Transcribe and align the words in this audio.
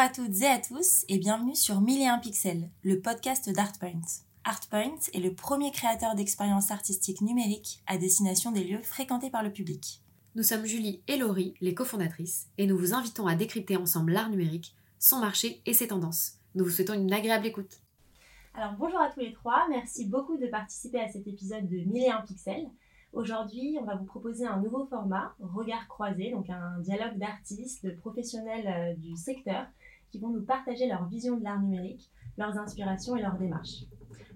à 0.00 0.08
toutes 0.08 0.40
et 0.40 0.46
à 0.46 0.58
tous 0.58 1.04
et 1.10 1.18
bienvenue 1.18 1.54
sur 1.54 1.82
1001 1.82 2.20
pixels, 2.20 2.70
le 2.82 3.02
podcast 3.02 3.50
d'ArtPoint. 3.50 4.00
ArtPoint 4.44 4.96
est 5.12 5.20
le 5.20 5.34
premier 5.34 5.70
créateur 5.72 6.14
d'expériences 6.14 6.70
artistiques 6.70 7.20
numériques 7.20 7.82
à 7.86 7.98
destination 7.98 8.50
des 8.50 8.64
lieux 8.64 8.82
fréquentés 8.82 9.28
par 9.28 9.42
le 9.42 9.52
public. 9.52 10.00
Nous 10.36 10.42
sommes 10.42 10.64
Julie 10.64 11.02
et 11.06 11.18
Laurie, 11.18 11.52
les 11.60 11.74
cofondatrices, 11.74 12.48
et 12.56 12.66
nous 12.66 12.78
vous 12.78 12.94
invitons 12.94 13.26
à 13.26 13.34
décrypter 13.34 13.76
ensemble 13.76 14.12
l'art 14.12 14.30
numérique, 14.30 14.74
son 14.98 15.18
marché 15.18 15.60
et 15.66 15.74
ses 15.74 15.88
tendances. 15.88 16.38
Nous 16.54 16.64
vous 16.64 16.70
souhaitons 16.70 16.94
une 16.94 17.12
agréable 17.12 17.44
écoute. 17.44 17.82
Alors 18.54 18.72
bonjour 18.78 19.00
à 19.00 19.10
tous 19.10 19.20
les 19.20 19.34
trois, 19.34 19.66
merci 19.68 20.06
beaucoup 20.06 20.38
de 20.38 20.46
participer 20.46 21.00
à 21.00 21.12
cet 21.12 21.26
épisode 21.26 21.68
de 21.68 21.76
1001 21.76 22.22
pixels. 22.22 22.70
Aujourd'hui, 23.12 23.76
on 23.78 23.84
va 23.84 23.96
vous 23.96 24.04
proposer 24.04 24.46
un 24.46 24.60
nouveau 24.60 24.86
format, 24.86 25.34
Regard 25.40 25.88
croisé, 25.88 26.30
donc 26.30 26.48
un 26.48 26.78
dialogue 26.78 27.18
d'artistes, 27.18 27.84
de 27.84 27.90
professionnels 27.90 28.66
euh, 28.66 28.94
du 28.94 29.14
secteur 29.16 29.66
qui 30.10 30.18
vont 30.18 30.30
nous 30.30 30.42
partager 30.42 30.86
leur 30.86 31.06
vision 31.08 31.36
de 31.36 31.44
l'art 31.44 31.60
numérique, 31.60 32.10
leurs 32.36 32.58
inspirations 32.58 33.16
et 33.16 33.22
leurs 33.22 33.38
démarches. 33.38 33.84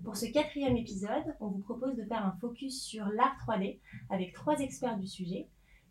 Pour 0.05 0.17
ce 0.17 0.27
quatrième 0.27 0.77
épisode, 0.77 1.35
on 1.41 1.49
vous 1.49 1.61
propose 1.61 1.97
de 1.97 2.05
faire 2.05 2.25
un 2.25 2.37
focus 2.41 2.83
sur 2.83 3.07
l'art 3.07 3.37
3D 3.47 3.79
avec 4.11 4.35
trois 4.35 4.59
experts 4.59 4.99
du 4.99 5.07
sujet, 5.07 5.49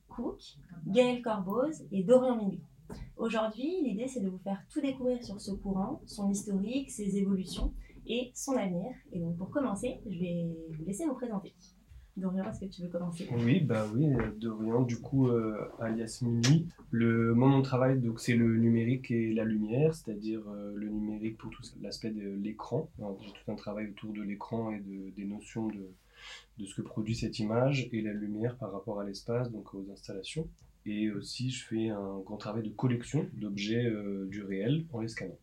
Cook, 0.07 0.39
Gaël 0.85 1.21
Corboz 1.21 1.83
et 1.91 2.03
Dorian 2.03 2.37
Minuit. 2.37 2.61
Aujourd'hui, 3.17 3.81
l'idée 3.83 4.07
c'est 4.07 4.21
de 4.21 4.29
vous 4.29 4.37
faire 4.37 4.63
tout 4.69 4.81
découvrir 4.81 5.23
sur 5.23 5.41
ce 5.41 5.51
courant, 5.51 6.01
son 6.05 6.29
historique, 6.29 6.91
ses 6.91 7.17
évolutions 7.17 7.73
et 8.05 8.31
son 8.35 8.55
avenir. 8.55 8.91
Et 9.11 9.19
donc 9.19 9.37
pour 9.37 9.49
commencer, 9.49 9.99
je 10.05 10.19
vais 10.19 10.47
vous 10.77 10.85
laisser 10.85 11.05
vous 11.05 11.15
présenter. 11.15 11.55
Dorian, 12.15 12.47
est-ce 12.47 12.59
que 12.59 12.65
tu 12.65 12.83
veux 12.83 12.89
commencer? 12.89 13.27
Oui, 13.31 13.61
bah 13.61 13.87
oui, 13.93 14.05
Dorian, 14.37 14.83
du 14.83 14.99
coup, 14.99 15.29
euh, 15.29 15.67
alias 15.79 16.19
Mini. 16.21 16.67
Le, 16.91 17.33
moment 17.33 17.57
de 17.57 17.63
travail, 17.63 17.99
donc, 17.99 18.19
c'est 18.19 18.35
le 18.35 18.57
numérique 18.57 19.09
et 19.09 19.33
la 19.33 19.43
lumière, 19.43 19.95
c'est-à-dire 19.95 20.41
euh, 20.47 20.73
le 20.75 20.89
numérique 20.89 21.39
pour 21.39 21.49
tout 21.49 21.63
l'aspect 21.81 22.11
de 22.11 22.29
l'écran. 22.35 22.91
J'ai 23.21 23.31
tout 23.31 23.51
un 23.51 23.55
travail 23.55 23.89
autour 23.89 24.13
de 24.13 24.21
l'écran 24.21 24.71
et 24.71 24.79
de, 24.79 25.09
des 25.15 25.25
notions 25.25 25.67
de, 25.69 25.89
de 26.59 26.65
ce 26.65 26.75
que 26.75 26.83
produit 26.83 27.15
cette 27.15 27.39
image 27.39 27.89
et 27.91 28.01
la 28.01 28.13
lumière 28.13 28.57
par 28.57 28.71
rapport 28.71 28.99
à 28.99 29.05
l'espace, 29.05 29.51
donc 29.51 29.73
aux 29.73 29.89
installations. 29.91 30.47
Et 30.85 31.09
aussi, 31.09 31.49
je 31.49 31.65
fais 31.65 31.89
un 31.89 32.19
grand 32.19 32.37
travail 32.37 32.61
de 32.61 32.69
collection 32.69 33.25
d'objets 33.33 33.85
euh, 33.85 34.27
du 34.29 34.43
réel 34.43 34.85
en 34.93 34.99
les 34.99 35.07
scannant, 35.07 35.39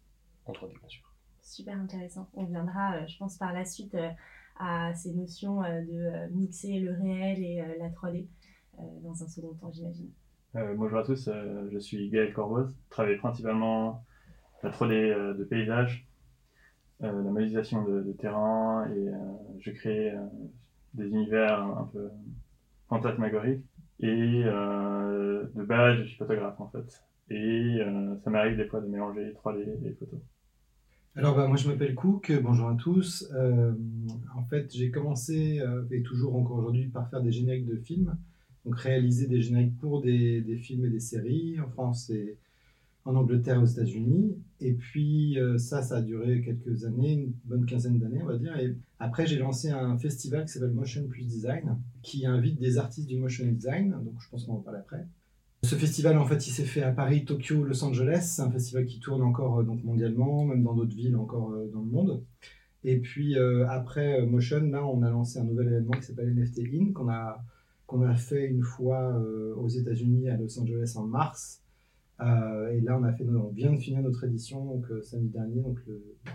en 0.47 0.53
3D 0.53 0.79
bien 0.79 0.89
sûr. 0.89 1.03
Super 1.43 1.81
intéressant. 1.81 2.29
On 2.35 2.45
viendra, 2.45 3.05
je 3.09 3.19
pense, 3.19 3.39
par 3.39 3.53
la 3.53 3.65
suite 3.65 3.97
à 4.61 4.95
ces 4.95 5.13
notions 5.13 5.63
euh, 5.65 5.81
de 5.81 5.93
euh, 5.93 6.29
mixer 6.33 6.81
le 6.81 6.93
réel 6.93 7.43
et 7.43 7.61
euh, 7.61 7.79
la 7.79 7.89
3D 7.89 8.27
dans 9.03 9.23
un 9.23 9.29
second 9.29 9.53
temps, 9.55 9.71
j'imagine. 9.71 10.09
bonjour 10.55 11.01
à 11.01 11.03
tous, 11.03 11.29
je 11.71 11.79
suis 11.79 12.09
Gaël 12.09 12.33
Corboz, 12.33 12.75
travaille 12.89 13.19
principalement 13.19 14.07
la 14.63 14.71
3D 14.71 15.37
de 15.37 15.45
paysage, 15.45 16.09
la 17.01 17.13
modélisation 17.13 17.85
de, 17.85 18.11
terrain 18.13 18.89
et 18.91 19.11
je 19.59 19.71
crée 19.73 20.15
des 20.95 21.09
univers 21.09 21.61
un, 21.61 21.91
peu 21.93 22.09
fantasmagoriques. 22.89 23.67
Et 23.99 24.45
de 24.45 25.63
base, 25.63 25.99
je 25.99 26.05
suis 26.05 26.17
photographe 26.17 26.59
en 26.59 26.71
fait. 26.71 27.05
Et 27.29 27.81
ça 28.25 28.31
m'arrive 28.31 28.57
des 28.57 28.65
fois 28.65 28.81
de 28.81 28.87
mélanger 28.87 29.35
3D 29.45 29.85
et 29.85 29.93
photos. 29.93 30.21
Alors, 31.17 31.35
bah, 31.35 31.49
moi, 31.49 31.57
je 31.57 31.69
m'appelle 31.69 31.97
Cook. 31.97 32.33
Bonjour 32.41 32.69
à 32.69 32.77
tous. 32.77 33.29
Euh, 33.35 33.73
en 34.37 34.45
fait, 34.45 34.73
j'ai 34.73 34.93
commencé, 34.93 35.59
euh, 35.59 35.83
et 35.91 36.03
toujours 36.03 36.37
encore 36.37 36.59
aujourd'hui, 36.59 36.87
par 36.87 37.11
faire 37.11 37.21
des 37.21 37.33
génériques 37.33 37.67
de 37.67 37.77
films. 37.77 38.17
Donc, 38.65 38.77
réaliser 38.77 39.27
des 39.27 39.43
génériques 39.43 39.77
pour 39.79 40.01
des, 40.03 40.41
des 40.41 40.57
films 40.57 40.85
et 40.85 40.89
des 40.91 41.01
séries 41.01 41.59
en 41.59 41.69
France 41.69 42.11
et 42.11 42.39
en 43.05 43.17
Angleterre 43.17 43.57
et 43.57 43.59
aux 43.59 43.65
États-Unis. 43.67 44.37
Et 44.61 44.73
puis, 44.73 45.37
euh, 45.41 45.59
ça, 45.59 45.83
ça 45.83 45.97
a 45.97 46.01
duré 46.01 46.43
quelques 46.43 46.85
années, 46.85 47.15
une 47.15 47.33
bonne 47.45 47.67
quinzaine 47.67 47.99
d'années, 47.99 48.23
on 48.23 48.27
va 48.27 48.39
dire. 48.39 48.57
Et 48.61 48.77
après, 49.01 49.27
j'ai 49.27 49.39
lancé 49.39 49.69
un 49.69 49.99
festival 49.99 50.45
qui 50.45 50.53
s'appelle 50.53 50.71
Motion 50.71 51.09
Plus 51.09 51.25
Design, 51.25 51.77
qui 52.03 52.25
invite 52.25 52.61
des 52.61 52.79
artistes 52.79 53.09
du 53.09 53.17
motion 53.17 53.47
design. 53.47 53.91
Donc, 54.05 54.15
je 54.21 54.29
pense 54.29 54.45
qu'on 54.45 54.55
en 54.55 54.61
parle 54.61 54.77
après. 54.77 55.05
Ce 55.63 55.75
festival, 55.75 56.17
en 56.17 56.25
fait, 56.25 56.47
il 56.47 56.53
s'est 56.53 56.65
fait 56.65 56.83
à 56.83 56.91
Paris, 56.91 57.27
Tokyo, 57.27 57.65
Los 57.65 57.85
Angeles. 57.85 58.33
C'est 58.35 58.43
un 58.43 58.51
festival 58.51 58.87
qui 58.87 58.99
tourne 58.99 59.21
encore 59.21 59.59
euh, 59.59 59.63
donc, 59.63 59.85
mondialement, 59.85 60.45
même 60.45 60.63
dans 60.63 60.75
d'autres 60.75 60.95
villes 60.95 61.17
encore 61.17 61.53
euh, 61.53 61.69
dans 61.71 61.81
le 61.81 61.91
monde. 61.91 62.25
Et 62.83 62.99
puis 62.99 63.37
euh, 63.37 63.69
après 63.69 64.25
Motion, 64.25 64.63
là, 64.71 64.87
on 64.87 65.03
a 65.03 65.11
lancé 65.11 65.39
un 65.39 65.45
nouvel 65.45 65.67
événement 65.67 65.93
qui 65.93 66.05
s'appelle 66.05 66.35
NFT 66.35 66.61
In, 66.73 66.93
qu'on 66.95 67.11
a, 67.11 67.45
a 68.09 68.15
fait 68.15 68.47
une 68.47 68.63
fois 68.63 69.23
aux 69.57 69.69
États-Unis, 69.69 70.31
à 70.31 70.39
Los 70.39 70.59
Angeles 70.59 70.95
en 70.97 71.07
mars. 71.07 71.63
et 72.21 72.81
là, 72.81 72.99
on, 72.99 73.03
a 73.05 73.13
fait, 73.13 73.25
on 73.29 73.51
vient 73.51 73.73
de 73.73 73.77
finir 73.77 74.01
notre 74.01 74.25
édition 74.25 74.65
donc, 74.65 74.87
samedi 75.03 75.29
dernier, 75.29 75.61
donc 75.61 75.79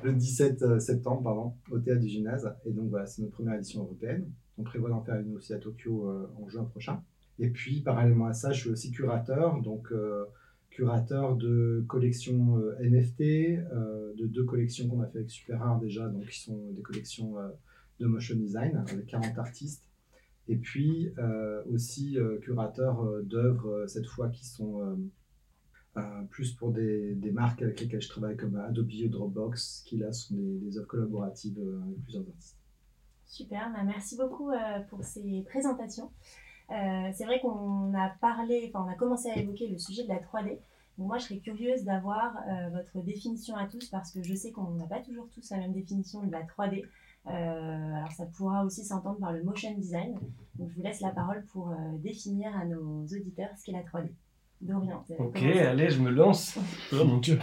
le, 0.03 0.13
17 0.13 0.79
septembre, 0.79 1.23
pardon, 1.23 1.55
au 1.71 1.79
théâtre 1.79 2.01
du 2.01 2.09
gymnase. 2.09 2.55
Et 2.63 2.71
donc 2.71 2.89
voilà, 2.89 3.07
c'est 3.07 3.23
notre 3.23 3.33
première 3.33 3.55
édition 3.55 3.81
européenne. 3.81 4.29
On 4.59 4.63
prévoit 4.63 4.89
d'en 4.89 5.01
faire 5.01 5.19
une 5.19 5.35
aussi 5.35 5.51
à 5.51 5.57
Tokyo 5.57 6.07
en 6.39 6.47
juin 6.47 6.65
prochain. 6.65 7.01
Et 7.39 7.49
puis, 7.49 7.81
parallèlement 7.81 8.27
à 8.27 8.33
ça, 8.33 8.51
je 8.51 8.61
suis 8.61 8.69
aussi 8.69 8.91
curateur, 8.91 9.61
donc 9.61 9.91
euh, 9.91 10.25
curateur 10.69 11.35
de 11.35 11.83
collections 11.87 12.57
euh, 12.57 12.77
NFT, 12.79 13.21
euh, 13.21 14.13
de 14.15 14.25
deux 14.25 14.45
collections 14.45 14.87
qu'on 14.87 15.01
a 15.01 15.07
fait 15.07 15.19
avec 15.19 15.31
Super 15.31 15.59
Rare 15.59 15.79
déjà, 15.79 16.07
donc 16.07 16.27
qui 16.27 16.39
sont 16.39 16.71
des 16.71 16.81
collections 16.81 17.35
de 17.99 18.05
motion 18.05 18.35
design 18.35 18.77
avec 18.77 19.05
40 19.05 19.37
artistes. 19.37 19.89
Et 20.47 20.57
puis 20.57 21.11
aussi 21.73 22.19
curateur 22.41 23.03
d'œuvres, 23.23 23.87
cette 23.87 24.05
fois, 24.05 24.29
qui 24.29 24.45
sont 24.45 24.95
plus 26.29 26.53
pour 26.53 26.71
des, 26.71 27.15
des, 27.15 27.31
marques 27.31 27.63
avec 27.63 27.81
lesquelles 27.81 28.01
je 28.01 28.09
travaille, 28.09 28.37
comme 28.37 28.55
Adobe 28.57 28.91
ou 29.05 29.07
Dropbox, 29.07 29.83
qui 29.87 29.97
là 29.97 30.11
sont 30.11 30.35
des, 30.35 30.59
des 30.59 30.77
œuvres 30.77 30.87
collaboratives 30.87 31.57
avec 31.57 31.99
plusieurs 32.03 32.27
artistes. 32.27 32.59
Super, 33.25 33.71
bah, 33.73 33.83
merci 33.83 34.15
beaucoup 34.17 34.51
pour 34.89 35.03
ces 35.03 35.43
présentations. 35.49 36.11
Euh, 36.71 37.09
c'est 37.13 37.25
vrai 37.25 37.39
qu'on 37.39 37.93
a 37.93 38.09
parlé, 38.21 38.71
enfin 38.73 38.85
on 38.87 38.91
a 38.91 38.95
commencé 38.95 39.29
à 39.29 39.37
évoquer 39.37 39.67
le 39.67 39.77
sujet 39.77 40.03
de 40.03 40.09
la 40.09 40.19
3D. 40.19 40.57
moi, 40.97 41.17
je 41.17 41.25
serais 41.25 41.37
curieuse 41.37 41.83
d'avoir 41.83 42.35
euh, 42.37 42.69
votre 42.69 43.05
définition 43.05 43.55
à 43.55 43.67
tous 43.67 43.89
parce 43.89 44.11
que 44.11 44.23
je 44.23 44.33
sais 44.33 44.51
qu'on 44.51 44.71
n'a 44.71 44.87
pas 44.87 45.01
toujours 45.01 45.27
tous 45.29 45.49
la 45.51 45.57
même 45.57 45.73
définition 45.73 46.23
de 46.23 46.31
la 46.31 46.41
3D. 46.41 46.83
Euh, 47.27 47.93
alors 47.95 48.11
ça 48.11 48.25
pourra 48.25 48.63
aussi 48.63 48.83
s'entendre 48.83 49.19
par 49.19 49.31
le 49.31 49.43
motion 49.43 49.73
design. 49.73 50.13
Donc 50.55 50.69
je 50.69 50.75
vous 50.75 50.81
laisse 50.81 51.01
la 51.01 51.11
parole 51.11 51.43
pour 51.51 51.71
définir 51.99 52.55
à 52.55 52.65
nos 52.65 53.03
auditeurs 53.03 53.49
ce 53.57 53.65
qu'est 53.65 53.71
la 53.71 53.83
3D. 53.83 54.09
Dorian. 54.61 55.03
Ok, 55.19 55.43
allez, 55.43 55.89
je 55.89 55.99
me 55.99 56.09
lance. 56.09 56.57
oh 56.93 57.03
mon 57.03 57.17
dieu. 57.17 57.37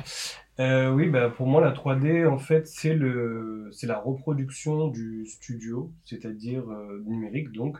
oui, 0.59 1.09
bah, 1.11 1.29
pour 1.29 1.47
moi, 1.47 1.61
la 1.61 1.73
3D, 1.73 2.27
en 2.27 2.39
fait, 2.39 2.67
c'est 2.67 2.97
la 2.97 3.99
reproduction 3.99 4.89
du 4.89 5.27
studio, 5.27 5.93
c'est-à-dire 6.05 6.65
numérique, 7.05 7.53
donc 7.53 7.79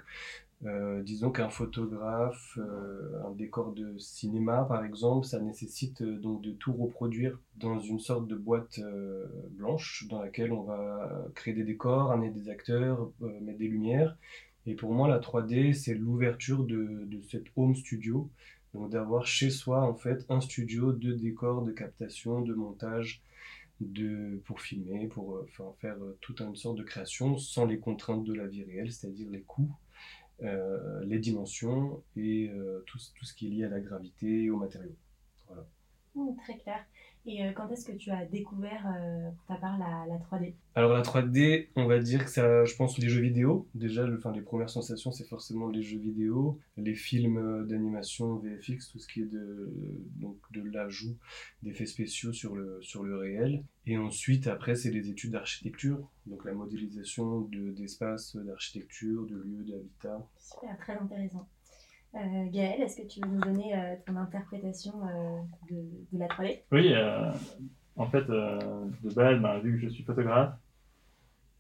euh, 0.65 1.03
disons 1.03 1.33
qu'un 1.33 1.49
photographe, 1.49 2.57
euh, 2.57 3.21
un 3.27 3.33
décor 3.33 3.73
de 3.73 3.99
cinéma 3.99 4.65
par 4.65 4.85
exemple, 4.85 5.27
ça 5.27 5.41
nécessite 5.41 6.03
euh, 6.03 6.19
donc 6.19 6.41
de 6.41 6.53
tout 6.53 6.73
reproduire 6.73 7.37
dans 7.57 7.81
une 7.81 7.99
sorte 7.99 8.29
de 8.29 8.37
boîte 8.37 8.81
blanche 9.51 10.07
dans 10.09 10.23
laquelle 10.23 10.53
on 10.53 10.63
va 10.63 11.27
créer 11.35 11.55
des 11.55 11.65
décors, 11.65 12.13
amener 12.13 12.31
des 12.31 12.49
acteurs, 12.49 13.11
mettre 13.41 13.59
des 13.59 13.69
lumières. 13.69 14.17
Et 14.67 14.75
pour 14.75 14.93
moi, 14.93 15.09
la 15.09 15.19
3D, 15.19 15.73
c'est 15.75 15.95
l'ouverture 15.95 16.65
de, 16.65 17.05
de 17.07 17.21
cette 17.23 17.47
home 17.57 17.75
studio, 17.75 18.31
donc 18.75 18.91
d'avoir 18.91 19.27
chez 19.27 19.51
soi 19.51 19.83
en 19.83 19.95
fait 19.95 20.25
un 20.29 20.41
studio 20.41 20.93
de 20.93 21.13
décors, 21.13 21.63
de 21.63 21.73
captation, 21.73 22.41
de 22.41 22.55
montage, 22.55 23.23
de, 23.81 24.41
pour 24.45 24.61
filmer, 24.61 25.09
pour 25.09 25.45
faire 25.81 25.97
toute 26.21 26.41
une 26.41 26.55
sorte 26.55 26.79
de 26.79 26.85
création 26.85 27.37
sans 27.37 27.67
les 27.67 27.81
contraintes 27.81 28.25
de 28.25 28.33
la 28.33 28.47
vie 28.47 28.63
réelle, 28.63 28.93
c'est-à-dire 28.93 29.29
les 29.29 29.43
coûts 29.43 29.75
euh, 30.43 31.05
les 31.05 31.19
dimensions 31.19 32.03
et 32.17 32.51
euh, 32.51 32.83
tout, 32.87 32.99
tout, 33.15 33.25
ce 33.25 33.35
qui 33.35 33.47
est 33.47 33.51
lié 33.51 33.65
à 33.65 33.69
la 33.69 33.81
gravité 33.81 34.45
et 34.45 34.51
aux 34.51 34.57
matériaux. 34.57 34.97
Voilà. 35.47 35.67
Mmh, 36.15 36.37
très 36.43 36.59
clair. 36.59 36.85
Et 37.25 37.45
euh, 37.45 37.53
quand 37.53 37.69
est-ce 37.71 37.85
que 37.87 37.93
tu 37.93 38.11
as 38.11 38.25
découvert, 38.25 38.83
pour 39.37 39.47
ta 39.47 39.55
part, 39.55 39.79
la, 39.79 40.07
la, 40.09 40.19
3D 40.19 40.55
Alors 40.75 40.93
la 40.93 41.03
3D, 41.03 41.69
on 41.77 41.87
va 41.87 42.01
dire 42.01 42.25
que 42.25 42.31
ça, 42.31 42.65
je 42.65 42.75
pense 42.75 42.99
les 42.99 43.09
jeux 43.09 43.21
vidéo. 43.21 43.69
Déjà, 43.75 44.05
le, 44.07 44.17
enfin, 44.17 44.33
les 44.33 44.43
premières 44.43 44.71
sensations, 44.71 45.13
c'est 45.13 45.29
forcément 45.29 45.69
les 45.69 45.83
jeux 45.83 45.99
vidéo, 45.99 46.59
les 46.77 46.95
films 46.95 47.67
d'animation, 47.67 48.37
VFX, 48.37 48.91
tout 48.91 48.99
ce 48.99 49.07
qui 49.07 49.23
est 49.23 49.27
de, 49.27 49.73
donc, 50.17 50.37
de 50.51 50.63
l'ajout 50.63 51.17
d'effets 51.63 51.87
spéciaux 51.87 52.33
sur 52.33 52.57
le, 52.57 52.79
sur 52.83 53.05
le 53.05 53.17
réel. 53.17 53.63
Et 53.87 53.99
ensuite, 53.99 54.47
après, 54.47 54.75
c'est 54.75 54.91
les 54.91 55.09
études 55.09 55.33
d'architecture, 55.33 56.09
donc 56.27 56.45
la 56.45 56.53
modélisation 56.53 57.49
d'espaces 57.53 58.37
d'architecture, 58.37 59.27
de 59.27 59.37
lieux, 59.37 59.65
d'habitat. 59.65 60.29
Super, 60.39 60.77
très 60.79 60.95
intéressant. 60.95 61.49
Euh, 62.15 62.45
Gaël, 62.51 62.83
est-ce 62.83 63.01
que 63.01 63.07
tu 63.07 63.21
veux 63.21 63.29
nous 63.29 63.41
donner 63.41 63.75
euh, 63.75 63.97
ton 64.07 64.17
interprétation 64.17 64.93
euh, 65.07 65.41
de, 65.71 66.19
la 66.19 66.27
3D 66.27 66.61
Oui, 66.71 66.93
en 67.97 68.07
fait, 68.07 68.25
de 68.27 69.15
base, 69.15 69.41
ben, 69.41 69.59
vu 69.61 69.77
que 69.77 69.87
je 69.87 69.89
suis 69.89 70.05
photographe, 70.05 70.55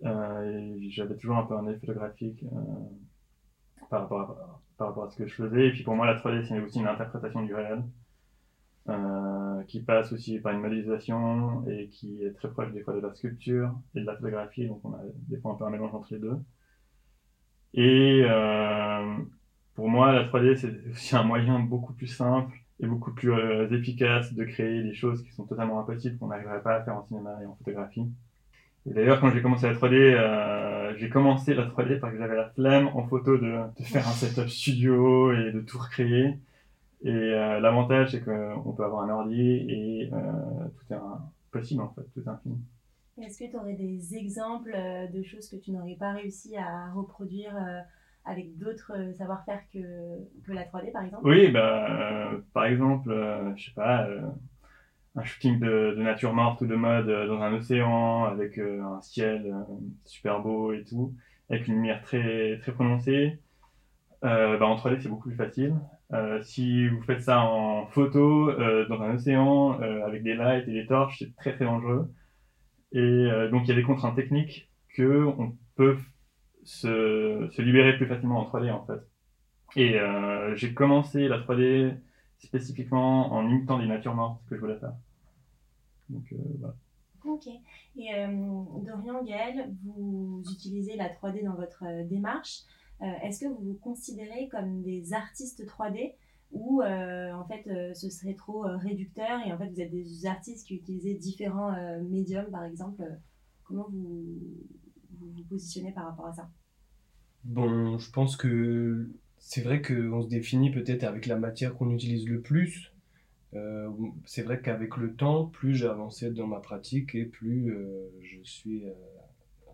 j'avais 0.03 1.17
toujours 1.17 1.39
un 1.39 1.45
peu 1.45 1.57
un 1.57 1.67
œil 1.67 1.79
photographique 1.79 2.45
par, 3.89 4.03
rapport 4.03 4.21
à, 4.21 4.61
par 4.77 4.89
rapport 4.89 5.05
à 5.05 5.11
ce 5.11 5.17
que 5.17 5.27
je 5.27 5.35
faisais. 5.35 5.69
Et 5.69 5.71
puis 5.73 5.85
pour 5.85 5.95
moi, 5.95 6.07
la 6.07 6.19
3D, 6.19 6.47
c'est 6.47 6.61
aussi 6.61 6.81
une 6.81 6.89
interprétation 6.89 7.43
du 7.43 7.55
réel. 7.55 7.83
qui 9.69 9.81
passe 9.81 10.13
aussi 10.13 10.39
par 10.39 10.53
une 10.53 10.61
modélisation 10.61 11.67
et 11.67 11.89
qui 11.89 12.23
est 12.25 12.33
très 12.33 12.51
proche 12.51 12.73
des 12.73 12.83
fois 12.83 12.95
de 12.95 13.01
la 13.01 13.15
sculpture 13.15 13.75
et 13.95 14.01
de 14.01 14.07
la 14.07 14.17
photographie, 14.17 14.67
donc 14.67 14.85
on 14.85 14.93
a 14.93 15.01
des 15.29 15.39
fois 15.39 15.53
un 15.53 15.55
peu 15.55 15.65
un 15.65 15.71
mélange 15.71 15.95
entre 15.95 16.13
les 16.13 16.19
deux. 16.19 16.39
Et 17.75 18.23
pour 19.75 19.89
moi, 19.89 20.13
la 20.13 20.25
3D, 20.25 20.57
c'est 20.57 20.73
aussi 20.91 21.17
un 21.17 21.23
moyen 21.23 21.59
beaucoup 21.61 21.93
plus 21.93 22.07
simple 22.07 22.57
et 22.81 22.87
beaucoup 22.87 23.13
plus 23.13 23.33
efficace 23.73 24.35
de 24.35 24.45
créer 24.45 24.83
des 24.83 24.95
choses 24.95 25.23
qui 25.23 25.31
sont 25.33 25.45
totalement 25.45 25.81
impossibles, 25.81 26.19
qu'on 26.19 26.29
n'arriverait 26.29 26.63
pas 26.63 26.77
à 26.77 26.83
faire 26.83 26.97
en 26.97 27.05
cinéma 27.05 27.39
et 27.43 27.47
en 27.47 27.55
photographie. 27.55 28.07
Et 28.87 28.93
d'ailleurs, 28.93 29.21
quand 29.21 29.31
j'ai 29.31 29.41
commencé 29.41 29.69
la 29.69 29.75
3D, 29.75 29.95
euh, 29.95 30.95
j'ai 30.99 31.09
commencé 31.09 31.55
la 31.55 31.67
3D 31.67 32.01
parce 32.01 32.13
que 32.13 32.19
j'avais 32.19 32.35
la 32.35 32.51
flemme 32.51 32.89
en 32.89 33.07
photo 33.07 33.39
de, 33.39 33.61
faire 33.83 34.09
un 34.09 34.13
setup 34.13 34.49
studio 34.49 35.33
et 35.33 35.53
de 35.53 35.61
tout 35.61 35.79
recréer. 35.79 36.39
Et 37.05 37.11
euh, 37.11 37.61
l'avantage, 37.61 38.11
c'est 38.11 38.25
qu'on 38.25 38.73
peut 38.73 38.85
avoir 38.85 39.05
un 39.05 39.11
ordi 39.11 39.41
et 39.41 40.11
euh, 40.13 40.19
tout 40.77 40.95
est 40.95 40.99
possible 41.53 41.83
en 41.83 41.91
fait, 41.91 42.03
tout 42.13 42.21
est 42.21 42.29
infini. 42.29 42.59
Est-ce 43.21 43.39
que 43.39 43.51
tu 43.51 43.57
aurais 43.57 43.75
des 43.75 44.17
exemples 44.17 44.73
euh, 44.75 45.07
de 45.07 45.23
choses 45.23 45.49
que 45.49 45.57
tu 45.57 45.71
n'aurais 45.71 45.97
pas 45.97 46.13
réussi 46.13 46.57
à 46.57 46.91
reproduire 46.93 47.55
euh, 47.57 47.81
avec 48.25 48.57
d'autres 48.57 48.93
euh, 48.97 49.13
savoir-faire 49.15 49.61
que, 49.73 49.79
que, 50.45 50.53
la 50.53 50.65
3D 50.65 50.93
par 50.93 51.05
exemple? 51.05 51.27
Oui, 51.27 51.51
bah, 51.51 52.31
par 52.53 52.67
exemple, 52.67 53.13
je 53.57 53.65
sais 53.65 53.75
pas 53.75 54.09
un 55.15 55.25
shooting 55.25 55.59
de, 55.59 55.95
de, 55.97 56.03
nature 56.03 56.33
morte 56.33 56.61
ou 56.63 56.67
de 56.67 56.75
mode 56.75 57.09
euh, 57.09 57.27
dans 57.27 57.41
un 57.43 57.53
océan 57.55 58.25
avec 58.25 58.59
euh, 58.59 58.83
un 58.83 59.03
ciel 59.03 59.47
euh, 59.47 59.75
super 60.05 60.41
beau 60.41 60.73
et 60.73 60.85
tout, 60.85 61.15
avec 61.51 61.69
une 61.69 61.75
lumière 61.75 62.01
très, 62.03 62.59
très 62.61 62.73
prononcée. 62.73 63.39
Euh, 64.25 64.57
bah, 64.57 64.67
en 64.67 64.77
3D, 64.77 65.01
c'est 65.01 65.09
beaucoup 65.09 65.29
plus 65.29 65.37
facile. 65.37 65.75
si 66.43 66.89
vous 66.89 67.03
faites 67.03 67.23
ça 67.23 67.41
en 67.41 67.87
photo 67.87 68.53
dans 68.89 69.03
un 69.03 69.15
océan 69.15 69.81
avec 70.07 70.23
des 70.23 70.35
lights 70.35 70.69
et 70.69 70.73
des 70.73 70.87
torches, 70.87 71.19
c'est 71.19 71.35
très 71.37 71.55
très 71.55 71.65
dangereux. 71.65 72.09
Et 72.93 73.27
donc 73.51 73.63
il 73.65 73.69
y 73.69 73.73
a 73.73 73.75
des 73.75 73.83
contraintes 73.83 74.15
techniques 74.15 74.71
que 74.95 75.25
on 75.39 75.57
peut 75.75 75.97
se, 76.63 77.49
se 77.51 77.63
libérer 77.63 77.97
plus 77.97 78.07
facilement 78.07 78.41
en 78.41 78.45
3D 78.45 78.73
en 78.73 78.85
fait. 78.87 79.01
Et 79.75 79.99
j'ai 80.55 80.75
commencé 80.75 81.29
la 81.29 81.39
3D 81.39 81.97
spécifiquement 82.39 83.33
en 83.33 83.49
imitant 83.49 83.79
des 83.79 83.87
natures 83.87 84.15
mortes 84.15 84.43
que 84.49 84.57
je 84.57 84.61
voulais 84.61 84.79
faire. 84.79 84.95
Donc 86.09 86.25
euh, 86.33 86.37
voilà. 86.59 86.75
Ok. 87.25 87.47
Et 87.97 88.15
euh, 88.15 88.27
Dorian, 88.85 89.23
Gaël, 89.25 89.75
vous 89.85 90.43
utilisez 90.51 90.97
la 90.97 91.09
3D 91.09 91.45
dans 91.45 91.55
votre 91.55 91.85
euh, 91.85 92.05
démarche. 92.05 92.63
Est-ce 93.25 93.41
que 93.41 93.49
vous 93.49 93.59
vous 93.59 93.79
considérez 93.83 94.47
comme 94.47 94.81
des 94.83 95.13
artistes 95.13 95.67
3D 95.67 96.15
ou 96.53 96.85
en 96.85 97.45
fait 97.47 97.65
ce 97.97 98.09
serait 98.09 98.35
trop 98.35 98.63
réducteur 98.63 99.41
et 99.45 99.53
en 99.53 99.59
fait 99.59 99.71
vous 99.71 99.81
êtes 99.81 99.91
des 99.91 100.25
artistes 100.25 100.69
qui 100.69 100.77
utilisez 100.77 101.15
différents 101.15 101.75
médiums 102.03 102.49
par 102.53 102.63
exemple? 102.63 103.03
Comment 103.65 103.89
vous, 103.91 104.39
vous 105.23 105.33
vous 105.37 105.45
positionnez 105.45 105.93
par 105.93 106.07
rapport 106.07 106.27
à 106.27 106.33
ça? 106.33 106.51
Bon, 107.45 107.99
je 107.99 108.11
pense 108.11 108.37
que 108.37 109.09
c'est 109.39 109.63
vrai 109.63 109.83
qu'on 109.83 110.23
se 110.23 110.29
définit 110.29 110.71
peut-être 110.71 111.05
avec 111.05 111.27
la 111.27 111.37
matière 111.37 111.75
qu'on 111.75 111.91
utilise 111.91 112.29
le 112.29 112.41
plus. 112.41 112.93
Euh, 113.55 113.91
c'est 114.25 114.43
vrai 114.43 114.61
qu'avec 114.63 114.97
le 114.97 115.15
temps, 115.15 115.47
plus 115.47 115.75
j'ai 115.75 115.87
avancé 115.87 116.31
dans 116.31 116.47
ma 116.47 116.61
pratique 116.61 117.15
et 117.15 117.25
plus 117.25 117.71
euh, 117.71 118.09
je 118.23 118.43
suis 118.43 118.85
euh, 118.85 118.93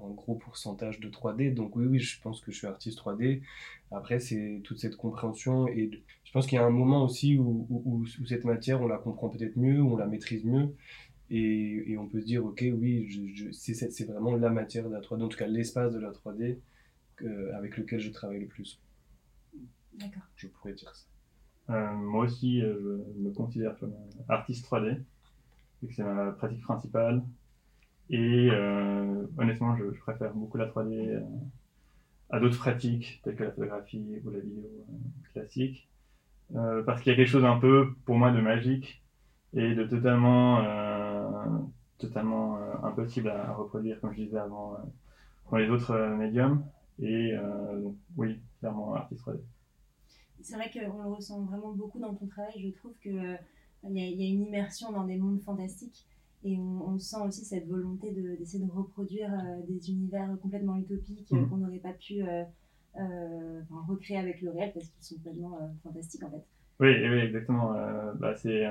en 0.01 0.11
gros 0.11 0.35
pourcentage 0.35 1.01
de 1.01 1.09
3D. 1.09 1.55
Donc 1.55 1.77
oui, 1.77 1.85
oui, 1.87 1.99
je 1.99 2.21
pense 2.21 2.41
que 2.41 2.51
je 2.51 2.59
suis 2.59 2.67
artiste 2.67 2.99
3D. 2.99 3.43
Après, 3.91 4.19
c'est 4.19 4.61
toute 4.65 4.79
cette 4.79 4.97
compréhension 4.97 5.69
et 5.69 5.91
je 6.25 6.33
pense 6.33 6.47
qu'il 6.47 6.57
y 6.57 6.61
a 6.61 6.65
un 6.65 6.71
moment 6.71 7.05
aussi 7.05 7.39
où, 7.39 7.67
où, 7.71 7.83
où, 7.85 8.27
cette 8.27 8.45
matière, 8.45 8.83
on 8.83 8.89
la 8.89 8.99
comprend 8.99 9.29
peut-être 9.29 9.57
mieux, 9.57 9.83
on 9.83 9.97
la 9.97 10.07
maîtrise 10.07 10.45
mieux. 10.45 10.75
Et, 11.31 11.93
et 11.93 11.99
on 11.99 12.09
peut 12.09 12.21
se 12.21 12.27
dire, 12.27 12.45
ok, 12.45 12.65
oui, 12.79 13.09
je, 13.11 13.45
je, 13.45 13.53
c'est 13.53 14.05
vraiment 14.07 14.35
la 14.37 14.51
matière 14.51 14.89
de 14.89 14.95
la 14.95 15.01
3D, 15.01 15.23
en 15.23 15.29
tout 15.29 15.39
cas 15.39 15.47
l'espace 15.47 15.93
de 15.93 15.99
la 15.99 16.11
3D 16.11 16.59
avec 17.55 17.77
lequel 17.77 18.01
je 18.01 18.11
travaille 18.11 18.41
le 18.41 18.47
plus. 18.47 18.81
D'accord. 19.95 20.23
Je 20.37 20.47
pourrais 20.47 20.73
dire 20.73 20.95
ça. 20.95 21.07
Euh, 21.71 21.93
moi 21.93 22.25
aussi, 22.25 22.63
euh, 22.63 22.99
je 23.15 23.21
me 23.21 23.31
considère 23.31 23.77
comme 23.79 23.93
artiste 24.29 24.65
3D, 24.67 25.03
vu 25.83 25.89
que 25.89 25.95
c'est 25.95 26.05
ma 26.05 26.33
pratique 26.33 26.63
principale. 26.63 27.23
Et 28.11 28.49
euh, 28.51 29.27
honnêtement, 29.37 29.77
je, 29.77 29.93
je, 29.93 30.01
préfère 30.01 30.33
beaucoup 30.33 30.57
la 30.57 30.67
3D 30.67 31.09
euh, 31.09 31.21
à 32.31 32.41
d'autres 32.41 32.59
pratiques, 32.59 33.21
telles 33.23 33.37
que 33.37 33.45
la 33.45 33.51
photographie 33.51 34.21
ou 34.25 34.31
la 34.31 34.39
vidéo 34.39 34.65
euh, 34.65 35.33
classique. 35.33 35.89
parce 36.87 37.03
qu'il 37.03 37.11
y 37.11 37.15
a 37.15 37.17
quelque 37.17 37.29
chose 37.29 37.45
un 37.45 37.59
peu, 37.59 37.91
pour 38.07 38.17
moi, 38.17 38.31
de 38.31 38.41
magique 38.41 39.03
et 39.55 39.75
de 39.75 39.85
totalement, 39.85 40.63
totalement 41.99 42.59
impossible 42.83 43.31
à 43.31 43.53
reproduire, 43.55 44.01
comme 44.01 44.13
je 44.13 44.23
disais 44.23 44.39
avant, 44.39 44.77
dans 45.51 45.57
les 45.57 45.69
autres 45.69 45.97
médiums. 46.17 46.65
Et 47.01 47.35
donc, 47.83 47.97
oui, 48.17 48.41
clairement, 48.61 48.95
artiste 48.95 49.27
3D 49.27 49.41
c'est 50.41 50.57
vrai 50.57 50.71
qu'on 50.73 51.03
le 51.03 51.09
ressent 51.09 51.43
vraiment 51.43 51.73
beaucoup 51.73 51.99
dans 51.99 52.15
ton 52.15 52.27
travail. 52.27 52.53
Je 52.57 52.69
trouve 52.71 52.93
qu'il 53.03 53.19
euh, 53.19 53.37
y, 53.85 54.01
y, 54.01 54.27
a 54.27 54.29
une 54.29 54.43
immersion 54.43 54.93
dans 54.93 55.05
des 55.05 55.17
mondes 55.17 55.41
fantastiques 55.43 56.07
et 56.45 56.57
on, 56.57 56.89
on 56.89 56.99
sent 56.99 57.21
aussi 57.27 57.45
cette 57.45 57.67
volonté 57.67 58.13
d'essayer 58.13 58.63
de, 58.65 58.69
de, 58.69 58.73
reproduire 58.73 59.33
euh, 59.33 59.61
des 59.69 59.91
univers 59.91 60.29
complètement 60.41 60.77
utopiques 60.77 61.31
mmh. 61.31 61.49
qu'on 61.49 61.57
n'aurait 61.59 61.79
pas 61.79 61.93
pu 61.93 62.23
euh, 62.23 62.45
euh 62.97 63.61
recréer 63.89 64.19
avec 64.19 64.41
le 64.41 64.51
réel 64.51 64.73
parce 64.73 64.89
qu'ils 64.89 65.05
sont 65.05 65.17
complètement 65.17 65.59
fantastiques 65.83 66.23
en 66.23 66.31
fait. 66.31 66.45
Oui, 66.81 66.89
oui 67.09 67.19
exactement. 67.19 67.73
bah, 68.15 68.35
c'est 68.37 68.67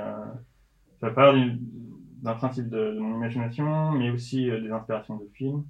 ça 0.99 1.11
part 1.11 1.33
d'un 1.33 2.33
principe 2.33 2.69
de, 2.69 2.97
mon 2.99 3.15
imagination, 3.17 3.91
mais 3.91 4.09
aussi 4.09 4.45
des 4.45 4.71
inspirations 4.71 5.17
de 5.17 5.27
films. 5.33 5.63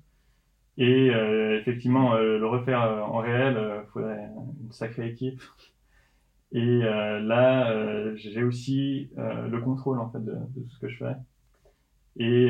Et 0.77 1.07
effectivement, 1.07 2.15
le 2.15 2.45
refaire 2.45 2.81
en 2.81 3.17
réel, 3.17 3.57
il 3.57 3.91
faudrait 3.91 4.29
une 4.63 4.71
sacrée 4.71 5.09
équipe. 5.09 5.41
Et 6.51 6.81
euh, 6.83 7.19
là, 7.19 7.71
euh, 7.71 8.15
j'ai 8.15 8.43
aussi 8.43 9.09
euh, 9.17 9.47
le 9.47 9.61
contrôle 9.61 9.99
en 9.99 10.09
fait 10.09 10.23
de, 10.23 10.33
tout 10.53 10.69
ce 10.69 10.79
que 10.79 10.87
je 10.87 10.97
fais. 10.97 11.15
Et 12.19 12.49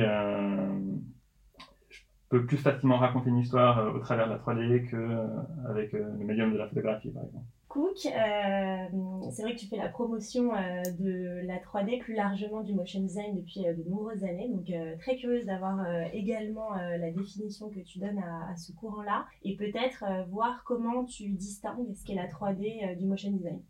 je 1.89 1.99
peux 2.29 2.45
plus 2.45 2.57
facilement 2.57 2.97
raconter 2.97 3.29
une 3.29 3.39
histoire 3.39 3.93
au 3.93 3.99
travers 3.99 4.27
de 4.27 4.33
la 4.33 4.39
3D 4.39 4.89
qu'avec 4.89 5.91
le 5.91 6.05
médium 6.25 6.53
de 6.53 6.57
la 6.57 6.67
photographie, 6.67 7.09
par 7.09 7.23
exemple. 7.25 7.45
Cook, 7.77 8.07
euh, 8.07 9.29
c'est 9.29 9.43
vrai 9.43 9.53
que 9.53 9.59
tu 9.59 9.67
fais 9.67 9.77
la 9.77 9.87
promotion 9.87 10.51
euh, 10.51 10.81
de 10.97 11.45
la 11.45 11.59
3D, 11.59 11.99
plus 11.99 12.15
largement 12.15 12.63
du 12.63 12.73
motion 12.73 13.01
design 13.01 13.35
depuis 13.35 13.67
euh, 13.67 13.73
de 13.75 13.87
nombreuses 13.87 14.23
années. 14.23 14.49
Donc, 14.49 14.65
très 14.99 15.15
curieuse 15.15 15.45
d'avoir 15.45 15.85
également 16.11 16.73
la 16.73 17.11
définition 17.11 17.69
que 17.69 17.79
tu 17.81 17.99
donnes 17.99 18.17
à, 18.17 18.55
ce 18.55 18.71
courant-là 18.71 19.27
et 19.43 19.55
peut-être 19.55 20.03
voir 20.31 20.63
comment 20.65 21.05
tu 21.05 21.29
distingues 21.29 21.93
ce 21.93 22.03
qu'est 22.03 22.15
la 22.15 22.27
3D 22.27 22.97
du 22.97 23.05
motion 23.05 23.31
design? 23.31 23.61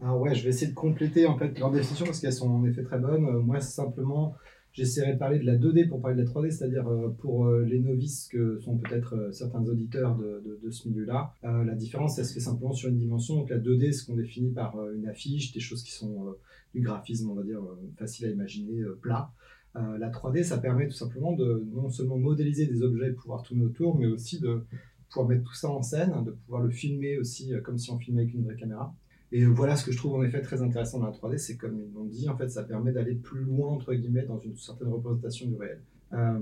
Alors 0.00 0.20
ouais, 0.20 0.34
je 0.34 0.42
vais 0.42 0.48
essayer 0.48 0.70
de 0.70 0.74
compléter 0.74 1.26
en 1.26 1.38
fait 1.38 1.56
leur 1.56 1.70
définition 1.70 2.06
parce 2.06 2.18
qu'elles 2.18 2.32
sont 2.32 2.50
en 2.50 2.64
effet 2.64 2.82
très 2.82 2.98
bonnes. 2.98 3.30
Moi, 3.42 3.60
simplement, 3.60 4.34
j'essaierai 4.72 5.14
de 5.14 5.18
parler 5.18 5.38
de 5.38 5.44
la 5.44 5.56
2D 5.56 5.88
pour 5.88 6.00
parler 6.00 6.16
de 6.16 6.22
la 6.22 6.30
3D, 6.30 6.50
c'est-à-dire 6.50 6.88
euh, 6.88 7.08
pour 7.18 7.46
euh, 7.46 7.64
les 7.64 7.78
novices 7.78 8.28
que 8.28 8.58
sont 8.60 8.76
peut-être 8.78 9.30
certains 9.32 9.62
auditeurs 9.66 10.16
de, 10.16 10.60
de, 10.62 10.70
ce 10.70 10.88
milieu-là. 10.88 11.34
la 11.42 11.74
différence, 11.74 12.18
elle 12.18 12.24
se 12.24 12.34
fait 12.34 12.40
simplement 12.40 12.72
sur 12.72 12.88
une 12.88 12.96
dimension. 12.96 13.36
Donc 13.36 13.50
la 13.50 13.58
2D, 13.58 13.92
ce 13.92 14.06
qu'on 14.06 14.16
définit 14.16 14.50
par 14.50 14.76
une 14.92 15.06
affiche, 15.06 15.52
des 15.52 15.60
choses 15.60 15.82
qui 15.82 15.92
sont 15.92 16.34
du 16.74 16.80
graphisme, 16.80 17.30
on 17.30 17.34
va 17.34 17.42
dire, 17.42 17.60
facile 17.98 18.26
à 18.26 18.30
imaginer, 18.30 18.82
plat. 19.02 19.30
la 19.74 20.10
3D, 20.10 20.44
ça 20.44 20.58
permet 20.58 20.88
tout 20.88 20.94
simplement 20.94 21.34
de 21.34 21.66
non 21.74 21.90
seulement 21.90 22.16
modéliser 22.16 22.66
des 22.66 22.82
objets 22.82 23.10
pour 23.12 23.22
pouvoir 23.22 23.42
tourner 23.42 23.64
autour, 23.64 23.98
mais 23.98 24.06
aussi 24.06 24.40
de 24.40 24.62
pouvoir 25.10 25.28
mettre 25.28 25.44
tout 25.44 25.54
ça 25.54 25.68
en 25.68 25.82
scène, 25.82 26.24
de 26.24 26.30
pouvoir 26.30 26.62
le 26.62 26.70
filmer 26.70 27.18
aussi 27.18 27.52
comme 27.62 27.76
si 27.76 27.90
on 27.90 27.98
filmait 27.98 28.22
avec 28.22 28.34
une 28.34 28.44
vraie 28.44 28.56
caméra. 28.56 28.94
Et 29.32 29.46
voilà 29.46 29.76
ce 29.76 29.86
que 29.86 29.92
je 29.92 29.96
trouve 29.96 30.14
en 30.14 30.22
effet 30.22 30.42
très 30.42 30.60
intéressant 30.60 30.98
dans 31.00 31.06
la 31.06 31.12
3D, 31.12 31.38
c'est 31.38 31.56
comme 31.56 31.80
ils 31.80 31.90
l'ont 31.94 32.04
dit, 32.04 32.28
en 32.28 32.36
fait, 32.36 32.50
ça 32.50 32.64
permet 32.64 32.92
d'aller 32.92 33.14
plus 33.14 33.44
loin, 33.44 33.68
entre 33.68 33.94
guillemets, 33.94 34.26
dans 34.26 34.38
une 34.38 34.56
certaine 34.56 34.88
représentation 34.88 35.48
du 35.48 35.56
réel. 35.56 35.80
Euh, 36.12 36.38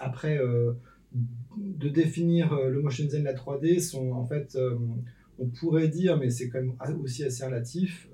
après, 0.00 0.38
euh, 0.38 0.72
de 1.56 1.88
définir 1.88 2.52
euh, 2.52 2.68
le 2.68 2.82
motion 2.82 3.04
design 3.04 3.22
et 3.22 3.26
la 3.26 3.34
3D 3.34 3.80
sont 3.80 4.10
en 4.10 4.24
fait, 4.24 4.58
on 5.38 5.46
pourrait 5.46 5.88
dire, 5.88 6.18
mais 6.18 6.30
c'est 6.30 6.48
quand 6.48 6.60
même 6.60 7.00
aussi 7.00 7.24
assez 7.24 7.44
relatif, 7.44 8.08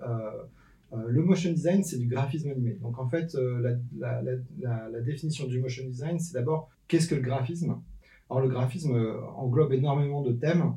le 0.92 1.22
motion 1.22 1.52
design, 1.52 1.82
c'est 1.82 1.98
du 1.98 2.06
graphisme 2.06 2.50
animé. 2.50 2.78
Donc 2.82 2.98
en 2.98 3.08
fait, 3.08 3.36
la, 3.96 5.00
définition 5.00 5.46
du 5.46 5.60
motion 5.60 5.86
design, 5.86 6.18
c'est 6.18 6.34
d'abord 6.34 6.68
qu'est-ce 6.86 7.08
que 7.08 7.14
le 7.14 7.22
graphisme? 7.22 7.80
Alors 8.30 8.42
le 8.42 8.48
graphisme 8.48 8.94
englobe 9.36 9.72
énormément 9.72 10.22
de 10.22 10.32
thèmes. 10.32 10.74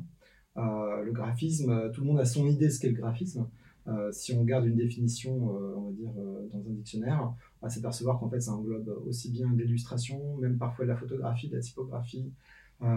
Euh, 0.56 1.02
le 1.02 1.12
graphisme, 1.12 1.90
tout 1.92 2.02
le 2.02 2.06
monde 2.06 2.20
a 2.20 2.24
son 2.24 2.46
idée 2.46 2.66
de 2.66 2.70
ce 2.70 2.80
qu'est 2.80 2.90
le 2.90 2.96
graphisme. 2.96 3.48
Euh, 3.88 4.12
si 4.12 4.32
on 4.32 4.44
garde 4.44 4.66
une 4.66 4.76
définition, 4.76 5.56
euh, 5.56 5.74
on 5.76 5.86
va 5.86 5.92
dire, 5.92 6.12
dans 6.52 6.58
un 6.58 6.72
dictionnaire, 6.72 7.34
on 7.60 7.66
va 7.66 7.70
s'apercevoir 7.70 8.18
qu'en 8.18 8.28
fait, 8.28 8.40
ça 8.40 8.52
englobe 8.52 8.88
aussi 9.06 9.30
bien 9.30 9.52
l'illustration, 9.56 10.36
même 10.36 10.58
parfois 10.58 10.84
de 10.84 10.90
la 10.90 10.96
photographie, 10.96 11.48
de 11.48 11.56
la 11.56 11.62
typographie, 11.62 12.30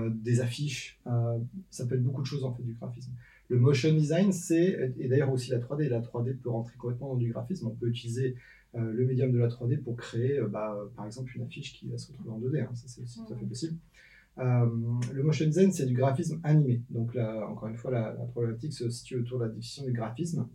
des 0.10 0.42
affiches. 0.42 1.00
ça 1.70 1.86
peut 1.86 1.96
être 1.96 2.04
beaucoup 2.04 2.24
de 2.24 2.28
choses 2.28 2.44
en 2.44 2.52
fait 2.52 2.64
du 2.64 2.74
graphisme. 2.74 3.12
Le 3.50 3.60
motion 3.60 3.94
design, 3.94 4.32
c'est, 4.32 4.94
et 4.98 5.08
d'ailleurs 5.08 5.32
aussi 5.32 5.52
la 5.52 5.60
3D, 5.60 5.88
la 5.90 6.02
3D 6.02 6.36
peut 6.38 6.50
rentrer 6.50 6.76
complètement 6.78 7.10
dans 7.10 7.18
du 7.18 7.32
graphisme. 7.32 7.68
On 7.68 7.76
peut 7.76 7.88
utiliser 7.88 8.36
le 8.74 9.06
médium 9.06 9.32
de 9.32 9.38
la 9.38 9.48
3D 9.48 9.78
pour 9.78 9.96
créer, 9.96 10.42
bah, 10.50 10.76
par 10.96 11.06
exemple, 11.06 11.32
une 11.36 11.44
affiche 11.44 11.74
qui 11.74 11.88
va 11.88 12.00
se 12.00 12.12
retrouver 12.12 12.32
en 12.32 12.40
2D. 12.40 12.64
Hein. 12.64 12.70
ça, 12.74 12.88
c'est 12.88 13.02
aussi 13.02 13.20
tout 13.24 13.34
à 13.34 13.36
fait 13.36 13.46
possible. 13.46 13.78
Le 14.38 15.24
motion 15.24 15.46
design, 15.46 15.72
c'est 15.72 15.86
du 15.86 15.94
graphisme 15.94 16.40
animé. 16.44 16.82
Donc 16.90 17.14
là, 17.14 17.48
encore 17.48 17.70
une 17.70 17.78
fois, 17.78 17.92
la, 17.92 18.12
problématique 18.12 18.74
se 18.74 18.90
situe 18.90 19.18
autour 19.18 19.40
de 19.40 19.46
la 19.46 19.50
définition 19.50 19.86
du 19.86 19.94
graphisme. 19.94 20.48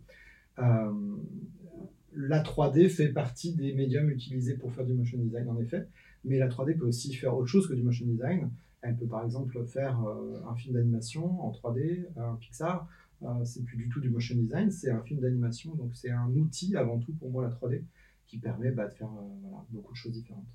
la 0.57 2.43
3D 2.43 2.89
fait 2.89 3.09
partie 3.09 3.53
des 3.53 3.73
médiums 3.73 4.09
utilisés 4.09 4.55
pour 4.55 4.71
faire 4.71 4.85
du 4.85 4.93
motion 4.93 5.17
design, 5.17 5.49
en 5.49 5.59
effet. 5.59 5.87
Mais 6.23 6.37
la 6.37 6.47
3D 6.47 6.77
peut 6.77 6.85
aussi 6.85 7.13
faire 7.13 7.35
autre 7.35 7.47
chose 7.47 7.67
que 7.67 7.73
du 7.73 7.81
motion 7.81 8.05
design. 8.05 8.51
Elle 8.81 8.95
peut 8.95 9.07
par 9.07 9.23
exemple 9.23 9.63
faire 9.65 10.03
euh, 10.03 10.41
un 10.49 10.55
film 10.55 10.73
d'animation 10.73 11.41
en 11.41 11.51
3D, 11.51 12.07
un 12.17 12.35
Pixar. 12.35 12.87
Euh, 13.23 13.45
c'est 13.45 13.63
plus 13.63 13.77
du 13.77 13.87
tout 13.89 13.99
du 13.99 14.09
motion 14.09 14.35
design, 14.35 14.71
c'est 14.71 14.89
un 14.89 15.01
film 15.03 15.19
d'animation. 15.19 15.75
Donc 15.75 15.95
c'est 15.95 16.09
un 16.09 16.29
outil 16.31 16.75
avant 16.75 16.99
tout 16.99 17.13
pour 17.13 17.29
moi 17.29 17.43
la 17.43 17.49
3D 17.49 17.83
qui 18.27 18.39
permet 18.39 18.71
bah, 18.71 18.87
de 18.87 18.93
faire 18.93 19.09
euh, 19.09 19.57
beaucoup 19.69 19.93
de 19.93 19.97
choses 19.97 20.13
différentes. 20.13 20.47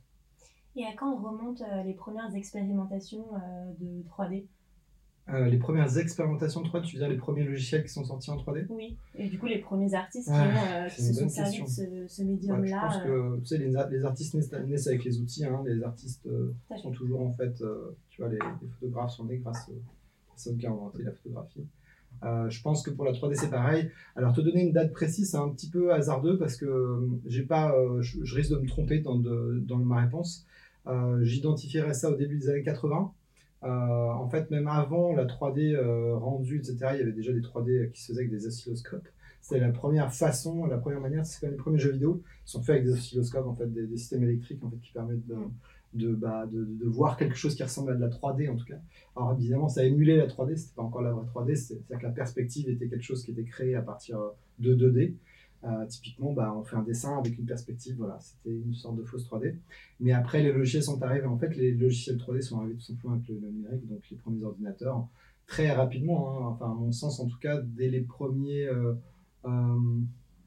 Et 0.77 0.85
à 0.85 0.93
quand 0.95 1.17
remontent 1.17 1.65
les 1.85 1.95
premières 1.95 2.35
expérimentations 2.35 3.27
de 3.81 4.03
3D 4.03 4.47
euh, 5.29 5.47
les 5.47 5.59
premières 5.59 5.99
expérimentations 5.99 6.63
3D, 6.63 6.83
tu 6.83 6.97
veux 6.97 7.01
dire 7.01 7.09
les 7.09 7.17
premiers 7.17 7.43
logiciels 7.43 7.83
qui 7.83 7.89
sont 7.89 8.05
sortis 8.05 8.31
en 8.31 8.37
3D 8.37 8.67
Oui, 8.69 8.97
et 9.17 9.29
du 9.29 9.41
coup 9.41 9.47
les 9.47 9.59
premiers 9.59 9.93
artistes 9.93 10.29
qui, 10.29 10.35
euh, 10.35 10.89
se 10.89 11.13
sont 11.13 11.29
servis 11.29 11.63
de 11.63 12.07
ce, 12.07 12.23
médium-là. 12.23 12.67
je 12.67 12.95
pense 12.95 13.03
que 13.03 13.39
tu 13.41 13.47
sais, 13.47 13.59
les, 13.59 13.73
les 13.91 14.05
artistes 14.05 14.35
naissent, 14.35 14.87
avec 14.87 15.05
les 15.05 15.21
outils, 15.21 15.45
hein. 15.45 15.65
les 15.67 15.83
artistes 15.83 16.25
euh, 16.27 16.55
sont 16.81 16.93
toujours 16.93 17.23
en 17.23 17.33
fait, 17.33 17.61
tu 18.09 18.23
vois, 18.23 18.31
les, 18.31 18.39
photographes 18.79 19.11
sont 19.11 19.25
nés 19.25 19.39
grâce 19.39 19.69
aux 19.69 19.83
personnes 20.29 20.59
qui 20.59 20.69
ont 20.69 20.75
inventé 20.75 21.03
la 21.03 21.11
photographie. 21.11 21.67
je 22.23 22.63
pense 22.63 22.85
que 22.85 22.91
pour 22.91 23.05
la 23.05 23.11
3D 23.11 23.35
c'est 23.35 23.51
pareil. 23.51 23.91
Alors 24.15 24.33
te 24.33 24.41
donner 24.41 24.63
une 24.63 24.73
date 24.73 24.93
précise 24.93 25.33
c'est 25.33 25.39
un 25.39 25.49
petit 25.49 25.71
peu 25.71 25.93
hasardeux 25.93 26.39
parce 26.39 26.57
que 26.57 27.05
j'ai 27.27 27.43
pas, 27.43 27.75
je, 28.01 28.23
je, 28.23 28.37
risque 28.37 28.53
de 28.53 28.59
me 28.59 28.69
tromper 28.69 29.01
dans, 29.01 29.17
de, 29.17 29.61
dans 29.67 29.79
ma 29.79 30.03
réponse. 30.03 30.47
J'identifierais 31.23 31.95
ça 31.95 32.11
au 32.11 32.17
début 32.17 32.39
des 32.39 32.49
années 32.49 32.63
80. 32.63 33.13
Euh, 33.65 33.69
en 33.69 34.29
fait, 34.29 34.51
même 34.51 34.69
avant 34.69 35.15
la 35.15 35.25
3D 35.25 35.75
euh, 35.75 36.17
rendue, 36.17 36.59
etc., 36.59 36.77
il 36.93 36.99
y 36.99 37.03
avait 37.03 37.13
déjà 37.13 37.33
des 37.33 37.41
3D 37.41 37.91
qui 37.91 38.03
se 38.03 38.09
faisaient 38.09 38.21
avec 38.21 38.31
des 38.31 38.47
oscilloscopes. 38.47 39.09
C'était 39.41 39.61
la 39.61 39.71
première 39.71 40.13
façon, 40.13 40.67
la 40.67 40.79
première 40.79 41.01
manière, 41.01 41.25
c'est 41.25 41.41
quand 41.41 41.51
les 41.51 41.57
premiers 41.57 41.79
jeux 41.79 41.93
vidéo 41.93 42.23
sont 42.45 42.63
faits 42.63 42.77
avec 42.77 42.85
des 42.85 42.93
oscilloscopes, 42.93 43.47
en 43.47 43.55
fait, 43.55 43.73
des, 43.73 43.97
systèmes 43.97 44.25
électriques 44.25 44.63
en 44.63 44.71
fait, 44.71 44.77
qui 44.79 44.93
permettent 44.93 45.27
de, 45.27 45.37
de, 45.95 46.15
bah, 46.15 46.47
de, 46.47 46.65
de, 46.65 46.87
voir 46.87 47.17
quelque 47.17 47.37
chose 47.37 47.55
qui 47.55 47.63
ressemble 47.63 47.93
à 47.93 47.95
de 47.95 48.01
la 48.01 48.09
3D 48.09 48.51
en 48.51 48.57
tout 48.57 48.65
cas. 48.65 48.79
Alors 49.15 49.35
évidemment, 49.35 49.69
ça 49.69 49.85
émulé 49.85 50.17
la 50.17 50.27
3D, 50.27 50.57
c'était 50.57 50.75
pas 50.75 50.83
encore 50.83 51.03
la 51.03 51.13
vraie 51.13 51.27
3D, 51.27 51.55
c'est-à-dire 51.55 51.99
que 51.99 52.07
la 52.07 52.13
perspective 52.13 52.69
était 52.69 52.89
quelque 52.89 53.05
chose 53.05 53.25
qui 53.25 53.31
était 53.31 53.45
créé 53.45 53.75
à 53.75 53.83
partir 53.83 54.19
de 54.59 54.75
2D. 54.75 55.15
Euh, 55.65 55.87
typiquement, 55.87 56.33
bah, 56.33 56.55
on 56.57 56.63
fait 56.63 56.77
un 56.77 56.83
dessin 56.83 57.19
avec 57.19 57.39
une 57.39 57.47
perspective, 57.47 57.97
voilà, 57.97 58.19
c'était 58.21 58.55
une 58.55 58.75
sorte 58.75 58.97
de 58.97 59.03
fausse 59.03 59.29
3D. 59.29 59.57
Mais 60.01 60.13
après, 60.13 60.43
les 60.43 60.53
logiciels 60.53 60.83
sont 60.83 61.03
arrivés. 61.03 61.27
En 61.27 61.39
fait, 61.39 61.57
les 61.57 61.73
logiciels 61.73 62.19
3D 62.19 62.43
sont 62.43 62.59
arrivés 62.61 62.75
tout 62.75 62.83
simplement 62.83 63.15
avec 63.15 63.29
le, 63.29 63.37
numérique, 63.37 63.87
donc 63.89 64.01
les 64.11 64.17
premiers 64.17 64.45
ordinateurs, 64.45 65.09
très 65.47 65.71
rapidement, 65.73 66.39
hein. 66.39 66.47
enfin, 66.53 66.71
à 66.71 66.75
mon 66.75 66.93
sens 66.93 67.21
en 67.21 67.27
tout 67.27 67.39
cas, 67.39 67.61
dès 67.61 67.89
les 67.89 68.01
premiers, 68.01 68.67
euh, 68.67 68.95
euh, 69.45 70.01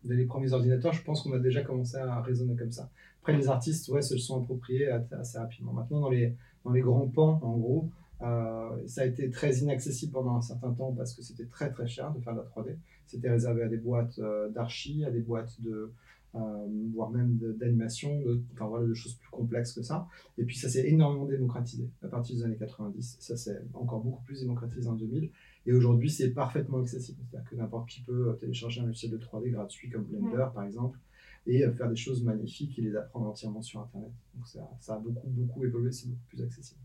dès 0.03 0.15
les 0.15 0.25
premiers 0.25 0.53
ordinateurs, 0.53 0.93
je 0.93 1.03
pense 1.03 1.23
qu'on 1.23 1.33
a 1.33 1.39
déjà 1.39 1.63
commencé 1.63 1.97
à 1.97 2.21
raisonner 2.21 2.55
comme 2.55 2.71
ça. 2.71 2.89
Après, 3.21 3.35
les 3.35 3.49
artistes, 3.49 3.89
ouais, 3.89 4.01
se 4.01 4.17
sont 4.17 4.41
appropriés 4.41 4.89
assez 4.89 5.37
rapidement. 5.37 5.73
Maintenant, 5.73 5.99
dans 6.01 6.09
les, 6.09 6.35
dans 6.63 6.71
les 6.71 6.81
grands 6.81 7.07
pans, 7.07 7.39
en 7.41 7.57
gros, 7.57 7.89
ça 8.21 9.01
a 9.01 9.05
été 9.05 9.29
très 9.29 9.57
inaccessible 9.57 10.13
pendant 10.13 10.35
un 10.35 10.41
certain 10.41 10.71
temps 10.73 10.93
parce 10.93 11.13
que 11.13 11.21
c'était 11.21 11.45
très 11.45 11.71
très 11.71 11.87
cher 11.87 12.13
de 12.13 12.19
faire 12.21 12.33
de 12.33 12.39
la 12.39 12.45
3D. 12.45 12.75
C'était 13.09 13.31
réservé 13.31 13.63
à 13.63 13.67
des 13.67 13.77
boîtes 13.77 14.19
euh, 14.19 14.49
d'archi, 14.49 15.03
à 15.03 15.09
des 15.09 15.21
boîtes 15.21 15.59
de, 15.61 15.91
euh, 16.35 16.67
voire 16.93 17.09
même 17.09 17.39
d'animation, 17.57 18.21
de, 18.21 18.43
enfin 18.53 18.67
voilà, 18.67 18.85
de 18.85 18.93
choses 18.93 19.15
plus 19.15 19.31
complexes 19.31 19.73
que 19.73 19.81
ça. 19.81 20.07
Et 20.37 20.43
puis 20.43 20.55
ça 20.55 20.69
s'est 20.69 20.87
énormément 20.87 21.25
démocratisé 21.25 21.89
à 22.03 22.07
partir 22.07 22.35
des 22.35 22.43
années 22.43 22.55
90. 22.55 23.17
Ça 23.19 23.35
s'est 23.35 23.59
encore 23.73 24.01
beaucoup 24.01 24.23
plus 24.25 24.41
démocratisé 24.41 24.87
en 24.87 24.93
2000. 24.93 25.31
Et 25.65 25.73
aujourd'hui, 25.73 26.11
c'est 26.11 26.29
parfaitement 26.29 26.77
accessible. 26.81 27.17
C'est-à-dire 27.31 27.49
que 27.49 27.55
n'importe 27.55 27.89
qui 27.89 28.01
peut 28.01 28.37
télécharger 28.39 28.81
un 28.81 28.85
logiciel 28.85 29.11
de 29.11 29.17
3D 29.17 29.49
gratuit 29.49 29.89
comme 29.89 30.03
Blender, 30.03 30.45
par 30.53 30.63
exemple, 30.63 30.99
et 31.47 31.65
euh, 31.65 31.71
faire 31.73 31.89
des 31.89 31.95
choses 31.95 32.23
magnifiques 32.23 32.77
et 32.77 32.83
les 32.83 32.95
apprendre 32.95 33.25
entièrement 33.25 33.63
sur 33.63 33.79
Internet. 33.79 34.11
Donc 34.35 34.47
ça, 34.47 34.69
ça 34.79 34.93
a 34.93 34.99
beaucoup, 34.99 35.27
beaucoup 35.29 35.65
évolué, 35.65 35.91
c'est 35.91 36.09
beaucoup 36.09 36.27
plus 36.27 36.43
accessible. 36.43 36.81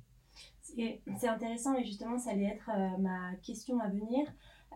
C'est 0.62 1.28
intéressant 1.28 1.76
et 1.76 1.84
justement, 1.84 2.18
ça 2.18 2.30
allait 2.30 2.46
être 2.46 2.70
ma 2.98 3.36
question 3.42 3.78
à 3.78 3.90
venir. 3.90 4.26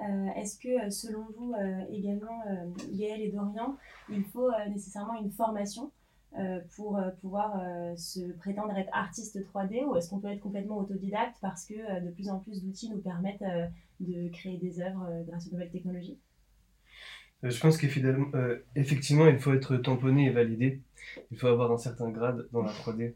Euh, 0.01 0.29
est-ce 0.37 0.59
que 0.59 0.87
euh, 0.87 0.91
selon 0.91 1.27
vous 1.37 1.55
euh, 1.55 1.85
également, 1.91 2.43
Gaël 2.93 3.21
et 3.21 3.31
Dorian, 3.31 3.77
il 4.09 4.25
faut 4.25 4.51
nécessairement 4.69 5.21
une 5.21 5.31
formation 5.31 5.91
pour 6.77 7.01
pouvoir 7.21 7.59
se 7.97 8.21
prétendre 8.33 8.77
être 8.77 8.91
artiste 8.93 9.39
3D 9.51 9.85
ou 9.87 9.97
est-ce 9.97 10.11
qu'on 10.11 10.21
peut 10.21 10.29
être 10.29 10.41
complètement 10.41 10.77
autodidacte 10.77 11.37
parce 11.41 11.65
que 11.65 12.05
de 12.05 12.11
plus 12.11 12.29
en 12.29 12.39
plus 12.39 12.63
d'outils 12.63 12.91
nous 12.91 13.01
permettent 13.01 13.43
de 14.01 14.29
créer 14.29 14.59
des 14.59 14.79
œuvres 14.81 15.25
grâce 15.27 15.49
aux 15.49 15.53
nouvelles 15.53 15.71
technologies? 15.71 16.19
Je 17.43 17.61
pense 17.61 17.77
qu'effectivement, 17.77 18.27
euh, 18.35 19.33
il 19.33 19.39
faut 19.39 19.53
être 19.53 19.77
tamponné 19.77 20.27
et 20.27 20.31
validé. 20.31 20.81
Il 21.31 21.39
faut 21.39 21.47
avoir 21.47 21.71
un 21.73 21.79
certain 21.79 22.11
grade 22.11 22.49
dans 22.53 22.63
la 22.63 22.73
3D. 22.73 23.15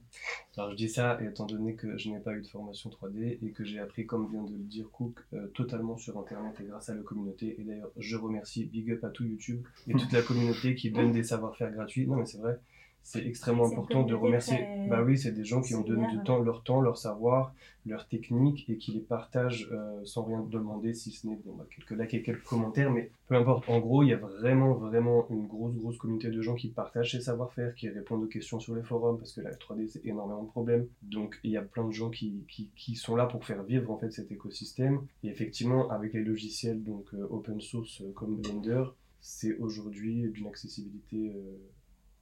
Alors 0.57 0.71
je 0.71 0.77
dis 0.77 0.89
ça 0.89 1.19
étant 1.23 1.47
donné 1.47 1.75
que 1.75 1.99
je 1.99 2.09
n'ai 2.09 2.21
pas 2.21 2.33
eu 2.33 2.41
de 2.41 2.47
formation 2.47 2.91
3D 2.91 3.39
et 3.43 3.51
que 3.51 3.65
j'ai 3.65 3.81
appris, 3.81 4.07
comme 4.07 4.31
vient 4.31 4.45
de 4.45 4.53
le 4.53 4.63
dire 4.63 4.89
Cook, 4.91 5.19
euh, 5.33 5.49
totalement 5.49 5.97
sur 5.97 6.19
Internet 6.19 6.55
et 6.61 6.65
grâce 6.65 6.89
à 6.89 6.95
la 6.95 7.03
communauté. 7.03 7.57
Et 7.61 7.65
d'ailleurs, 7.65 7.91
je 7.97 8.17
remercie 8.17 8.65
Big 8.65 8.91
Up 8.93 9.05
à 9.05 9.09
tout 9.09 9.25
YouTube 9.25 9.63
et 9.89 9.93
toute 9.93 10.13
la 10.13 10.23
communauté 10.23 10.75
qui 10.75 10.91
donne 10.91 11.13
des 11.13 11.25
savoir-faire 11.25 11.73
gratuits. 11.73 12.07
Non 12.07 12.17
mais 12.17 12.27
c'est 12.27 12.39
vrai, 12.39 12.59
c'est 13.03 13.27
extrêmement 13.27 13.67
important 13.67 14.05
de 14.05 14.15
remercier. 14.15 14.65
Bah 14.89 15.03
oui, 15.03 15.19
c'est 15.19 15.33
des 15.33 15.45
gens 15.45 15.61
qui 15.61 15.75
ont 15.75 15.83
donné 15.83 16.07
du 16.09 16.23
temps, 16.23 16.39
leur 16.39 16.63
temps, 16.63 16.81
leur 16.81 16.97
savoir, 16.97 17.53
leur 17.85 18.07
technique 18.07 18.69
et 18.71 18.77
qui 18.77 18.93
les 18.93 19.01
partagent 19.01 19.69
euh, 19.73 20.05
sans 20.05 20.23
rien 20.23 20.41
demander, 20.49 20.95
si 20.95 21.11
ce 21.11 21.27
n'est 21.27 21.37
bon, 21.45 21.55
bah, 21.55 21.67
quelques 21.75 21.99
likes 22.01 22.15
et 22.15 22.23
quelques 22.23 22.45
commentaires. 22.45 22.93
Mais 22.93 23.11
peu 23.27 23.35
importe, 23.35 23.69
en 23.69 23.81
gros, 23.81 24.05
il 24.05 24.11
y 24.11 24.13
a 24.13 24.17
vraiment, 24.17 24.75
vraiment 24.75 25.27
une 25.31 25.47
grosse, 25.47 25.75
grosse 25.75 25.99
communauté 25.99 26.31
de 26.31 26.41
gens 26.41 26.55
qui 26.55 26.69
partagent 26.69 27.13
ces 27.13 27.21
savoir-faire, 27.21 27.75
qui 27.75 27.89
répondent 27.89 28.23
aux 28.23 28.29
questions 28.29 28.61
sur 28.61 28.75
les 28.75 28.83
forums 28.83 29.19
parce 29.19 29.33
que 29.33 29.41
la 29.41 29.53
3D, 29.53 29.89
c'est 29.89 30.07
énormément 30.07 30.45
de 30.45 30.49
problèmes. 30.49 30.87
Donc, 31.03 31.41
il 31.43 31.51
y 31.51 31.57
a 31.57 31.63
plein 31.63 31.85
de 31.85 31.93
gens 31.93 32.11
qui, 32.11 32.45
qui, 32.49 32.71
qui, 32.77 32.95
sont 32.95 33.17
là 33.17 33.27
pour 33.27 33.45
faire 33.45 33.65
vivre 33.65 33.91
en 33.91 33.99
fait 33.99 34.13
cet 34.13 34.31
écosystème. 34.31 35.01
Et 35.25 35.29
effectivement, 35.29 35.91
avec 35.91 36.13
les 36.13 36.23
logiciels 36.23 36.83
donc 36.85 37.07
euh, 37.15 37.27
open 37.31 37.61
source 37.61 38.01
euh, 38.03 38.13
comme 38.13 38.37
Blender, 38.37 38.85
c'est 39.21 39.57
aujourd'hui 39.59 40.31
d'une 40.31 40.47
accessibilité 40.47 41.33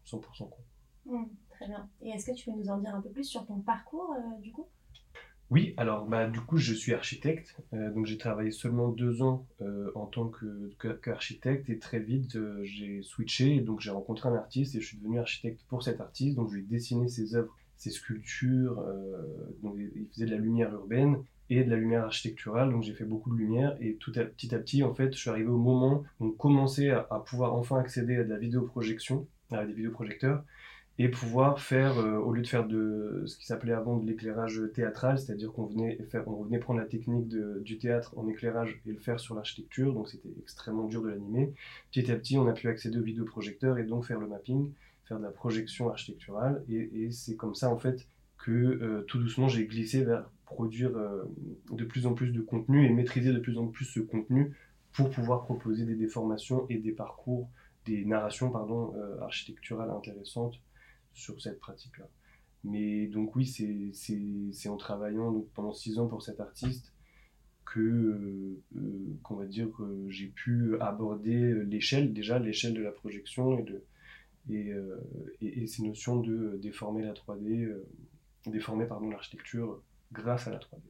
100% 0.06 0.20
quoi. 0.38 0.58
Très 1.50 1.66
bien. 1.66 1.88
Et 2.00 2.08
est-ce 2.10 2.30
que 2.30 2.34
tu 2.34 2.46
peux 2.46 2.56
nous 2.56 2.70
en 2.70 2.78
dire 2.78 2.94
un 2.94 3.02
peu 3.02 3.10
plus 3.10 3.24
sur 3.24 3.46
ton 3.46 3.60
parcours 3.60 4.14
euh, 4.16 4.40
du 4.40 4.50
coup? 4.50 4.66
Oui, 5.50 5.74
alors 5.76 6.06
bah, 6.06 6.28
du 6.28 6.40
coup 6.40 6.56
je 6.56 6.72
suis 6.72 6.94
architecte, 6.94 7.56
euh, 7.74 7.92
donc 7.92 8.06
j'ai 8.06 8.16
travaillé 8.16 8.52
seulement 8.52 8.88
deux 8.88 9.20
ans 9.20 9.46
euh, 9.60 9.90
en 9.96 10.06
tant 10.06 10.30
qu'architecte 11.02 11.68
et 11.68 11.78
très 11.78 11.98
vite 11.98 12.38
j'ai 12.62 13.02
switché, 13.02 13.60
donc 13.60 13.80
j'ai 13.80 13.90
rencontré 13.90 14.28
un 14.28 14.36
artiste 14.36 14.76
et 14.76 14.80
je 14.80 14.86
suis 14.86 14.96
devenu 14.98 15.18
architecte 15.18 15.62
pour 15.68 15.82
cet 15.82 16.00
artiste, 16.00 16.36
donc 16.36 16.50
je 16.50 16.54
lui 16.54 16.62
ai 16.62 16.66
dessiné 16.66 17.08
ses 17.08 17.34
œuvres, 17.34 17.52
ses 17.76 17.90
sculptures, 17.90 18.80
donc 19.62 19.74
il 19.76 20.06
faisait 20.12 20.26
de 20.26 20.30
la 20.30 20.38
lumière 20.38 20.72
urbaine 20.72 21.16
et 21.50 21.64
de 21.64 21.70
la 21.70 21.76
lumière 21.76 22.04
architecturale, 22.04 22.70
donc 22.70 22.84
j'ai 22.84 22.94
fait 22.94 23.04
beaucoup 23.04 23.30
de 23.34 23.36
lumière 23.36 23.76
et 23.80 23.96
tout 23.96 24.12
à, 24.14 24.24
petit 24.24 24.54
à 24.54 24.58
petit 24.60 24.84
en 24.84 24.94
fait 24.94 25.12
je 25.12 25.18
suis 25.18 25.30
arrivé 25.30 25.48
au 25.48 25.58
moment 25.58 26.04
où 26.20 26.26
on 26.26 26.30
commençait 26.30 26.90
à, 26.90 27.08
à 27.10 27.18
pouvoir 27.18 27.54
enfin 27.54 27.80
accéder 27.80 28.18
à 28.18 28.22
de 28.22 28.28
la 28.28 28.38
vidéoprojection, 28.38 29.26
à 29.50 29.66
des 29.66 29.72
vidéoprojecteurs 29.72 30.44
et 31.02 31.08
pouvoir 31.08 31.60
faire, 31.60 31.98
euh, 31.98 32.18
au 32.18 32.30
lieu 32.30 32.42
de 32.42 32.46
faire 32.46 32.68
de 32.68 33.22
ce 33.24 33.38
qui 33.38 33.46
s'appelait 33.46 33.72
avant 33.72 33.96
de 33.96 34.06
l'éclairage 34.06 34.60
théâtral, 34.74 35.18
c'est-à-dire 35.18 35.50
qu'on 35.50 35.64
venait, 35.64 35.96
faire, 36.10 36.28
on 36.28 36.42
venait 36.42 36.58
prendre 36.58 36.78
la 36.78 36.84
technique 36.84 37.26
du 37.26 37.78
théâtre 37.78 38.12
en 38.18 38.28
éclairage 38.28 38.78
et 38.84 38.92
le 38.92 38.98
faire 38.98 39.18
sur 39.18 39.34
l'architecture, 39.34 39.94
donc 39.94 40.10
c'était 40.10 40.28
extrêmement 40.38 40.84
dur 40.84 41.00
de 41.00 41.08
l'animer. 41.08 41.54
Petit 41.90 42.12
à 42.12 42.16
petit, 42.16 42.36
on 42.36 42.46
a 42.48 42.52
pu 42.52 42.68
accéder 42.68 42.98
aux 42.98 43.02
vidéoprojecteurs 43.02 43.78
et 43.78 43.84
donc 43.84 44.04
faire 44.04 44.20
le 44.20 44.26
mapping, 44.26 44.72
faire 45.08 45.16
de 45.16 45.22
la 45.22 45.30
projection 45.30 45.88
architecturale, 45.88 46.62
et, 46.68 47.10
c'est 47.12 47.34
comme 47.34 47.54
ça 47.54 47.70
en 47.70 47.78
fait 47.78 48.06
que 48.36 48.50
euh, 48.50 49.00
tout 49.08 49.18
doucement 49.18 49.48
j'ai 49.48 49.64
glissé 49.64 50.04
vers 50.04 50.30
produire 50.44 50.94
euh, 50.98 51.24
de 51.70 51.84
plus 51.86 52.04
en 52.04 52.12
plus 52.12 52.30
de 52.30 52.42
contenu 52.42 52.84
et 52.84 52.90
maîtriser 52.90 53.32
de 53.32 53.38
plus 53.38 53.56
en 53.56 53.68
plus 53.68 53.86
ce 53.86 54.00
contenu 54.00 54.54
pour 54.92 55.08
pouvoir 55.08 55.44
proposer 55.44 55.86
des 55.86 55.94
déformations 55.94 56.66
et 56.68 56.76
des 56.76 56.92
parcours, 56.92 57.48
des 57.86 58.04
narrations 58.04 58.50
pardon, 58.50 58.92
architecturales 59.22 59.90
intéressantes 59.90 60.60
sur 61.12 61.40
cette 61.40 61.60
pratique-là. 61.60 62.08
Mais 62.64 63.06
donc 63.06 63.36
oui, 63.36 63.46
c'est 63.46 64.68
en 64.68 64.76
travaillant 64.76 65.32
donc, 65.32 65.48
pendant 65.54 65.72
six 65.72 65.98
ans 65.98 66.06
pour 66.06 66.22
cet 66.22 66.40
artiste 66.40 66.92
que 67.70 67.80
euh, 67.80 68.62
euh, 68.76 69.18
qu'on 69.22 69.36
va 69.36 69.46
dire 69.46 69.70
que 69.76 70.08
j'ai 70.08 70.26
pu 70.26 70.76
aborder 70.80 71.64
l'échelle 71.64 72.12
déjà 72.12 72.38
l'échelle 72.38 72.74
de 72.74 72.82
la 72.82 72.90
projection 72.90 73.58
et 73.58 73.62
de 73.62 73.84
et, 74.48 74.72
euh, 74.72 74.98
et, 75.40 75.66
ces 75.66 75.82
notions 75.82 76.18
de 76.18 76.58
déformer 76.60 77.04
la 77.04 77.12
3D 77.12 77.72
déformer 78.46 78.86
pardon 78.86 79.10
l'architecture 79.10 79.82
grâce 80.12 80.48
à 80.48 80.50
la 80.50 80.58
3D 80.58 80.80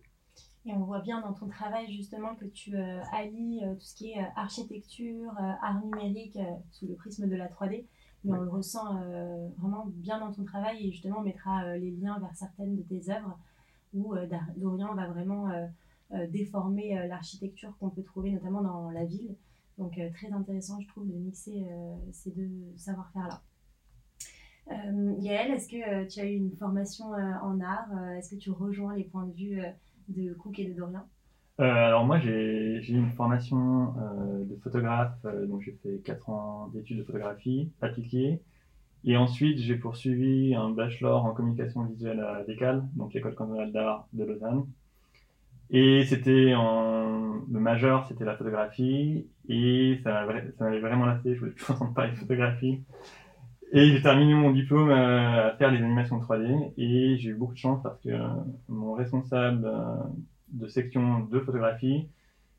et 0.66 0.72
on 0.72 0.84
voit 0.84 1.00
bien 1.00 1.20
dans 1.20 1.34
ton 1.34 1.48
travail 1.48 1.92
justement 1.92 2.34
que 2.36 2.46
tu 2.46 2.74
allies 2.76 3.60
tout 3.78 3.84
ce 3.84 3.94
qui 3.96 4.12
est 4.12 4.26
architecture 4.36 5.32
art 5.36 5.82
numérique 5.84 6.38
sous 6.70 6.86
le 6.86 6.94
prisme 6.94 7.28
de 7.28 7.36
la 7.36 7.48
3D 7.48 7.84
mais 8.24 8.36
on 8.36 8.42
le 8.42 8.50
ressent 8.50 8.96
euh, 8.96 9.48
vraiment 9.58 9.86
bien 9.86 10.20
dans 10.20 10.32
ton 10.32 10.44
travail 10.44 10.86
et 10.86 10.90
justement 10.90 11.18
on 11.20 11.22
mettra 11.22 11.64
euh, 11.64 11.76
les 11.78 11.90
liens 11.90 12.18
vers 12.18 12.34
certaines 12.34 12.76
de 12.76 12.82
tes 12.82 13.10
œuvres 13.10 13.38
où 13.94 14.14
euh, 14.14 14.26
Dorian 14.56 14.94
va 14.94 15.08
vraiment 15.08 15.48
déformer 16.28 17.06
l'architecture 17.06 17.76
qu'on 17.78 17.90
peut 17.90 18.02
trouver 18.02 18.32
notamment 18.32 18.62
dans 18.62 18.90
la 18.90 19.04
ville. 19.04 19.36
Donc 19.78 20.00
très 20.14 20.32
intéressant 20.32 20.80
je 20.80 20.88
trouve 20.88 21.06
de 21.06 21.14
mixer 21.14 21.64
ces 22.10 22.30
deux 22.32 22.50
savoir-faire-là. 22.76 23.42
Euh, 24.72 25.14
Yael, 25.20 25.52
est-ce 25.52 25.68
que 25.68 26.08
tu 26.08 26.20
as 26.20 26.24
eu 26.24 26.34
une 26.34 26.56
formation 26.56 27.06
en 27.12 27.60
art 27.60 27.90
Est-ce 28.16 28.34
que 28.34 28.40
tu 28.40 28.50
rejoins 28.50 28.96
les 28.96 29.04
points 29.04 29.26
de 29.26 29.32
vue 29.32 29.62
de 30.08 30.32
Cook 30.34 30.58
et 30.58 30.68
de 30.68 30.74
Dorian? 30.74 31.06
Alors 31.64 32.04
moi 32.04 32.18
j'ai 32.18 32.80
une 32.88 33.10
formation 33.10 33.94
euh, 33.98 34.44
de 34.44 34.56
photographe, 34.56 35.18
euh, 35.24 35.46
donc 35.46 35.62
j'ai 35.62 35.76
fait 35.82 36.00
4 36.04 36.30
ans 36.30 36.68
d'études 36.72 36.98
de 36.98 37.04
photographie 37.04 37.70
appliquée. 37.80 38.40
Et 39.04 39.16
ensuite 39.16 39.58
j'ai 39.58 39.76
poursuivi 39.76 40.54
un 40.54 40.70
bachelor 40.70 41.24
en 41.24 41.32
communication 41.32 41.84
visuelle 41.84 42.20
à 42.20 42.42
l'ECAL, 42.46 42.82
donc 42.96 43.14
l'école 43.14 43.34
cantonale 43.34 43.72
d'art 43.72 44.06
de 44.12 44.24
Lausanne. 44.24 44.66
Et 45.70 46.04
c'était 46.04 46.54
en... 46.54 47.42
le 47.50 47.60
majeur, 47.60 48.06
c'était 48.08 48.24
la 48.24 48.36
photographie, 48.36 49.26
et 49.48 50.00
ça 50.02 50.26
m'avait 50.58 50.80
vraiment 50.80 51.06
lassé, 51.06 51.34
je 51.34 51.40
voulais 51.40 51.52
plus 51.52 51.70
entendre 51.72 51.94
parler 51.94 52.12
de 52.12 52.16
photographie. 52.16 52.82
Et 53.72 53.86
j'ai 53.86 54.02
terminé 54.02 54.34
mon 54.34 54.50
diplôme 54.50 54.90
euh, 54.90 55.48
à 55.48 55.56
faire 55.56 55.70
des 55.70 55.78
animations 55.78 56.18
3D, 56.18 56.72
et 56.76 57.16
j'ai 57.18 57.30
eu 57.30 57.34
beaucoup 57.34 57.52
de 57.52 57.58
chance 57.58 57.80
parce 57.82 58.00
que 58.00 58.08
euh, 58.08 58.28
mon 58.68 58.94
responsable 58.94 59.64
euh, 59.64 59.94
de 60.52 60.66
section 60.68 61.20
de 61.20 61.40
photographie 61.40 62.08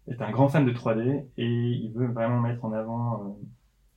est 0.07 0.21
un 0.21 0.31
grand 0.31 0.49
fan 0.49 0.65
de 0.65 0.71
3D 0.71 1.25
et 1.37 1.45
il 1.45 1.91
veut 1.93 2.07
vraiment 2.07 2.39
mettre 2.39 2.63
en 2.65 2.73
avant 2.73 3.23
euh, 3.23 3.27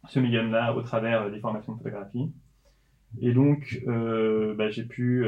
ce 0.08 0.20
médium-là 0.20 0.74
au 0.74 0.82
travers 0.82 1.22
euh, 1.22 1.30
des 1.30 1.40
formations 1.40 1.72
de 1.72 1.78
photographie. 1.78 2.32
Et 3.20 3.32
donc, 3.32 3.80
euh, 3.86 4.54
bah, 4.56 4.70
j'ai 4.70 4.84
pu 4.84 5.24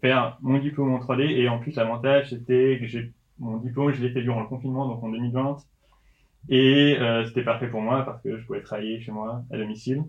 faire 0.00 0.38
mon 0.40 0.58
diplôme 0.58 0.94
en 0.94 0.98
3D 0.98 1.22
et 1.22 1.48
en 1.48 1.58
plus 1.58 1.76
l'avantage 1.76 2.30
c'était 2.30 2.80
que 2.80 2.98
mon 3.38 3.58
diplôme, 3.58 3.92
je 3.92 4.02
l'ai 4.02 4.10
fait 4.10 4.22
durant 4.22 4.40
le 4.40 4.46
confinement, 4.46 4.88
donc 4.88 5.04
en 5.04 5.10
2020. 5.10 5.58
Et 6.48 6.96
c'était 7.26 7.42
parfait 7.42 7.68
pour 7.68 7.82
moi 7.82 8.06
parce 8.06 8.22
que 8.22 8.38
je 8.38 8.46
pouvais 8.46 8.62
travailler 8.62 9.00
chez 9.00 9.12
moi 9.12 9.44
à 9.50 9.58
domicile. 9.58 10.04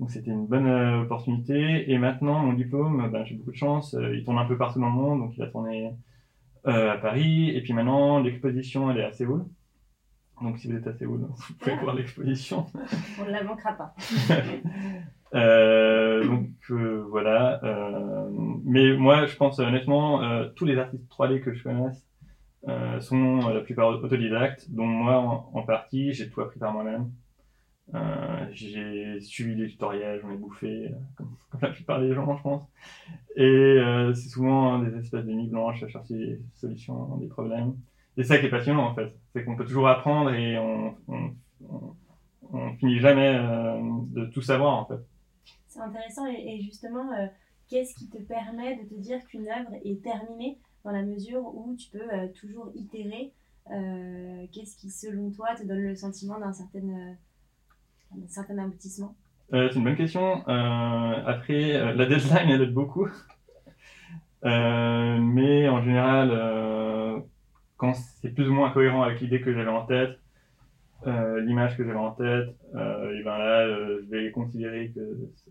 Donc 0.00 0.10
c'était 0.10 0.32
une 0.32 0.48
bonne 0.48 0.68
opportunité. 1.02 1.88
Et 1.92 1.98
maintenant, 1.98 2.40
mon 2.40 2.54
diplôme, 2.54 3.08
ben, 3.12 3.24
j'ai 3.24 3.36
beaucoup 3.36 3.52
de 3.52 3.56
chance. 3.56 3.96
il 4.12 4.24
tourne 4.24 4.38
un 4.38 4.46
peu 4.46 4.56
partout 4.56 4.80
dans 4.80 4.88
le 4.88 4.94
monde, 4.94 5.20
donc 5.20 5.36
il 5.36 5.42
a 5.44 5.46
tourné 5.46 5.92
à 6.64 6.96
Paris. 6.98 7.50
Et 7.50 7.60
puis 7.62 7.72
maintenant, 7.72 8.20
l'exposition, 8.20 8.90
elle 8.90 8.98
est 8.98 9.04
à 9.04 9.12
Séoul. 9.12 9.44
Donc 10.40 10.58
si 10.58 10.68
vous 10.68 10.76
êtes 10.76 10.86
à 10.86 10.94
Séoul, 10.94 11.20
vous 11.48 11.54
pouvez 11.60 11.76
voir 11.76 11.94
l'exposition. 11.94 12.66
On 13.20 13.24
ne 13.24 13.30
la 13.30 13.44
manquera 13.44 13.72
pas. 13.72 13.94
Euh, 15.34 16.26
donc 16.26 16.50
euh, 16.70 17.06
voilà. 17.08 17.58
euh, 17.64 18.28
mais 18.64 18.94
moi, 18.94 19.24
je 19.24 19.34
pense 19.34 19.58
honnêtement, 19.60 20.22
euh, 20.22 20.50
tous 20.54 20.66
les 20.66 20.76
artistes 20.76 21.10
3D 21.10 21.40
que 21.40 21.54
je 21.54 21.62
connaisse 21.62 22.06
euh, 22.68 23.00
sont 23.00 23.48
euh, 23.48 23.54
la 23.54 23.60
plupart 23.62 23.88
autodidactes, 23.88 24.70
dont 24.70 24.84
moi 24.86 25.16
en, 25.18 25.50
en 25.54 25.62
partie, 25.62 26.12
j'ai 26.12 26.28
tout 26.28 26.42
appris 26.42 26.58
par 26.60 26.72
moi-même. 26.74 27.10
Euh, 27.94 28.46
j'ai 28.52 29.20
suivi 29.20 29.54
des 29.54 29.68
tutoriels, 29.68 30.20
j'en 30.22 30.30
ai 30.30 30.36
bouffé, 30.36 30.86
euh, 30.86 30.94
comme, 31.16 31.36
la 31.60 31.70
plupart 31.70 32.00
des 32.00 32.14
gens, 32.14 32.36
je 32.36 32.42
pense. 32.42 32.62
Et 33.36 33.42
euh, 33.44 34.14
c'est 34.14 34.28
souvent 34.28 34.78
des 34.78 34.96
espèces 34.98 35.24
de 35.24 35.32
nuits 35.32 35.48
blanches 35.48 35.82
à 35.82 35.88
chercher 35.88 36.14
des 36.14 36.40
solutions, 36.54 37.16
des 37.18 37.28
problèmes. 37.28 37.76
Et 38.16 38.24
ça 38.24 38.38
qui 38.38 38.46
est 38.46 38.50
passionnant 38.50 38.86
en 38.86 38.94
fait, 38.94 39.14
c'est 39.32 39.44
qu'on 39.44 39.56
peut 39.56 39.64
toujours 39.64 39.88
apprendre 39.88 40.32
et 40.32 40.58
on, 40.58 40.94
on, 41.08 41.34
on, 42.52 42.72
finit 42.76 42.98
jamais 42.98 43.36
euh, 43.36 43.80
de 44.08 44.26
tout 44.26 44.42
savoir 44.42 44.74
en 44.74 44.84
fait. 44.84 45.00
C'est 45.68 45.80
intéressant 45.80 46.26
et, 46.26 46.56
et 46.56 46.60
justement, 46.60 47.10
qu'est-ce 47.68 47.94
qui 47.94 48.10
te 48.10 48.18
permet 48.18 48.76
de 48.76 48.88
te 48.88 48.94
dire 49.00 49.24
qu'une 49.24 49.48
œuvre 49.48 49.74
est 49.82 50.02
terminée 50.02 50.58
dans 50.84 50.90
la 50.90 51.02
mesure 51.02 51.42
où 51.42 51.74
tu 51.76 51.90
peux 51.90 52.28
toujours 52.38 52.70
itérer 52.74 53.32
Qu'est-ce 54.52 54.76
qui, 54.76 54.90
selon 54.90 55.30
toi, 55.30 55.54
te 55.54 55.62
donne 55.62 55.80
le 55.80 55.94
sentiment 55.94 56.38
d'un 56.38 56.52
certain, 56.52 57.16
certain 58.28 58.58
aboutissement 58.58 59.14
Euh, 59.52 59.68
c'est 59.70 59.78
une 59.78 59.84
bonne 59.84 59.96
question. 59.96 60.48
Euh, 60.48 61.22
après, 61.26 61.76
euh, 61.76 61.92
la 61.94 62.06
deadline, 62.06 62.48
elle 62.48 62.62
aide 62.62 62.74
beaucoup. 62.74 63.08
Mais 64.44 65.68
en 65.68 65.82
général, 65.82 67.22
quand 67.76 67.94
c'est 67.94 68.30
plus 68.30 68.48
ou 68.48 68.52
moins 68.52 68.70
cohérent 68.70 69.02
avec 69.02 69.20
l'idée 69.20 69.40
que 69.40 69.52
j'avais 69.52 69.70
en 69.70 69.86
tête, 69.86 70.18
l'image 71.06 71.76
que 71.76 71.84
j'avais 71.84 71.98
en 71.98 72.10
tête, 72.12 72.48
et 72.74 73.22
ben 73.22 73.38
là, 73.38 73.68
je 73.68 74.10
vais 74.10 74.32
considérer 74.32 74.90
que 74.94 75.00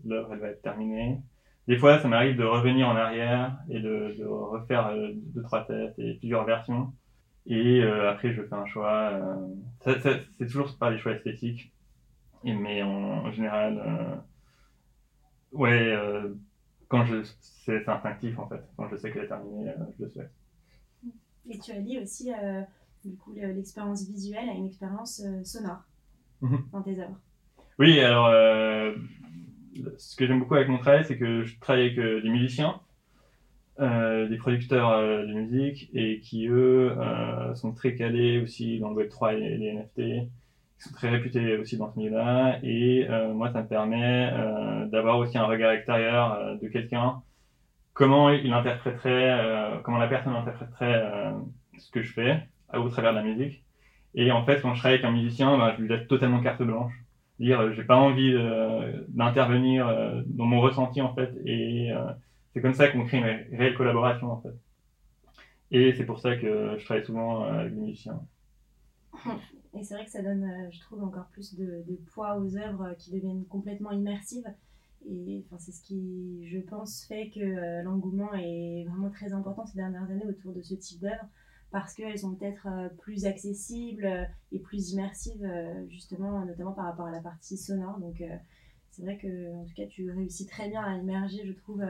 l'œuvre 0.04 0.34
elle 0.34 0.40
va 0.40 0.48
être 0.48 0.60
terminée. 0.60 1.20
Des 1.68 1.78
fois, 1.78 2.00
ça 2.00 2.08
m'arrive 2.08 2.36
de 2.36 2.44
revenir 2.44 2.86
en 2.88 2.96
arrière 2.96 3.56
et 3.70 3.80
de, 3.80 4.14
refaire 4.26 4.92
deux 5.34 5.42
trois 5.42 5.64
têtes 5.64 5.94
et 5.98 6.14
plusieurs 6.14 6.44
versions. 6.44 6.92
Et 7.46 7.82
après, 7.82 8.34
je 8.34 8.42
fais 8.42 8.54
un 8.54 8.66
choix. 8.66 9.12
euh, 9.86 9.98
c'est 10.38 10.46
toujours 10.46 10.76
pas 10.78 10.90
des 10.90 10.98
choix 10.98 11.12
esthétiques. 11.12 11.72
Et, 12.44 12.52
mais 12.54 12.82
en, 12.82 12.88
en 13.26 13.30
général, 13.32 13.78
euh, 13.78 14.16
ouais, 15.52 15.70
euh, 15.94 16.34
quand 16.88 17.04
je, 17.04 17.22
c'est 17.40 17.88
instinctif 17.88 18.38
en 18.38 18.48
fait. 18.48 18.62
Quand 18.76 18.88
je 18.88 18.96
sais 18.96 19.10
qu'elle 19.12 19.24
est 19.24 19.28
terminée, 19.28 19.68
euh, 19.70 19.74
je 19.98 20.04
le 20.04 20.10
sais. 20.10 20.30
Et 21.48 21.58
tu 21.58 21.72
as 21.72 21.80
dit 21.80 21.98
aussi, 21.98 22.30
du 23.04 23.16
coup, 23.16 23.32
le- 23.34 23.52
l'expérience 23.52 24.06
visuelle 24.08 24.48
à 24.48 24.52
une 24.52 24.66
expérience 24.66 25.22
sonore 25.44 25.82
Mhm. 26.40 26.64
dans 26.72 26.82
tes 26.82 26.98
œuvres. 27.00 27.18
Oui, 27.78 27.98
alors, 28.00 28.28
ce 29.98 30.16
que 30.16 30.26
j'aime 30.26 30.38
beaucoup 30.40 30.54
avec 30.54 30.68
mon 30.68 30.78
travail, 30.78 31.04
c'est 31.04 31.18
que 31.18 31.42
je 31.42 31.58
travaille 31.58 31.86
avec 31.96 32.22
des 32.22 32.28
musiciens, 32.28 32.80
euh, 33.80 34.28
des 34.28 34.36
producteurs 34.36 34.90
euh, 34.90 35.24
de 35.26 35.32
musique, 35.32 35.90
et 35.94 36.20
qui, 36.20 36.46
eux, 36.46 36.92
euh, 36.96 37.54
sont 37.54 37.72
très 37.72 37.94
calés 37.96 38.40
aussi 38.40 38.78
dans 38.78 38.90
le 38.90 38.96
Web3 39.08 39.34
et 39.34 39.56
les 39.56 39.66
NFT. 39.68 40.28
Très 40.90 41.10
réputés 41.10 41.56
aussi 41.58 41.76
dans 41.76 41.92
ce 41.92 41.98
milieu-là. 41.98 42.58
Et 42.62 43.06
euh, 43.08 43.32
moi, 43.32 43.52
ça 43.52 43.62
me 43.62 43.68
permet 43.68 44.30
euh, 44.32 44.86
d'avoir 44.86 45.18
aussi 45.18 45.38
un 45.38 45.44
regard 45.44 45.70
extérieur 45.72 46.32
euh, 46.34 46.56
de 46.56 46.68
quelqu'un, 46.68 47.22
comment 47.92 48.30
il 48.30 48.52
interpréterait, 48.52 49.80
comment 49.84 49.98
la 49.98 50.08
personne 50.08 50.34
interpréterait 50.34 51.34
ce 51.78 51.90
que 51.90 52.02
je 52.02 52.12
fais 52.12 52.48
au 52.74 52.88
travers 52.88 53.12
de 53.12 53.18
la 53.18 53.22
musique. 53.24 53.64
Et 54.14 54.32
en 54.32 54.44
fait, 54.44 54.60
quand 54.62 54.74
je 54.74 54.80
travaille 54.80 54.98
avec 54.98 55.04
un 55.06 55.12
musicien, 55.12 55.56
ben, 55.58 55.74
je 55.76 55.82
lui 55.82 55.88
laisse 55.88 56.08
totalement 56.08 56.40
carte 56.40 56.62
blanche. 56.62 56.92
Dire 57.38 57.72
j'ai 57.74 57.84
pas 57.84 57.96
envie 57.96 58.32
d'intervenir 59.08 59.86
dans 60.26 60.46
mon 60.46 60.60
ressenti 60.60 61.00
en 61.02 61.14
fait. 61.14 61.32
Et 61.44 61.90
c'est 62.54 62.62
comme 62.62 62.74
ça 62.74 62.88
qu'on 62.88 63.04
crée 63.04 63.18
une 63.18 63.24
ré- 63.24 63.46
réelle 63.52 63.74
collaboration 63.74 64.32
en 64.32 64.40
fait. 64.40 64.54
Et 65.70 65.92
c'est 65.94 66.04
pour 66.06 66.18
ça 66.20 66.36
que 66.36 66.76
je 66.78 66.84
travaille 66.84 67.04
souvent 67.04 67.44
avec 67.44 67.74
des 67.74 67.80
musiciens 67.80 68.20
Et 69.74 69.82
c'est 69.84 69.94
vrai 69.94 70.04
que 70.04 70.10
ça 70.10 70.22
donne, 70.22 70.44
euh, 70.44 70.70
je 70.70 70.80
trouve, 70.80 71.02
encore 71.02 71.26
plus 71.28 71.54
de, 71.54 71.82
de 71.86 71.96
poids 72.12 72.36
aux 72.38 72.56
œuvres 72.56 72.94
qui 72.98 73.10
deviennent 73.10 73.44
complètement 73.46 73.90
immersives. 73.90 74.46
Et 75.08 75.42
enfin, 75.46 75.58
c'est 75.58 75.72
ce 75.72 75.82
qui, 75.82 76.46
je 76.46 76.58
pense, 76.58 77.04
fait 77.04 77.30
que 77.30 77.40
euh, 77.40 77.82
l'engouement 77.82 78.32
est 78.34 78.84
vraiment 78.88 79.10
très 79.10 79.32
important 79.32 79.66
ces 79.66 79.76
dernières 79.76 80.08
années 80.10 80.26
autour 80.26 80.52
de 80.52 80.62
ce 80.62 80.74
type 80.74 81.00
d'œuvres 81.00 81.26
parce 81.70 81.94
qu'elles 81.94 82.18
sont 82.18 82.34
peut-être 82.34 82.68
euh, 82.68 82.88
plus 83.00 83.24
accessibles 83.24 84.28
et 84.52 84.58
plus 84.58 84.92
immersives, 84.92 85.50
justement, 85.88 86.44
notamment 86.44 86.72
par 86.72 86.84
rapport 86.84 87.06
à 87.06 87.10
la 87.10 87.20
partie 87.20 87.56
sonore. 87.56 87.98
Donc, 87.98 88.22
c'est 88.90 89.02
vrai 89.02 89.16
que, 89.16 89.54
en 89.54 89.64
tout 89.64 89.74
cas, 89.74 89.86
tu 89.86 90.10
réussis 90.10 90.46
très 90.46 90.68
bien 90.68 90.82
à 90.82 90.96
immerger, 90.98 91.46
je 91.46 91.52
trouve, 91.52 91.82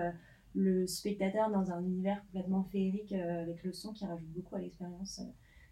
le 0.54 0.86
spectateur 0.86 1.50
dans 1.50 1.72
un 1.72 1.82
univers 1.82 2.22
complètement 2.26 2.62
féerique 2.62 3.12
avec 3.12 3.64
le 3.64 3.72
son 3.72 3.92
qui 3.92 4.06
rajoute 4.06 4.28
beaucoup 4.28 4.54
à 4.54 4.60
l'expérience. 4.60 5.20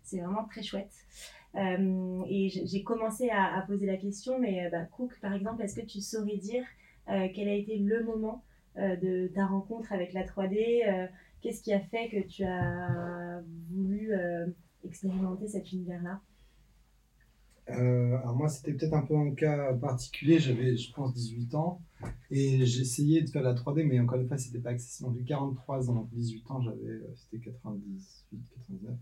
C'est 0.03 0.19
vraiment 0.19 0.45
très 0.45 0.63
chouette. 0.63 0.93
Euh, 1.57 2.23
et 2.29 2.49
j'ai 2.49 2.83
commencé 2.83 3.29
à, 3.31 3.63
poser 3.67 3.87
la 3.87 3.97
question, 3.97 4.39
mais 4.39 4.67
euh, 4.67 4.71
bah, 4.71 4.85
Cook, 4.85 5.19
par 5.21 5.33
exemple, 5.35 5.63
est-ce 5.63 5.81
que 5.81 5.87
tu 5.87 6.01
saurais 6.01 6.37
dire 6.37 6.65
euh, 7.09 7.29
quel 7.35 7.49
a 7.49 7.55
été 7.55 7.79
le 7.79 8.05
moment 8.05 8.45
de 8.77 9.27
ta 9.35 9.47
rencontre 9.47 9.93
avec 9.93 10.13
la 10.13 10.25
3D 10.25 10.89
euh, 10.89 11.07
Qu'est-ce 11.43 11.63
qui 11.63 11.73
a 11.73 11.81
fait 11.81 12.09
que 12.09 12.27
tu 12.27 12.45
as 12.45 13.43
voulu 13.71 14.13
expérimenter 14.85 15.49
cet 15.49 15.73
univers-là? 15.73 16.21
Alors 17.67 18.37
moi, 18.37 18.49
c'était 18.49 18.73
peut-être 18.73 18.95
un 18.95 19.07
peu 19.07 19.17
un 19.17 19.35
cas 19.35 19.73
particulier. 19.75 20.39
J'avais, 20.39 20.77
je 20.77 20.93
pense, 20.93 21.15
18 21.15 21.55
ans 21.55 21.81
et 22.31 22.65
j'essayais 22.67 23.23
de 23.23 23.31
faire 23.31 23.43
la 23.43 23.55
3D, 23.55 23.85
mais 23.85 23.99
encore 24.01 24.21
une 24.21 24.29
fois, 24.29 24.37
c'était 24.37 24.59
pas 24.59 24.71
accessible. 24.71 25.11
J'ai 25.17 25.25
43 25.25 25.91
ans, 25.91 25.95
donc 25.95 26.11
18 26.11 26.51
ans, 26.51 26.61
j'avais, 26.61 27.01
c'était 27.17 27.39
98, 27.39 28.03
99. 28.69 28.97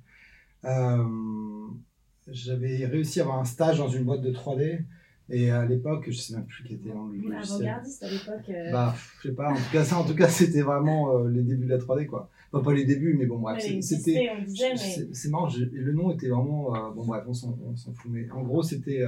Euh, 0.65 1.05
j'avais 2.31 2.85
réussi 2.87 3.21
à 3.21 3.25
avoir 3.25 3.39
un 3.39 3.45
stage 3.45 3.79
dans 3.79 3.89
une 3.89 4.05
boîte 4.05 4.23
de 4.23 4.31
3D 4.33 4.81
et 5.31 5.51
à 5.51 5.65
l'époque, 5.67 6.07
je 6.11 6.17
sais 6.17 6.35
même 6.35 6.47
plus 6.47 6.63
quel 6.65 6.77
était 6.77 6.89
le 6.89 7.29
logiciel. 7.29 7.69
Avant-gardiste 7.69 8.03
à 8.03 8.11
l'époque. 8.11 8.49
euh, 8.51 8.73
Bah, 8.73 8.95
je 9.23 9.29
sais 9.29 9.35
pas, 9.35 9.51
en 9.51 9.57
tout 9.57 9.71
cas, 9.73 9.85
ça, 9.85 9.99
en 9.99 10.05
tout 10.05 10.15
cas, 10.15 10.29
c'était 10.29 10.63
vraiment 10.63 11.15
euh, 11.17 11.29
les 11.29 11.43
débuts 11.43 11.67
de 11.67 11.71
la 11.71 11.79
3D, 11.79 12.07
quoi. 12.07 12.31
Enfin, 12.53 12.65
pas 12.65 12.73
les 12.73 12.85
débuts, 12.85 13.15
mais 13.19 13.27
bon, 13.27 13.39
bref. 13.39 13.59
C'était. 13.83 14.15
C'est 15.13 15.29
marrant, 15.31 15.49
le 15.71 15.93
nom 15.93 16.11
était 16.13 16.29
vraiment. 16.29 16.75
euh, 16.75 16.91
bon, 16.93 17.05
bref, 17.05 17.25
on 17.27 17.35
s'en 17.35 17.53
fout. 17.95 18.11
Mais 18.11 18.31
en 18.31 18.43
gros, 18.43 18.63
c'était 18.63 19.05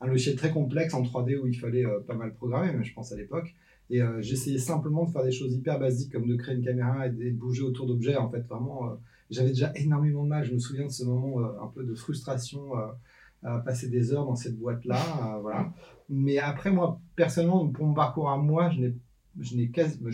un 0.00 0.06
logiciel 0.06 0.36
très 0.36 0.50
complexe 0.50 0.92
en 0.94 1.02
3D 1.02 1.38
où 1.40 1.46
il 1.46 1.54
fallait 1.58 1.84
pas 2.06 2.14
mal 2.14 2.34
programmer, 2.34 2.72
mais 2.76 2.84
je 2.84 2.92
pense 2.94 3.12
à 3.12 3.16
l'époque. 3.16 3.54
Et 3.90 4.00
j'essayais 4.20 4.58
simplement 4.58 5.04
de 5.06 5.10
faire 5.12 5.22
des 5.24 5.30
choses 5.32 5.54
hyper 5.54 5.78
basiques 5.78 6.12
comme 6.12 6.26
de 6.28 6.34
créer 6.36 6.56
une 6.56 6.64
caméra 6.64 7.06
et 7.06 7.10
de 7.10 7.30
bouger 7.30 7.62
autour 7.62 7.86
d'objets. 7.86 8.16
En 8.16 8.28
fait, 8.28 8.40
vraiment, 8.48 8.98
j'avais 9.30 9.50
déjà 9.50 9.72
énormément 9.74 10.24
de 10.24 10.28
mal. 10.28 10.44
Je 10.44 10.52
me 10.52 10.58
souviens 10.58 10.86
de 10.86 10.90
ce 10.92 11.04
moment 11.04 11.40
euh, 11.40 11.62
un 11.62 11.68
peu 11.68 11.84
de 11.84 11.94
frustration 11.94 12.78
euh, 12.78 12.86
à 13.42 13.58
passer 13.58 13.88
des 13.88 14.12
heures 14.12 14.24
dans 14.24 14.36
cette 14.36 14.58
boîte-là. 14.58 15.00
euh, 15.00 15.38
voilà. 15.40 15.72
Mais 16.08 16.38
après, 16.38 16.70
moi, 16.70 17.00
personnellement, 17.16 17.66
pour 17.68 17.86
mon 17.86 17.94
parcours 17.94 18.30
à 18.30 18.38
moi, 18.38 18.70
je 18.70 19.56
n'ai 19.56 19.70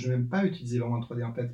même 0.08 0.26
pas 0.26 0.44
utilisé 0.44 0.78
vraiment 0.78 0.96
le 0.96 1.02
3D 1.02 1.24
en 1.24 1.32
fait. 1.32 1.50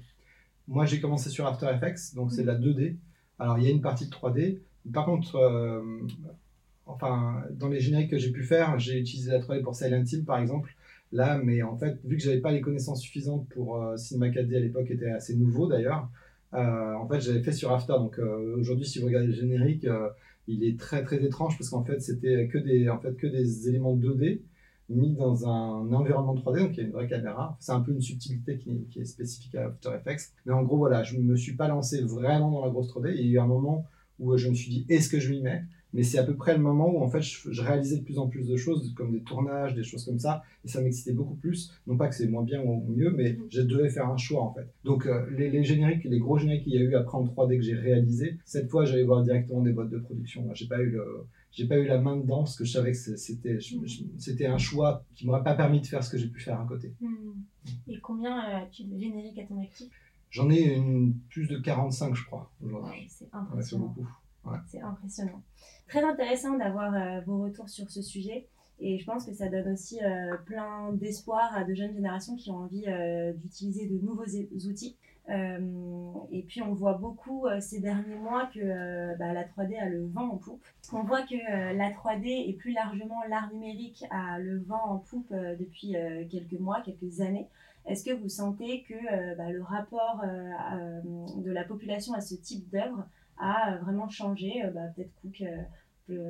Moi, 0.69 0.87
j'ai 0.87 1.01
commencé 1.01 1.31
sur 1.31 1.47
After 1.47 1.67
Effects, 1.75 2.15
donc 2.15 2.33
c'est 2.33 2.43
de 2.43 2.47
la 2.47 2.57
2D. 2.57 2.97
Alors, 3.39 3.59
il 3.59 3.65
y 3.65 3.67
a 3.67 3.71
une 3.71 3.81
partie 3.81 4.07
de 4.07 4.11
3D. 4.11 4.61
Par 4.93 5.05
contre, 5.05 5.83
enfin, 6.87 7.43
dans 7.53 7.69
les 7.69 7.81
génériques 7.81 8.11
que 8.11 8.19
j'ai 8.19 8.31
pu 8.31 8.45
faire, 8.45 8.79
j'ai 8.79 8.99
utilisé 8.99 9.33
la 9.33 9.41
3D 9.41 9.63
pour 9.63 9.75
Silent 9.75 10.05
Hill, 10.05 10.25
par 10.25 10.39
exemple. 10.39 10.75
Là, 11.13 11.39
mais 11.43 11.63
en 11.63 11.77
fait, 11.77 11.99
vu 12.05 12.17
que 12.17 12.23
j'avais 12.23 12.41
pas 12.41 12.53
les 12.53 12.61
connaissances 12.61 13.03
suffisantes 13.03 13.49
pour 13.49 13.83
Cinema 13.97 14.29
4D 14.29 14.57
à 14.57 14.61
l'époque, 14.61 14.91
était 14.91 15.11
assez 15.11 15.35
nouveau 15.35 15.67
d'ailleurs. 15.67 16.09
Euh, 16.55 16.95
en 16.95 17.09
fait, 17.09 17.21
j'avais 17.21 17.43
fait 17.43 17.53
sur 17.53 17.73
After. 17.73 17.95
Donc 17.95 18.19
euh, 18.19 18.57
aujourd'hui, 18.59 18.87
si 18.87 18.99
vous 18.99 19.07
regardez 19.07 19.29
le 19.29 19.35
générique, 19.35 19.85
euh, 19.85 20.09
il 20.47 20.65
est 20.65 20.79
très 20.79 21.03
très 21.05 21.23
étrange 21.25 21.57
parce 21.59 21.71
qu'en 21.71 21.85
fait, 21.85 22.01
c'était 22.01 22.49
que 22.49 22.59
des, 22.59 22.89
en 22.89 22.99
fait, 22.99 23.17
que 23.17 23.27
des 23.27 23.69
éléments 23.69 23.97
2D 23.97 24.43
mis 24.89 25.15
dans 25.15 25.47
un 25.49 25.93
environnement 25.93 26.35
3D, 26.35 26.59
donc 26.59 26.71
il 26.73 26.79
y 26.79 26.81
a 26.81 26.85
une 26.85 26.93
vraie 26.93 27.07
caméra. 27.07 27.57
C'est 27.61 27.73
un 27.73 27.81
peu 27.81 27.93
une 27.93 28.01
subtilité 28.01 28.59
qui, 28.59 28.87
qui 28.91 29.01
est 29.01 29.05
spécifique 29.05 29.55
à 29.55 29.67
After 29.67 29.91
Effects. 29.95 30.33
Mais 30.47 30.53
en 30.53 30.65
gros, 30.65 30.79
voilà, 30.79 31.05
je 31.05 31.17
ne 31.17 31.23
me 31.23 31.37
suis 31.37 31.55
pas 31.55 31.69
lancé 31.69 32.03
vraiment 32.03 32.51
dans 32.51 32.65
la 32.65 32.71
grosse 32.71 32.93
3D. 32.93 33.13
Il 33.15 33.27
y 33.27 33.29
a 33.31 33.33
eu 33.35 33.39
un 33.39 33.47
moment 33.47 33.87
où 34.19 34.37
je 34.37 34.49
me 34.49 34.55
suis 34.55 34.71
dit, 34.71 34.87
est-ce 34.89 35.09
que 35.09 35.21
je 35.21 35.31
m'y 35.31 35.43
mets? 35.43 35.65
Mais 35.93 36.03
c'est 36.03 36.19
à 36.19 36.23
peu 36.25 36.37
près 36.37 36.57
le 36.57 36.63
moment 36.63 36.89
où 36.89 37.03
en 37.03 37.09
fait 37.09 37.21
je, 37.23 37.51
je 37.51 37.63
réalisais 37.63 37.99
de 37.99 38.05
plus 38.05 38.19
en 38.19 38.29
plus 38.29 38.47
de 38.49 38.57
choses, 38.57 38.93
comme 38.95 39.11
des 39.13 39.23
tournages, 39.23 39.75
des 39.75 39.83
choses 39.83 40.05
comme 40.05 40.19
ça, 40.19 40.43
et 40.65 40.69
ça 40.69 40.81
m'excitait 40.81 41.13
beaucoup 41.13 41.35
plus. 41.35 41.73
Non 41.87 41.97
pas 41.97 42.09
que 42.09 42.15
c'est 42.15 42.29
moins 42.29 42.43
bien 42.45 42.63
ou 42.63 42.85
mieux, 42.89 43.11
mais 43.11 43.39
je 43.49 43.61
devais 43.63 43.89
faire 43.91 44.09
un 44.09 44.17
choix 44.17 44.43
en 44.43 44.53
fait. 44.55 44.67
Donc 44.85 45.07
euh, 45.07 45.29
les, 45.31 45.51
les 45.51 45.65
génériques, 45.65 46.05
les 46.05 46.19
gros 46.19 46.39
génériques 46.39 46.65
qu'il 46.65 46.75
y 46.75 46.79
a 46.79 46.83
eu 46.83 46.95
après 46.95 47.19
en 47.19 47.25
3D 47.25 47.57
que 47.57 47.63
j'ai 47.63 47.75
réalisé, 47.75 48.39
cette 48.45 48.71
fois 48.71 48.85
j'allais 48.85 49.05
voir 49.05 49.23
directement 49.23 49.63
des 49.63 49.73
boîtes 49.73 49.91
de 49.91 49.99
production. 49.99 50.43
Moi, 50.43 50.55
J'ai 50.55 50.67
pas 50.69 50.81
eu 50.81 50.91
le, 50.91 51.05
j'ai 51.53 51.67
pas 51.67 51.79
eu 51.79 51.87
la 51.87 51.99
main 52.01 52.17
dedans 52.17 52.45
parce 52.45 52.57
que 52.57 52.65
je 52.65 52.71
savais 52.73 52.93
que 52.93 52.97
c'était, 52.97 53.59
je- 53.59 53.77
c'était 54.19 54.47
un 54.47 54.59
choix 54.59 55.05
qui 55.17 55.27
m'aurait 55.27 55.43
pas 55.43 55.55
permis 55.55 55.81
de 55.81 55.87
faire 55.87 56.05
ce 56.05 56.11
que 56.11 56.19
j'ai 56.19 56.29
pu 56.29 56.41
faire 56.41 56.61
à 56.61 56.65
côté. 56.67 56.93
Hmm. 57.01 57.33
Et 57.89 57.99
combien 57.99 58.39
euh, 58.39 58.63
as-tu 58.63 58.85
de 58.85 58.97
génériques 58.99 59.39
à 59.39 59.45
ton 59.45 59.61
actif 59.61 59.89
J'en 60.31 60.49
ai 60.49 60.63
une, 60.77 61.15
plus 61.29 61.49
de 61.49 61.59
45 61.59 62.15
je 62.15 62.25
crois 62.25 62.53
aujourd'hui. 62.65 63.01
Ouais, 63.01 63.07
C'est 63.09 63.25
Ouais, 63.35 63.63
c'est 64.67 64.81
impressionnant. 64.81 65.43
Très 65.89 66.05
intéressant 66.05 66.57
d'avoir 66.57 66.95
euh, 66.95 67.21
vos 67.27 67.43
retours 67.43 67.69
sur 67.69 67.91
ce 67.91 68.03
sujet. 68.03 68.47
Et 68.79 68.99
je 68.99 69.05
pense 69.05 69.27
que 69.27 69.35
ça 69.35 69.49
donne 69.49 69.73
aussi 69.73 70.03
euh, 70.03 70.37
plein 70.47 70.93
d'espoir 70.93 71.55
à 71.55 71.65
de 71.65 71.75
jeunes 71.75 71.93
générations 71.93 72.37
qui 72.37 72.51
ont 72.51 72.59
envie 72.59 72.85
euh, 72.87 73.33
d'utiliser 73.35 73.87
de 73.87 73.99
nouveaux 73.99 74.25
outils. 74.69 74.97
Et 76.33 76.43
puis 76.49 76.61
on 76.61 76.75
voit 76.75 76.95
beaucoup 76.95 77.47
ces 77.61 77.79
derniers 77.79 78.17
mois 78.17 78.47
que 78.53 79.17
bah, 79.17 79.33
la 79.33 79.45
3D 79.45 79.79
a 79.79 79.89
le 79.89 80.05
vent 80.09 80.29
en 80.33 80.37
poupe. 80.37 80.65
On 80.93 81.05
voit 81.05 81.23
que 81.23 81.37
la 81.77 81.91
3D 81.93 82.49
et 82.49 82.53
plus 82.55 82.73
largement 82.73 83.23
l'art 83.29 83.49
numérique 83.53 84.05
a 84.11 84.41
le 84.41 84.59
vent 84.59 84.83
en 84.87 84.99
poupe 84.99 85.33
depuis 85.33 85.95
quelques 86.29 86.59
mois, 86.59 86.81
quelques 86.81 87.21
années. 87.21 87.47
Est-ce 87.87 88.03
que 88.03 88.11
vous 88.11 88.29
sentez 88.29 88.83
que 88.83 89.37
bah, 89.37 89.53
le 89.53 89.63
rapport 89.63 90.25
de 91.37 91.53
la 91.53 91.63
population 91.63 92.13
à 92.13 92.21
ce 92.21 92.35
type 92.35 92.69
d'œuvre 92.69 93.07
a 93.41 93.79
vraiment 93.83 94.09
changé 94.09 94.53
Euh, 94.65 94.71
bah, 94.71 94.81
Peut-être 94.95 95.13
Cook 95.23 95.41
euh, 95.43 95.63
peut 96.07 96.21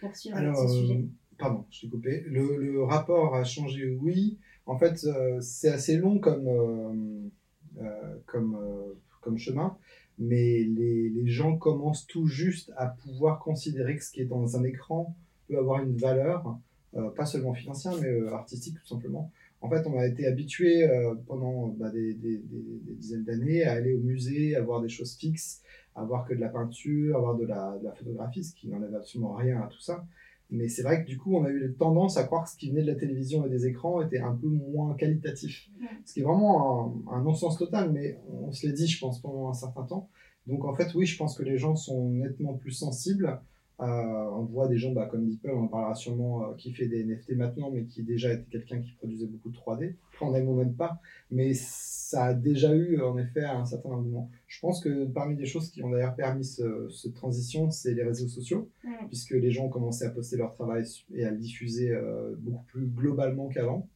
poursuivre 0.00 0.36
Alors, 0.36 0.56
ce 0.56 0.64
euh, 0.64 0.80
sujet. 0.80 1.04
pardon, 1.38 1.64
je 1.70 1.80
t'ai 1.82 1.88
coupé. 1.88 2.20
Le, 2.26 2.56
le 2.56 2.82
rapport 2.82 3.34
a 3.34 3.44
changé, 3.44 3.96
oui. 4.00 4.38
En 4.66 4.78
fait, 4.78 5.02
euh, 5.04 5.40
c'est 5.40 5.70
assez 5.70 5.96
long 5.96 6.18
comme, 6.18 6.46
euh, 6.46 7.82
euh, 7.82 8.16
comme, 8.26 8.54
euh, 8.56 8.94
comme 9.22 9.38
chemin, 9.38 9.76
mais 10.18 10.62
les, 10.64 11.08
les 11.08 11.28
gens 11.28 11.56
commencent 11.56 12.06
tout 12.06 12.26
juste 12.26 12.72
à 12.76 12.86
pouvoir 12.88 13.38
considérer 13.38 13.96
que 13.96 14.04
ce 14.04 14.10
qui 14.10 14.20
est 14.20 14.26
dans 14.26 14.56
un 14.56 14.64
écran 14.64 15.16
peut 15.48 15.56
avoir 15.58 15.82
une 15.82 15.96
valeur, 15.96 16.58
euh, 16.96 17.08
pas 17.10 17.24
seulement 17.24 17.54
financière, 17.54 17.94
mais 18.00 18.08
euh, 18.08 18.32
artistique 18.34 18.76
tout 18.80 18.86
simplement. 18.86 19.30
En 19.60 19.68
fait, 19.70 19.86
on 19.86 19.98
a 19.98 20.06
été 20.06 20.26
habitué 20.26 20.88
euh, 20.88 21.14
pendant 21.26 21.68
bah, 21.68 21.90
des, 21.90 22.14
des- 22.14 22.38
des- 22.38 22.80
des 22.84 22.94
dizaines 22.94 23.24
d'années 23.24 23.64
à 23.64 23.72
aller 23.72 23.94
au 23.94 24.00
musée, 24.00 24.54
à 24.54 24.60
voir 24.62 24.80
des 24.82 24.88
choses 24.88 25.16
fixes, 25.16 25.62
à 25.98 26.04
voir 26.04 26.26
que 26.26 26.34
de 26.34 26.40
la 26.40 26.48
peinture, 26.48 27.16
à 27.16 27.20
voir 27.20 27.36
de 27.36 27.46
la, 27.46 27.76
de 27.78 27.84
la 27.84 27.92
photographie, 27.92 28.44
ce 28.44 28.54
qui 28.54 28.68
n'enlève 28.68 28.94
absolument 28.94 29.34
rien 29.34 29.60
à 29.60 29.66
tout 29.66 29.80
ça. 29.80 30.04
Mais 30.50 30.68
c'est 30.68 30.82
vrai 30.82 31.02
que 31.02 31.06
du 31.06 31.18
coup, 31.18 31.36
on 31.36 31.44
a 31.44 31.50
eu 31.50 31.74
tendance 31.78 32.16
à 32.16 32.24
croire 32.24 32.44
que 32.44 32.50
ce 32.50 32.56
qui 32.56 32.70
venait 32.70 32.82
de 32.82 32.86
la 32.86 32.94
télévision 32.94 33.44
et 33.44 33.50
des 33.50 33.66
écrans 33.66 34.00
était 34.00 34.20
un 34.20 34.34
peu 34.34 34.46
moins 34.46 34.94
qualitatif. 34.94 35.68
Ce 36.06 36.14
qui 36.14 36.20
est 36.20 36.22
vraiment 36.22 37.04
un, 37.06 37.16
un 37.16 37.22
non-sens 37.22 37.58
total, 37.58 37.92
mais 37.92 38.18
on 38.30 38.50
se 38.50 38.66
l'est 38.66 38.72
dit, 38.72 38.86
je 38.86 38.98
pense, 38.98 39.20
pendant 39.20 39.50
un 39.50 39.54
certain 39.54 39.82
temps. 39.82 40.08
Donc 40.46 40.64
en 40.64 40.74
fait, 40.74 40.94
oui, 40.94 41.04
je 41.04 41.18
pense 41.18 41.36
que 41.36 41.42
les 41.42 41.58
gens 41.58 41.76
sont 41.76 42.08
nettement 42.08 42.54
plus 42.54 42.72
sensibles. 42.72 43.38
Euh, 43.80 43.84
on 43.84 44.42
voit 44.44 44.66
des 44.66 44.76
gens 44.76 44.92
bah, 44.92 45.06
comme 45.06 45.24
Deeple, 45.28 45.50
on 45.54 45.62
en 45.64 45.68
parlera 45.68 45.94
sûrement, 45.94 46.42
euh, 46.42 46.54
qui 46.56 46.72
fait 46.72 46.88
des 46.88 47.04
NFT 47.04 47.36
maintenant, 47.36 47.70
mais 47.70 47.84
qui 47.84 48.02
déjà 48.02 48.32
était 48.32 48.44
quelqu'un 48.50 48.80
qui 48.80 48.90
produisait 48.92 49.26
beaucoup 49.26 49.50
de 49.50 49.56
3D. 49.56 49.94
Après, 50.12 50.26
on 50.26 50.34
aime 50.34 50.48
ou 50.48 50.54
même 50.56 50.74
pas, 50.74 51.00
mais 51.30 51.52
ça 51.54 52.24
a 52.24 52.34
déjà 52.34 52.74
eu 52.74 53.00
en 53.00 53.16
effet 53.18 53.44
un 53.44 53.64
certain 53.64 53.90
engouement. 53.90 54.30
Je 54.48 54.58
pense 54.60 54.82
que 54.82 55.04
parmi 55.04 55.36
les 55.36 55.46
choses 55.46 55.70
qui 55.70 55.82
ont 55.84 55.90
d'ailleurs 55.90 56.16
permis 56.16 56.44
ce- 56.44 56.88
cette 56.88 57.14
transition, 57.14 57.70
c'est 57.70 57.94
les 57.94 58.02
réseaux 58.02 58.26
sociaux 58.26 58.68
puisque 59.06 59.30
les 59.30 59.50
gens 59.52 59.66
ont 59.66 59.68
commencé 59.68 60.04
à 60.04 60.10
poster 60.10 60.36
leur 60.36 60.50
travail 60.54 60.84
et 61.14 61.24
à 61.24 61.30
le 61.30 61.36
diffuser 61.36 61.90
euh, 61.92 62.34
beaucoup 62.38 62.64
plus 62.64 62.86
globalement 62.86 63.48
qu'avant. 63.48 63.86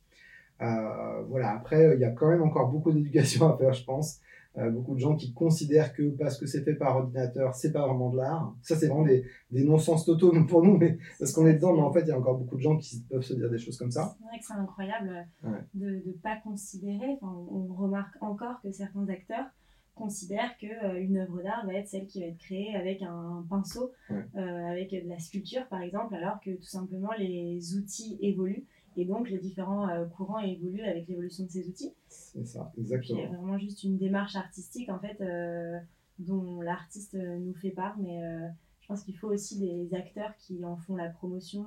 Euh, 0.60 1.22
voilà, 1.28 1.50
après, 1.56 1.94
il 1.96 2.00
y 2.00 2.04
a 2.04 2.10
quand 2.10 2.28
même 2.28 2.42
encore 2.42 2.70
beaucoup 2.70 2.92
d'éducation 2.92 3.48
à 3.52 3.56
faire, 3.58 3.72
je 3.72 3.84
pense. 3.84 4.20
Euh, 4.58 4.70
beaucoup 4.70 4.94
de 4.94 5.00
gens 5.00 5.16
qui 5.16 5.32
considèrent 5.32 5.94
que 5.94 6.10
parce 6.10 6.36
que 6.38 6.44
c'est 6.44 6.62
fait 6.62 6.74
par 6.74 6.96
ordinateur, 6.98 7.54
c'est 7.54 7.72
pas 7.72 7.86
vraiment 7.86 8.10
de 8.10 8.18
l'art. 8.18 8.54
Ça, 8.60 8.76
c'est 8.76 8.86
vraiment 8.88 9.04
des, 9.06 9.24
des 9.50 9.64
non-sens 9.64 10.04
totaux 10.04 10.30
pour 10.46 10.62
nous, 10.62 10.76
mais 10.76 10.98
parce 11.18 11.32
qu'on 11.32 11.46
est 11.46 11.54
dedans, 11.54 11.72
mais 11.74 11.80
en 11.80 11.90
fait, 11.92 12.02
il 12.02 12.08
y 12.08 12.12
a 12.12 12.18
encore 12.18 12.36
beaucoup 12.36 12.56
de 12.56 12.60
gens 12.60 12.76
qui 12.76 13.00
peuvent 13.08 13.22
se 13.22 13.32
dire 13.32 13.48
des 13.48 13.56
choses 13.58 13.78
comme 13.78 13.90
ça. 13.90 14.14
C'est 14.18 14.24
vrai 14.26 14.38
que 14.38 14.44
c'est 14.44 14.52
incroyable 14.52 15.26
Ouais. 15.42 15.58
de 15.72 15.86
ne 16.06 16.12
pas 16.22 16.36
considérer, 16.44 17.16
enfin, 17.20 17.32
on 17.50 17.72
remarque 17.72 18.14
encore 18.22 18.60
que 18.62 18.70
certains 18.70 19.08
acteurs 19.08 19.46
considèrent 19.94 20.56
qu'une 20.58 21.16
œuvre 21.18 21.42
d'art 21.42 21.64
va 21.66 21.74
être 21.74 21.88
celle 21.88 22.06
qui 22.06 22.20
va 22.20 22.26
être 22.26 22.38
créée 22.38 22.74
avec 22.74 23.02
un 23.02 23.44
pinceau, 23.48 23.92
Ouais. 24.10 24.24
euh, 24.36 24.66
avec 24.70 24.90
de 24.90 25.08
la 25.08 25.18
sculpture 25.18 25.66
par 25.68 25.80
exemple, 25.82 26.14
alors 26.14 26.40
que 26.44 26.50
tout 26.50 26.62
simplement 26.62 27.10
les 27.18 27.74
outils 27.76 28.18
évoluent 28.20 28.64
et 28.96 29.04
donc 29.04 29.30
les 29.30 29.38
différents 29.38 29.88
euh, 29.88 30.04
courants 30.06 30.38
évoluent 30.38 30.84
avec 30.84 31.08
l'évolution 31.08 31.44
de 31.44 31.50
ces 31.50 31.68
outils. 31.68 31.92
C'est 32.08 32.46
ça, 32.46 32.72
exactement. 32.78 33.22
a 33.24 33.26
vraiment 33.26 33.58
juste 33.58 33.84
une 33.84 33.96
démarche 33.96 34.36
artistique 34.36 34.88
en 34.88 34.98
fait 34.98 35.20
euh, 35.20 35.78
dont 36.18 36.60
l'artiste 36.60 37.14
euh, 37.14 37.38
nous 37.38 37.54
fait 37.54 37.70
part, 37.70 37.96
mais 37.98 38.22
euh, 38.22 38.48
je 38.80 38.88
pense 38.88 39.02
qu'il 39.02 39.16
faut 39.16 39.28
aussi 39.28 39.58
des 39.58 39.94
acteurs 39.94 40.34
qui 40.38 40.64
en 40.64 40.76
font 40.76 40.96
la 40.96 41.08
promotion. 41.08 41.66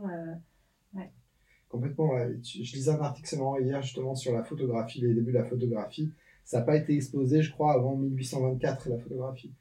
Complètement. 1.69 2.13
ouais. 2.13 2.37
Je 2.43 2.63
je 2.63 2.75
lisais 2.75 2.91
un 2.91 3.01
article 3.01 3.27
c'est 3.27 3.37
marrant, 3.37 3.57
hier 3.57 3.81
justement 3.81 4.15
sur 4.15 4.33
la 4.33 4.43
photographie, 4.43 5.01
les 5.01 5.13
débuts 5.13 5.31
de 5.31 5.37
la 5.37 5.45
photographie. 5.45 6.11
Ça 6.45 6.59
n'a 6.59 6.65
pas 6.65 6.75
été 6.77 6.93
exposé, 6.93 7.41
je 7.41 7.51
crois, 7.51 7.73
avant 7.73 7.95
1824, 7.95 8.89
la 8.89 8.99
photographie. 8.99 9.51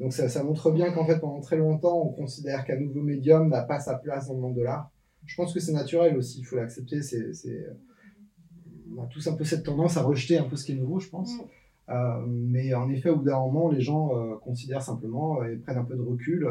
Donc 0.00 0.12
ça, 0.12 0.28
ça 0.28 0.42
montre 0.42 0.70
bien 0.72 0.92
qu'en 0.92 1.06
fait, 1.06 1.18
pendant 1.20 1.40
très 1.40 1.56
longtemps, 1.56 2.02
on 2.02 2.12
considère 2.12 2.64
qu'un 2.64 2.80
nouveau 2.80 3.00
médium 3.00 3.48
n'a 3.48 3.62
pas 3.62 3.78
sa 3.78 3.96
place 3.96 4.26
dans 4.26 4.34
le 4.34 4.40
monde 4.40 4.56
de 4.56 4.62
l'art. 4.62 4.90
Je 5.26 5.36
pense 5.36 5.52
que 5.54 5.60
c'est 5.60 5.72
naturel 5.72 6.16
aussi, 6.16 6.40
il 6.40 6.44
faut 6.44 6.56
l'accepter. 6.56 7.02
C'est, 7.02 7.32
c'est- 7.34 7.66
On 8.96 9.02
a 9.02 9.06
tous 9.06 9.26
un 9.26 9.34
peu 9.34 9.44
cette 9.44 9.64
tendance 9.64 9.96
à 9.96 10.02
rejeter 10.02 10.36
un 10.38 10.44
peu 10.44 10.56
ce 10.56 10.64
qui 10.66 10.72
est 10.72 10.76
nouveau, 10.76 11.00
je 11.00 11.08
pense. 11.08 11.34
Mm. 11.36 11.40
Euh, 11.88 12.24
mais 12.26 12.74
en 12.74 12.88
effet, 12.90 13.08
au 13.10 13.16
bout 13.16 13.24
d'un 13.24 13.38
moment, 13.40 13.70
les 13.70 13.80
gens 13.80 14.16
euh, 14.16 14.36
considèrent 14.36 14.82
simplement 14.82 15.40
euh, 15.42 15.52
et 15.52 15.56
prennent 15.56 15.78
un 15.78 15.84
peu 15.84 15.96
de 15.96 16.02
recul. 16.02 16.46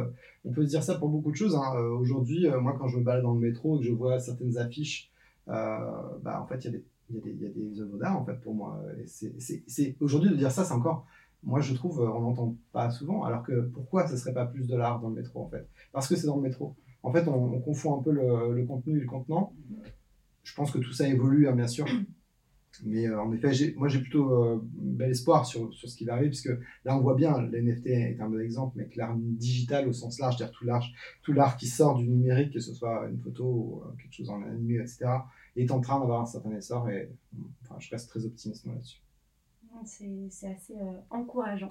On 0.45 0.51
peut 0.51 0.63
se 0.63 0.69
dire 0.69 0.83
ça 0.83 0.95
pour 0.95 1.09
beaucoup 1.09 1.31
de 1.31 1.35
choses. 1.35 1.55
hein. 1.55 1.73
Euh, 1.75 1.89
Aujourd'hui, 1.97 2.47
moi, 2.61 2.75
quand 2.79 2.87
je 2.87 2.97
me 2.97 3.03
balade 3.03 3.23
dans 3.23 3.33
le 3.33 3.39
métro 3.39 3.75
et 3.77 3.79
que 3.79 3.85
je 3.85 3.91
vois 3.93 4.19
certaines 4.19 4.57
affiches, 4.57 5.11
bah, 5.47 6.39
en 6.41 6.45
fait, 6.47 6.59
il 6.59 6.65
y 6.65 6.67
a 6.67 6.71
des 6.71 6.83
y, 7.13 7.43
y 7.43 7.79
a 7.79 7.83
œuvres 7.83 7.97
d'art 7.97 8.17
en 8.19 8.23
fait 8.25 8.39
pour 8.41 8.53
moi. 8.55 8.81
Et 9.01 9.05
c'est- 9.05 9.33
c'est- 9.39 9.63
c'est- 9.67 9.95
Aujourd'hui 9.99 10.29
de 10.29 10.35
dire 10.35 10.49
ça, 10.51 10.63
c'est 10.63 10.73
encore, 10.73 11.05
moi 11.43 11.59
je 11.59 11.73
trouve, 11.73 11.99
on 12.01 12.21
n'entend 12.21 12.55
pas 12.71 12.89
souvent. 12.89 13.23
Alors 13.23 13.43
que 13.43 13.61
pourquoi 13.61 14.07
ce 14.07 14.15
serait 14.17 14.33
pas 14.33 14.45
plus 14.45 14.65
de 14.67 14.75
l'art 14.77 14.99
dans 15.01 15.09
le 15.09 15.15
métro 15.15 15.41
en 15.43 15.49
fait? 15.49 15.67
Parce 15.91 16.07
que 16.07 16.15
c'est 16.15 16.27
dans 16.27 16.37
le 16.37 16.41
métro. 16.41 16.73
En 17.03 17.11
fait, 17.11 17.27
on, 17.27 17.53
on 17.53 17.59
confond 17.59 17.99
un 17.99 18.03
peu 18.03 18.11
le, 18.11 18.65
contenu 18.65 18.97
et 18.97 19.01
le 19.01 19.07
contenant. 19.07 19.53
Je 20.43 20.53
pense 20.55 20.71
que 20.71 20.79
tout 20.79 20.93
ça 20.93 21.07
évolue, 21.07 21.47
hein, 21.47 21.55
bien 21.55 21.67
sûr. 21.67 21.85
Mais 22.83 23.07
euh, 23.07 23.21
en 23.21 23.31
effet, 23.33 23.73
moi 23.75 23.87
j'ai 23.89 23.99
plutôt 23.99 24.43
euh, 24.43 24.61
bel 24.63 25.11
espoir 25.11 25.45
sur, 25.45 25.73
sur 25.73 25.89
ce 25.89 25.95
qui 25.95 26.05
va 26.05 26.13
arriver, 26.13 26.29
puisque 26.29 26.51
là 26.85 26.97
on 26.97 27.01
voit 27.01 27.15
bien, 27.15 27.39
l'NFT 27.41 27.87
est 27.87 28.19
un 28.19 28.29
bon 28.29 28.39
exemple, 28.39 28.77
mais 28.77 28.87
que 28.87 28.97
l'art 28.97 29.15
digital 29.17 29.87
au 29.87 29.93
sens 29.93 30.19
large, 30.19 30.37
c'est-à-dire 30.37 30.57
tout 30.57 30.65
l'art, 30.65 30.85
tout 31.21 31.33
l'art 31.33 31.57
qui 31.57 31.67
sort 31.67 31.97
du 31.97 32.07
numérique, 32.07 32.53
que 32.53 32.59
ce 32.59 32.73
soit 32.73 33.07
une 33.09 33.19
photo 33.19 33.45
ou 33.45 33.83
euh, 33.83 33.91
quelque 34.01 34.13
chose 34.13 34.29
en 34.29 34.41
animé, 34.43 34.75
etc., 34.75 35.05
est 35.57 35.69
en 35.71 35.81
train 35.81 35.99
d'avoir 35.99 36.21
un 36.21 36.25
certain 36.25 36.51
essor 36.51 36.89
et 36.89 37.11
enfin, 37.63 37.75
je 37.79 37.89
reste 37.89 38.09
très 38.09 38.25
optimiste 38.25 38.65
là-dessus. 38.65 39.01
C'est 39.85 40.47
assez 40.47 40.75
encourageant. 41.09 41.69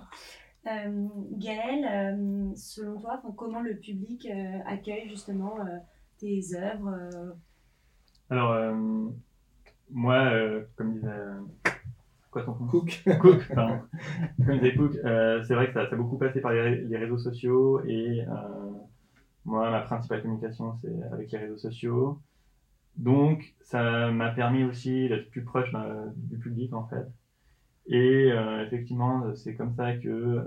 Euh, 0.67 1.09
Gaëlle, 1.33 2.53
selon 2.55 3.01
toi, 3.01 3.23
comment 3.37 3.61
le 3.61 3.77
public 3.77 4.29
accueille 4.67 5.09
justement 5.09 5.57
tes 6.19 6.41
œuvres 6.55 7.35
Alors, 8.29 8.75
moi, 9.91 10.31
comme 10.77 10.93
disait 10.95 11.09
Quoi 12.31 12.45
ton 12.45 12.53
Cook 12.53 13.03
Cook, 13.21 13.49
pardon. 13.55 13.81
Comme 14.45 14.59
disait 14.59 14.75
Cook, 14.75 14.93
c'est 14.93 15.55
vrai 15.55 15.69
que 15.69 15.73
ça, 15.73 15.83
a 15.83 15.97
beaucoup 15.97 16.19
passé 16.19 16.41
par 16.41 16.53
les, 16.53 16.83
les 16.83 16.97
réseaux 16.99 17.19
sociaux 17.19 17.83
et 17.85 18.25
moi, 19.45 19.71
ma 19.71 19.81
principale 19.81 20.23
communication, 20.23 20.75
c'est 20.83 21.03
avec 21.13 21.33
les 21.33 21.39
réseaux 21.39 21.57
sociaux. 21.57 22.21
Donc, 22.97 23.55
ça 23.63 24.11
m'a 24.11 24.31
permis 24.31 24.65
aussi 24.65 25.09
d'être 25.09 25.31
plus 25.31 25.43
proche 25.43 25.71
du 26.17 26.39
public, 26.39 26.73
en 26.75 26.87
fait. 26.87 27.07
Et 27.91 28.33
euh, 28.33 28.65
effectivement, 28.65 29.35
c'est 29.35 29.55
comme 29.55 29.75
ça 29.75 29.93
que, 29.95 30.09
euh, 30.09 30.43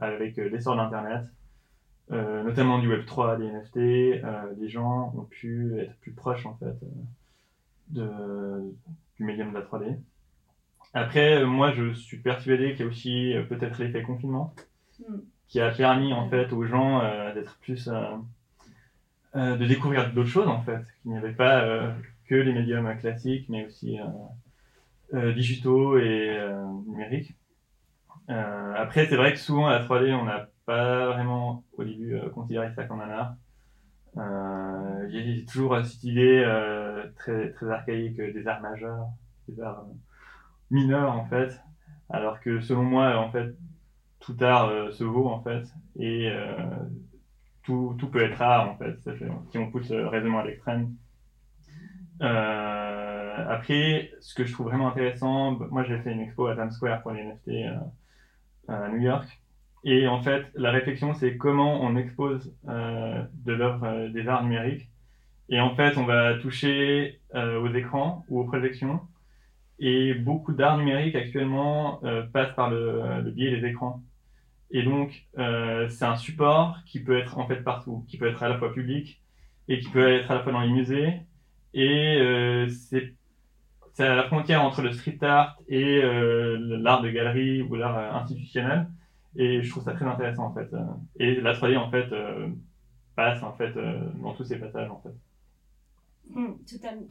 avec 0.00 0.36
l'essor 0.36 0.76
d'Internet, 0.76 1.24
euh, 2.12 2.42
notamment 2.42 2.78
du 2.78 2.88
Web3, 2.90 3.38
des 3.38 3.46
NFT, 3.46 4.22
les 4.60 4.68
gens 4.68 5.14
ont 5.16 5.24
pu 5.24 5.78
être 5.78 5.94
plus 6.00 6.12
proches, 6.12 6.44
en 6.44 6.54
fait, 6.56 6.76
de, 7.88 8.10
du 9.16 9.24
médium 9.24 9.50
de 9.50 9.54
la 9.54 9.62
3D. 9.62 9.96
Après, 10.92 11.44
moi, 11.46 11.72
je 11.72 11.94
suis 11.94 12.18
persuadé 12.18 12.72
qu'il 12.72 12.80
y 12.80 12.82
a 12.82 12.86
aussi 12.86 13.34
peut-être 13.48 13.78
l'effet 13.80 14.02
confinement. 14.02 14.54
Hmm 15.00 15.20
qui 15.48 15.60
a 15.60 15.70
permis 15.70 16.12
en 16.12 16.28
fait 16.28 16.52
aux 16.52 16.64
gens 16.64 17.00
euh, 17.00 17.32
d'être 17.32 17.58
plus 17.58 17.88
euh, 17.88 18.16
euh, 19.36 19.56
de 19.56 19.66
découvrir 19.66 20.12
d'autres 20.12 20.28
choses 20.28 20.48
en 20.48 20.62
fait 20.62 20.80
qu'il 21.00 21.12
n'y 21.12 21.16
avait 21.16 21.32
pas 21.32 21.94
que 22.26 22.34
les 22.34 22.52
médiums 22.52 22.96
classiques 22.98 23.48
mais 23.48 23.66
aussi 23.66 23.98
digitaux 25.12 25.98
et 25.98 26.38
numériques 26.86 27.34
après 28.28 29.06
c'est 29.06 29.16
vrai 29.16 29.32
que 29.32 29.38
souvent 29.38 29.66
à 29.66 29.78
la 29.78 29.84
3D 29.84 30.12
on 30.14 30.24
n'a 30.24 30.48
pas 30.66 31.12
vraiment 31.12 31.64
au 31.76 31.84
début 31.84 32.18
considéré 32.34 32.72
ça 32.74 32.84
comme 32.84 33.00
un 33.00 33.10
art 33.10 33.34
il 34.16 35.38
y 35.38 35.42
a 35.42 35.46
toujours 35.46 35.84
cette 35.84 36.04
idée 36.04 36.42
très, 37.16 37.50
très 37.52 37.70
archaïque 37.70 38.16
des 38.16 38.46
arts 38.46 38.60
majeurs, 38.60 39.06
des 39.48 39.60
arts 39.60 39.84
mineurs 40.70 41.12
en 41.12 41.26
fait. 41.26 41.60
Alors 42.10 42.40
que 42.40 42.60
selon 42.60 42.82
moi, 42.82 43.16
en 43.16 43.30
fait, 43.30 43.54
tout 44.20 44.36
art 44.40 44.68
euh, 44.68 44.90
se 44.92 45.04
vaut 45.04 45.28
en 45.28 45.42
fait 45.42 45.64
et 45.98 46.28
euh, 46.30 46.54
tout, 47.62 47.94
tout, 47.98 48.08
peut 48.08 48.22
être 48.22 48.40
art 48.40 48.70
en 48.70 48.76
fait, 48.76 48.96
si 49.50 49.58
on 49.58 49.70
pousse 49.70 49.90
le 49.90 50.06
raisonnement 50.06 50.40
à 50.40 50.46
l'extrême. 50.46 50.94
Euh, 53.38 53.46
après, 53.48 54.10
ce 54.20 54.34
que 54.34 54.44
je 54.44 54.52
trouve 54.52 54.66
vraiment 54.66 54.88
intéressant, 54.88 55.58
moi 55.70 55.84
j'ai 55.84 55.98
fait 55.98 56.12
une 56.12 56.20
expo 56.20 56.46
à 56.46 56.54
Times 56.54 56.70
Square 56.70 57.02
pour 57.02 57.12
les 57.12 57.22
NFT 57.22 57.50
à 58.68 58.88
New 58.88 59.00
York. 59.00 59.26
Et 59.84 60.08
en 60.08 60.22
fait, 60.22 60.46
la 60.54 60.70
réflexion, 60.70 61.12
c'est 61.14 61.36
comment 61.36 61.82
on 61.82 61.96
expose 61.96 62.54
de 62.64 63.52
l'œuvre 63.52 64.08
des 64.08 64.26
arts 64.28 64.42
numériques. 64.42 64.88
Et 65.50 65.60
en 65.60 65.74
fait, 65.74 65.98
on 65.98 66.04
va 66.04 66.38
toucher 66.38 67.20
aux 67.34 67.68
écrans 67.74 68.24
ou 68.30 68.40
aux 68.40 68.44
projections. 68.44 69.00
Et 69.78 70.14
beaucoup 70.14 70.54
d'art 70.54 70.78
numérique 70.78 71.14
actuellement 71.14 72.00
passent 72.32 72.54
par 72.54 72.70
le, 72.70 73.30
biais 73.30 73.60
des 73.60 73.68
écrans. 73.68 74.02
Et 74.74 74.82
donc, 74.82 75.24
euh, 75.38 75.88
c'est 75.88 76.04
un 76.04 76.16
support 76.16 76.78
qui 76.84 76.98
peut 77.00 77.16
être 77.16 77.38
en 77.38 77.46
fait 77.46 77.62
partout, 77.62 78.04
qui 78.08 78.18
peut 78.18 78.26
être 78.26 78.42
à 78.42 78.48
la 78.48 78.58
fois 78.58 78.72
public 78.72 79.22
et 79.68 79.78
qui 79.78 79.88
peut 79.88 80.12
être 80.12 80.30
à 80.32 80.34
la 80.34 80.42
fois 80.42 80.50
dans 80.50 80.60
les 80.60 80.68
musées. 80.68 81.20
Et 81.74 82.18
euh, 82.18 82.68
c'est 82.68 83.14
à 84.02 84.14
la 84.14 84.24
frontière 84.24 84.62
entre 84.64 84.82
le 84.82 84.92
street 84.92 85.18
art 85.22 85.58
et 85.68 86.02
euh, 86.02 86.56
l'art 86.80 87.02
de 87.02 87.10
galerie 87.10 87.62
ou 87.62 87.74
l'art 87.76 88.16
institutionnel. 88.16 88.88
Et 89.36 89.62
je 89.62 89.70
trouve 89.70 89.84
ça 89.84 89.92
très 89.92 90.06
intéressant 90.06 90.46
en 90.46 90.54
fait. 90.54 90.68
Et 91.16 91.40
la 91.40 91.54
3D 91.54 91.76
en 91.76 91.90
fait 91.90 92.06
passe 93.16 93.42
en 93.42 93.52
fait 93.52 93.72
dans 94.22 94.32
tous 94.32 94.44
ces 94.44 94.56
passages 94.56 94.90
en 94.90 95.00
fait. 95.00 95.14
Mmh, 96.30 96.52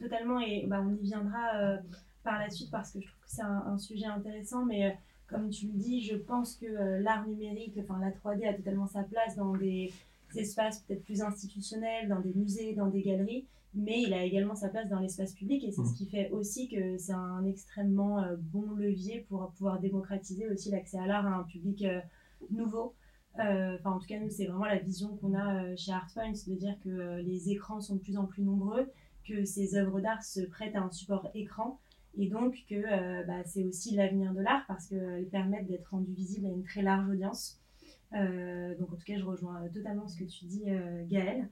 totalement 0.00 0.40
et 0.40 0.64
bah, 0.66 0.82
on 0.82 0.94
y 0.94 1.02
viendra 1.02 1.78
par 2.24 2.38
la 2.38 2.50
suite 2.50 2.70
parce 2.70 2.90
que 2.90 3.00
je 3.00 3.06
trouve 3.06 3.20
que 3.20 3.30
c'est 3.30 3.42
un, 3.42 3.78
sujet 3.78 4.06
intéressant. 4.06 4.64
Mais 4.64 4.96
comme 5.28 5.50
tu 5.50 5.66
le 5.66 5.74
dis, 5.74 6.02
je 6.02 6.16
pense 6.16 6.56
que 6.56 6.66
euh, 6.66 7.00
l'art 7.00 7.26
numérique, 7.26 7.78
enfin 7.78 8.00
la 8.00 8.10
3D 8.10 8.48
a 8.48 8.54
totalement 8.54 8.86
sa 8.86 9.04
place 9.04 9.36
dans 9.36 9.52
des 9.52 9.92
espaces 10.38 10.80
peut-être 10.80 11.04
plus 11.04 11.22
institutionnels, 11.22 12.08
dans 12.08 12.20
des 12.20 12.32
musées, 12.34 12.74
dans 12.74 12.88
des 12.88 13.02
galeries, 13.02 13.46
mais 13.74 14.02
il 14.02 14.14
a 14.14 14.24
également 14.24 14.54
sa 14.54 14.68
place 14.68 14.88
dans 14.88 15.00
l'espace 15.00 15.34
public 15.34 15.64
et 15.64 15.72
c'est 15.72 15.84
ce 15.84 15.90
mmh. 15.90 15.94
qui 15.94 16.06
fait 16.06 16.30
aussi 16.30 16.68
que 16.68 16.96
c'est 16.96 17.12
un 17.12 17.44
extrêmement 17.44 18.20
euh, 18.20 18.36
bon 18.38 18.70
levier 18.76 19.26
pour 19.28 19.50
pouvoir 19.56 19.80
démocratiser 19.80 20.48
aussi 20.48 20.70
l'accès 20.70 20.98
à 20.98 21.06
l'art 21.06 21.26
à 21.26 21.36
un 21.36 21.44
public 21.44 21.84
euh, 21.84 22.00
nouveau. 22.50 22.94
Enfin, 23.36 23.90
en 23.90 23.98
tout 23.98 24.06
cas, 24.06 24.20
nous, 24.20 24.30
c'est 24.30 24.46
vraiment 24.46 24.64
la 24.64 24.78
vision 24.78 25.16
qu'on 25.16 25.34
a 25.34 25.74
chez 25.74 25.90
Artpoints, 25.90 26.30
de 26.46 26.54
dire 26.54 26.76
que 26.84 27.20
les 27.20 27.50
écrans 27.50 27.80
sont 27.80 27.96
de 27.96 28.00
plus 28.00 28.16
en 28.16 28.26
plus 28.26 28.44
nombreux, 28.44 28.88
que 29.26 29.44
ces 29.44 29.74
œuvres 29.74 30.00
d'art 30.00 30.22
se 30.22 30.40
prêtent 30.42 30.76
à 30.76 30.82
un 30.82 30.92
support 30.92 31.28
écran 31.34 31.80
et 32.16 32.28
donc 32.28 32.64
que 32.68 32.74
euh, 32.74 33.24
bah, 33.24 33.42
c'est 33.44 33.64
aussi 33.64 33.94
l'avenir 33.94 34.32
de 34.32 34.40
l'art 34.40 34.64
parce 34.68 34.86
qu'elles 34.86 35.28
permettent 35.30 35.66
d'être 35.66 35.90
rendues 35.90 36.12
visibles 36.12 36.46
à 36.46 36.50
une 36.50 36.64
très 36.64 36.82
large 36.82 37.08
audience. 37.08 37.60
Euh, 38.14 38.74
donc 38.76 38.92
en 38.92 38.96
tout 38.96 39.04
cas, 39.04 39.18
je 39.18 39.24
rejoins 39.24 39.68
totalement 39.72 40.06
ce 40.06 40.18
que 40.18 40.24
tu 40.24 40.44
dis, 40.46 40.64
euh, 40.68 41.04
Gaëlle. 41.08 41.48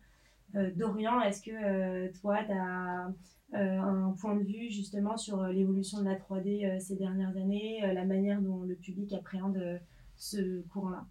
Dorian, 0.77 1.23
est-ce 1.23 1.41
que 1.41 2.13
toi, 2.21 2.45
tu 2.45 2.53
as 2.53 3.11
un 3.55 4.15
point 4.21 4.37
de 4.37 4.45
vue 4.45 4.71
justement 4.71 5.17
sur 5.17 5.43
l'évolution 5.47 6.01
de 6.01 6.05
la 6.05 6.15
3D 6.15 6.79
ces 6.79 6.97
dernières 6.97 7.35
années, 7.39 7.81
la 7.81 8.05
manière 8.05 8.43
dont 8.43 8.61
le 8.61 8.75
public 8.75 9.15
appréhende 9.15 9.81
ce 10.15 10.61
courant-là? 10.69 11.07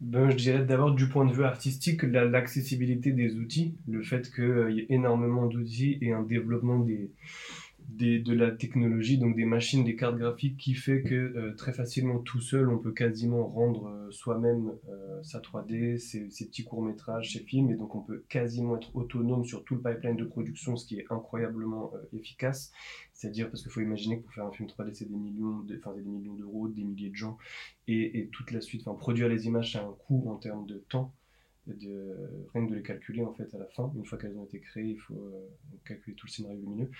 Ben, 0.00 0.28
je 0.28 0.36
dirais 0.36 0.64
d'abord 0.64 0.90
du 0.90 1.08
point 1.08 1.24
de 1.24 1.32
vue 1.32 1.44
artistique, 1.44 2.02
l'accessibilité 2.02 3.12
des 3.12 3.36
outils, 3.36 3.76
le 3.86 4.02
fait 4.02 4.28
qu'il 4.34 4.74
y 4.74 4.80
ait 4.80 4.86
énormément 4.88 5.46
d'outils 5.46 5.96
et 6.00 6.12
un 6.12 6.22
développement 6.22 6.80
des, 6.80 7.12
de 7.88 8.32
la 8.32 8.50
technologie, 8.50 9.18
donc 9.18 9.36
des 9.36 9.44
machines, 9.44 9.84
des 9.84 9.96
cartes 9.96 10.16
graphiques, 10.16 10.56
qui 10.56 10.74
fait 10.74 11.02
que 11.02 11.14
euh, 11.14 11.54
très 11.54 11.72
facilement 11.72 12.18
tout 12.18 12.40
seul, 12.40 12.68
on 12.68 12.78
peut 12.78 12.92
quasiment 12.92 13.46
rendre 13.46 13.88
euh, 13.88 14.10
soi-même 14.10 14.72
euh, 14.88 15.22
sa 15.22 15.40
3D, 15.40 15.98
ses, 15.98 16.26
petits 16.46 16.64
courts-métrages, 16.64 17.32
ses 17.32 17.40
films, 17.40 17.70
et 17.70 17.76
donc 17.76 17.94
on 17.94 18.00
peut 18.00 18.24
quasiment 18.28 18.76
être 18.76 18.94
autonome 18.96 19.44
sur 19.44 19.64
tout 19.64 19.74
le 19.74 19.82
pipeline 19.82 20.16
de 20.16 20.24
production, 20.24 20.76
ce 20.76 20.86
qui 20.86 20.98
est 20.98 21.06
incroyablement 21.10 21.92
efficace. 22.12 22.72
C'est-à-dire, 23.12 23.48
parce 23.48 23.62
qu'il 23.62 23.70
faut 23.70 23.80
imaginer 23.80 24.18
que 24.18 24.24
pour 24.24 24.34
faire 24.34 24.46
un 24.46 24.52
film 24.52 24.68
3D, 24.68 24.94
c'est 24.94 25.08
des 25.08 25.16
millions, 25.16 25.60
de, 25.60 25.76
des 25.76 26.02
millions 26.02 26.34
d'euros, 26.34 26.68
des 26.68 26.84
milliers 26.84 27.10
de 27.10 27.16
gens, 27.16 27.38
et, 27.86 28.28
toute 28.32 28.50
la 28.50 28.60
suite, 28.60 28.86
enfin, 28.86 28.98
produire 28.98 29.28
les 29.28 29.46
images, 29.46 29.72
c'est 29.72 29.78
un 29.78 29.94
coût 30.06 30.24
en 30.30 30.36
termes 30.36 30.66
de 30.66 30.78
temps. 30.88 31.12
De, 31.66 32.46
rien 32.52 32.66
que 32.66 32.70
de 32.72 32.76
les 32.76 32.82
calculer 32.82 33.24
en 33.24 33.32
fait 33.32 33.54
à 33.54 33.58
la 33.58 33.64
fin, 33.64 33.90
une 33.96 34.04
fois 34.04 34.18
qu'elles 34.18 34.36
ont 34.36 34.44
été 34.44 34.60
créées, 34.60 34.90
il 34.90 34.98
faut 34.98 35.32
calculer 35.86 36.14
tout 36.14 36.26
le 36.26 36.30
scénario 36.30 36.60
lumineux. 36.60 36.90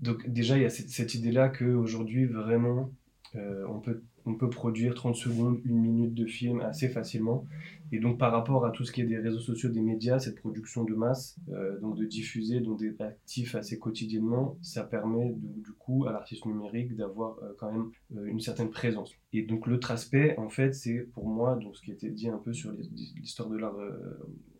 Donc 0.00 0.28
déjà, 0.28 0.56
il 0.56 0.62
y 0.62 0.66
a 0.66 0.70
cette, 0.70 1.14
idée-là 1.14 1.48
qu'aujourd'hui, 1.48 2.26
vraiment, 2.26 2.90
euh, 3.34 3.64
on, 3.68 3.80
peut, 3.80 4.02
on 4.26 4.34
peut 4.34 4.50
produire 4.50 4.94
30 4.94 5.14
secondes, 5.14 5.60
une 5.64 5.80
minute 5.80 6.14
de 6.14 6.26
film 6.26 6.60
assez 6.60 6.88
facilement. 6.88 7.46
Et 7.92 8.00
donc 8.00 8.18
par 8.18 8.32
rapport 8.32 8.66
à 8.66 8.70
tout 8.70 8.84
ce 8.84 8.92
qui 8.92 9.00
est 9.00 9.06
des 9.06 9.18
réseaux 9.18 9.40
sociaux, 9.40 9.68
des 9.68 9.80
médias, 9.80 10.18
cette 10.18 10.36
production 10.36 10.84
de 10.84 10.94
masse, 10.94 11.38
euh, 11.50 11.78
donc 11.80 11.96
de 11.96 12.04
diffuser, 12.04 12.60
donc 12.60 12.80
d'être 12.80 13.00
actif 13.00 13.54
assez 13.54 13.78
quotidiennement, 13.78 14.58
ça 14.60 14.82
permet 14.82 15.34
du 15.36 15.72
coup 15.72 16.06
à 16.06 16.12
l'artiste 16.12 16.46
numérique 16.46 16.96
d'avoir 16.96 17.38
euh, 17.42 17.52
quand 17.58 17.72
même 17.72 17.90
une 18.26 18.40
certaine 18.40 18.70
présence. 18.70 19.14
Et 19.32 19.42
donc 19.42 19.66
l'autre 19.66 19.90
aspect, 19.90 20.36
en 20.38 20.48
fait, 20.48 20.74
c'est 20.74 21.06
pour 21.14 21.28
moi, 21.28 21.56
donc 21.56 21.76
ce 21.76 21.82
qui 21.82 21.92
était 21.92 22.10
dit 22.10 22.28
un 22.28 22.38
peu 22.38 22.52
sur 22.52 22.72
l'histoire 22.72 23.48
de 23.48 23.56
l'art 23.56 23.76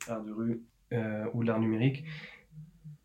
art 0.09 0.25
de 0.25 0.33
rue 0.33 0.63
ou 1.33 1.41
l'art 1.41 1.59
numérique, 1.59 2.05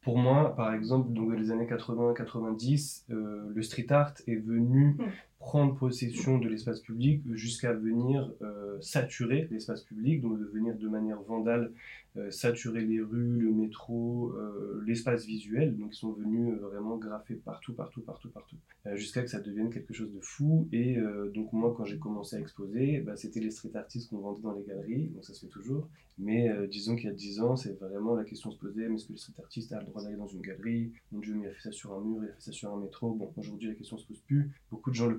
pour 0.08 0.18
moi, 0.18 0.56
par 0.56 0.74
exemple, 0.74 1.12
dans 1.12 1.30
les 1.32 1.52
années 1.52 1.66
80-90, 1.66 3.08
euh, 3.10 3.52
le 3.54 3.62
street 3.62 3.88
art 3.90 4.14
est 4.26 4.38
venu 4.38 4.96
mm 4.98 5.06
prendre 5.40 5.76
possession 5.76 6.40
de 6.40 6.50
l'espace 6.50 6.82
public 6.82 7.22
jusqu'à 7.34 7.74
venir 7.74 8.32
euh, 8.42 8.78
saturer 8.82 9.48
l'espace 9.52 9.84
public, 9.84 10.22
donc 10.22 10.40
de 10.40 10.46
venir 10.46 10.76
de 10.76 10.88
manière 10.88 11.22
vandale 11.22 11.72
euh, 12.18 12.32
saturer 12.32 12.82
les 12.82 13.00
rues, 13.00 13.40
le 13.40 13.52
métro, 13.52 14.34
euh, 14.36 14.84
l'espace 14.88 15.26
visuel. 15.26 15.78
Donc 15.78 15.94
ils 15.94 15.98
sont 15.98 16.12
venus 16.12 16.56
vraiment 16.60 16.98
graffer 16.98 17.36
partout, 17.36 17.74
partout, 17.74 18.02
partout, 18.02 18.30
partout, 18.30 18.58
jusqu'à 18.96 19.22
que 19.22 19.30
ça 19.30 19.40
devienne 19.40 19.70
quelque 19.70 19.94
chose 19.94 20.12
de 20.12 20.20
fou. 20.20 20.68
Et 20.72 20.98
donc 21.34 21.54
moi, 21.54 21.74
quand 21.78 21.86
j'ai 21.86 22.00
commencé 22.00 22.36
à 22.36 22.40
exposer, 22.40 23.02
bah, 23.02 23.16
c'était 23.16 23.40
les 23.40 23.52
street 23.52 23.76
artistes 23.76 24.10
qu'on 24.10 24.18
vendait 24.18 24.42
dans 24.42 24.54
les 24.54 24.64
galeries, 24.64 25.10
donc 25.10 25.24
ça 25.24 25.34
se 25.34 25.46
fait 25.46 25.52
toujours. 25.52 25.88
Mais 26.18 26.50
disons 26.68 26.96
qu'il 26.96 27.06
y 27.06 27.10
a 27.10 27.14
10 27.14 27.42
ans, 27.42 27.56
c'est 27.56 27.80
vraiment 27.80 28.16
la 28.16 28.24
question 28.24 28.50
se 28.50 28.58
posait, 28.58 28.90
mais 28.90 28.96
est-ce 28.96 29.06
que 29.06 29.12
le 29.12 29.18
street 29.18 29.40
artiste 29.40 29.72
a 29.74 29.80
le 29.80 29.86
droit 29.86 30.02
d'aller 30.02 30.16
dans 30.16 30.28
une 30.28 30.42
galerie? 30.42 30.92
Mon 31.12 31.20
Dieu, 31.20 31.36
mais 31.36 31.46
il 31.46 31.50
a 31.50 31.54
fait 31.54 31.62
ça 31.62 31.72
sur 31.72 31.94
un 31.94 32.02
mur, 32.02 32.24
il 32.24 32.30
a 32.30 32.34
fait 32.34 32.42
ça 32.42 32.52
sur 32.52 32.74
un 32.74 32.80
métro. 32.80 33.14
Bon, 33.14 33.32
aujourd'hui, 33.38 33.70
la 33.70 33.76
question 33.76 33.98
se 33.98 34.08
pose 34.08 34.20
plus. 34.22 34.50
Beaucoup 34.72 34.90
de 34.90 34.96
gens 34.96 35.06
le 35.06 35.18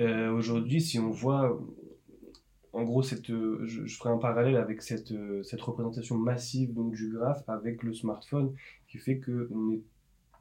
euh, 0.00 0.32
aujourd'hui, 0.32 0.80
si 0.80 0.98
on 0.98 1.10
voit, 1.10 1.60
en 2.72 2.82
gros, 2.82 3.02
cette, 3.02 3.28
je, 3.28 3.86
ferai 3.86 4.10
un 4.10 4.18
parallèle 4.18 4.56
avec 4.56 4.82
cette, 4.82 5.12
cette 5.44 5.60
représentation 5.60 6.16
massive 6.16 6.74
donc, 6.74 6.94
du 6.94 7.10
graphe 7.10 7.48
avec 7.48 7.82
le 7.82 7.94
smartphone 7.94 8.54
qui 8.88 8.98
fait 8.98 9.20
qu'on 9.20 9.72
est 9.72 9.82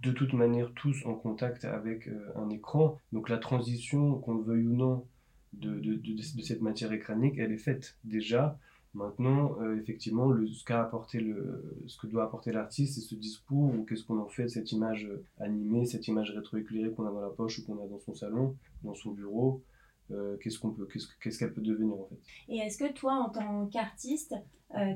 de 0.01 0.11
toute 0.11 0.33
manière 0.33 0.71
tous 0.73 1.05
en 1.05 1.13
contact 1.13 1.65
avec 1.65 2.09
un 2.35 2.49
écran. 2.49 2.97
Donc 3.11 3.29
la 3.29 3.37
transition, 3.37 4.15
qu'on 4.15 4.35
le 4.35 4.43
veuille 4.43 4.67
ou 4.67 4.75
non, 4.75 5.05
de, 5.53 5.79
de, 5.79 5.95
de, 5.95 6.41
cette 6.41 6.61
matière 6.61 6.91
écranique, 6.91 7.37
elle 7.37 7.51
est 7.51 7.57
faite 7.57 7.97
déjà. 8.03 8.57
Maintenant, 8.93 9.59
euh, 9.59 9.75
effectivement, 9.79 10.31
ce, 10.45 10.63
qu'a 10.63 10.81
apporté 10.81 11.19
le, 11.19 11.81
ce 11.87 11.97
que 11.97 12.05
doit 12.05 12.25
apporter 12.25 12.51
l'artiste, 12.51 12.95
c'est 12.95 13.01
ce 13.01 13.15
discours 13.15 13.73
ou 13.73 13.85
qu'est-ce 13.85 14.03
qu'on 14.03 14.19
en 14.19 14.27
fait 14.27 14.43
de 14.43 14.47
cette 14.49 14.71
image 14.71 15.05
euh, 15.05 15.25
animée, 15.39 15.85
cette 15.85 16.07
image 16.07 16.29
rétroéclairée 16.29 16.91
qu'on 16.91 17.07
a 17.07 17.11
dans 17.11 17.21
la 17.21 17.31
poche 17.31 17.59
ou 17.59 17.65
qu'on 17.65 17.83
a 17.83 17.87
dans 17.87 17.99
son 17.99 18.13
salon, 18.13 18.55
dans 18.83 18.93
son 18.93 19.11
bureau. 19.11 19.63
Euh, 20.11 20.37
qu'est-ce 20.37 20.59
qu'on 20.59 20.69
peut, 20.71 20.85
qu'est-ce, 20.85 21.07
qu'est-ce 21.23 21.39
qu'elle 21.39 21.53
peut 21.53 21.61
devenir 21.61 21.95
en 21.95 22.05
fait. 22.05 22.19
Et 22.49 22.57
est-ce 22.57 22.77
que 22.77 22.91
toi, 22.93 23.13
en 23.13 23.29
tant 23.29 23.65
qu'artiste, 23.67 24.35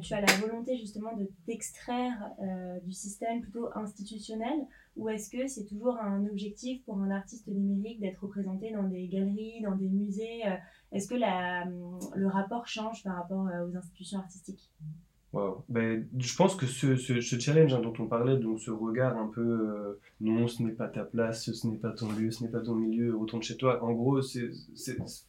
tu 0.02 0.14
as 0.16 0.22
la 0.22 0.34
volonté 0.42 0.76
justement 0.76 1.16
de 1.16 1.30
t'extraire 1.46 2.32
du 2.84 2.92
système 2.92 3.42
plutôt 3.42 3.68
institutionnel 3.76 4.66
ou 4.96 5.08
est-ce 5.08 5.30
que 5.30 5.48
c'est 5.48 5.66
toujours 5.66 6.00
un 6.00 6.26
objectif 6.26 6.84
pour 6.84 6.98
un 6.98 7.12
artiste 7.12 7.48
numérique 7.48 8.00
d'être 8.00 8.24
représenté 8.24 8.72
dans 8.72 8.88
des 8.88 9.08
galeries, 9.08 9.62
dans 9.62 9.76
des 9.76 9.88
musées 9.88 10.42
Est-ce 10.92 11.08
que 11.08 11.16
la, 11.16 11.66
le 12.16 12.28
rapport 12.28 12.68
change 12.68 13.04
par 13.04 13.16
rapport 13.16 13.48
euh, 13.48 13.68
aux 13.68 13.76
institutions 13.76 14.20
artistiques? 14.20 14.72
Wow. 15.34 15.66
Ben, 15.68 16.08
je 16.18 16.36
pense 16.36 16.56
que 16.56 16.66
ce, 16.66 16.96
ce, 16.96 17.40
challenge 17.40 17.74
hein, 17.74 17.82
dont 17.82 17.94
on 18.00 18.08
parlait, 18.08 18.38
donc 18.38 18.62
ce 18.62 18.72
regard 18.72 19.18
un 19.18 19.28
peu 19.28 19.42
euh, 19.42 20.00
non, 20.22 20.48
ce 20.48 20.64
n'est 20.64 20.72
pas 20.72 20.88
ta 20.88 21.04
place, 21.04 21.52
ce 21.52 21.68
n'est 21.68 21.78
pas 21.78 21.92
ton 21.92 22.12
lieu, 22.14 22.32
ce 22.32 22.44
n'est 22.44 22.50
pas 22.50 22.62
ton 22.62 22.76
milieu, 22.76 23.16
retourne 23.18 23.44
chez 23.44 23.58
toi. 23.58 23.84
En 23.84 23.92
gros, 23.92 24.22
c'est 24.22 24.50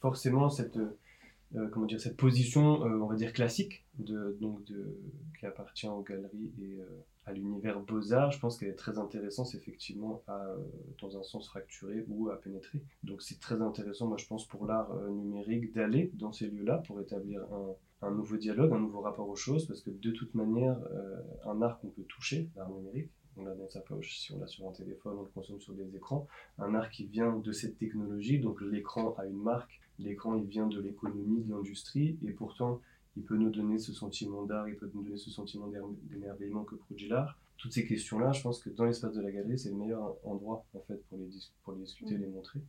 forcément 0.00 0.48
cette, 0.50 0.76
euh, 0.76 1.68
comment 1.72 1.86
dire, 1.86 2.00
cette 2.00 2.16
position, 2.16 2.80
on 2.82 3.06
va 3.06 3.16
dire 3.16 3.32
classique, 3.32 3.84
de, 3.98 4.38
donc 4.40 4.64
de, 4.66 4.96
qui 5.40 5.46
appartient 5.46 5.88
aux 5.88 6.02
galeries 6.02 6.52
et 6.62 6.78
à 7.28 7.32
l'univers 7.32 7.78
beaux-arts. 7.80 8.32
Je 8.32 8.40
pense 8.40 8.58
qu'elle 8.58 8.70
est 8.70 8.82
très 8.86 8.98
intéressante, 8.98 9.54
effectivement, 9.54 10.22
à, 10.26 10.46
euh, 10.46 10.56
dans 11.00 11.18
un 11.18 11.22
sens 11.22 11.46
fracturé 11.48 12.04
ou 12.08 12.30
à 12.30 12.40
pénétrer. 12.40 12.82
Donc 13.04 13.22
c'est 13.22 13.38
très 13.38 13.60
intéressant, 13.60 14.06
moi 14.06 14.16
je 14.16 14.26
pense, 14.26 14.46
pour 14.46 14.66
l'art 14.66 14.90
euh, 14.92 15.10
numérique 15.10 15.72
d'aller 15.74 16.10
dans 16.14 16.32
ces 16.32 16.48
lieux-là 16.48 16.78
pour 16.86 17.00
établir 17.00 17.42
un, 17.52 18.06
un 18.06 18.10
nouveau 18.10 18.36
dialogue, 18.36 18.72
un 18.72 18.80
nouveau 18.80 19.00
rapport 19.00 19.28
aux 19.28 19.36
choses, 19.36 19.66
parce 19.66 19.82
que 19.82 19.90
de 19.90 20.10
toute 20.10 20.34
manière, 20.34 20.78
euh, 20.92 21.20
un 21.44 21.60
art 21.62 21.78
qu'on 21.80 21.88
peut 21.88 22.04
toucher, 22.04 22.48
l'art 22.56 22.70
numérique, 22.70 23.10
on 23.36 23.44
l'a 23.44 23.54
dans 23.54 23.68
sa 23.68 23.80
poche, 23.80 24.18
si 24.18 24.32
on 24.32 24.40
l'a 24.40 24.46
sur 24.46 24.68
un 24.68 24.72
téléphone, 24.72 25.16
on 25.18 25.22
le 25.22 25.28
consomme 25.28 25.60
sur 25.60 25.74
des 25.74 25.94
écrans, 25.94 26.26
un 26.58 26.74
art 26.74 26.90
qui 26.90 27.04
vient 27.06 27.36
de 27.36 27.52
cette 27.52 27.78
technologie, 27.78 28.40
donc 28.40 28.60
l'écran 28.60 29.14
a 29.18 29.26
une 29.26 29.42
marque, 29.42 29.80
l'écran 29.98 30.34
il 30.34 30.46
vient 30.46 30.66
de 30.66 30.80
l'économie, 30.80 31.42
de 31.42 31.52
l'industrie, 31.52 32.18
et 32.26 32.32
pourtant 32.32 32.80
il 33.18 33.24
peut 33.24 33.36
nous 33.36 33.50
donner 33.50 33.78
ce 33.78 33.92
sentiment 33.92 34.44
d'art, 34.44 34.68
il 34.68 34.76
peut 34.76 34.88
nous 34.94 35.02
donner 35.02 35.16
ce 35.16 35.30
sentiment 35.30 35.68
d'émerveillement 36.04 36.64
que 36.64 36.76
produit 36.76 37.08
l'art. 37.08 37.36
Toutes 37.56 37.72
ces 37.72 37.84
questions-là, 37.84 38.30
je 38.30 38.40
pense 38.42 38.60
que 38.60 38.70
dans 38.70 38.84
l'espace 38.84 39.12
de 39.14 39.20
la 39.20 39.32
galerie, 39.32 39.58
c'est 39.58 39.70
le 39.70 39.74
meilleur 39.74 40.14
endroit 40.24 40.64
en 40.72 40.80
fait 40.80 41.02
pour 41.08 41.18
les, 41.18 41.28
pour 41.64 41.72
les 41.72 41.80
discuter, 41.80 42.14
mmh. 42.14 42.20
les 42.20 42.28
montrer. 42.28 42.60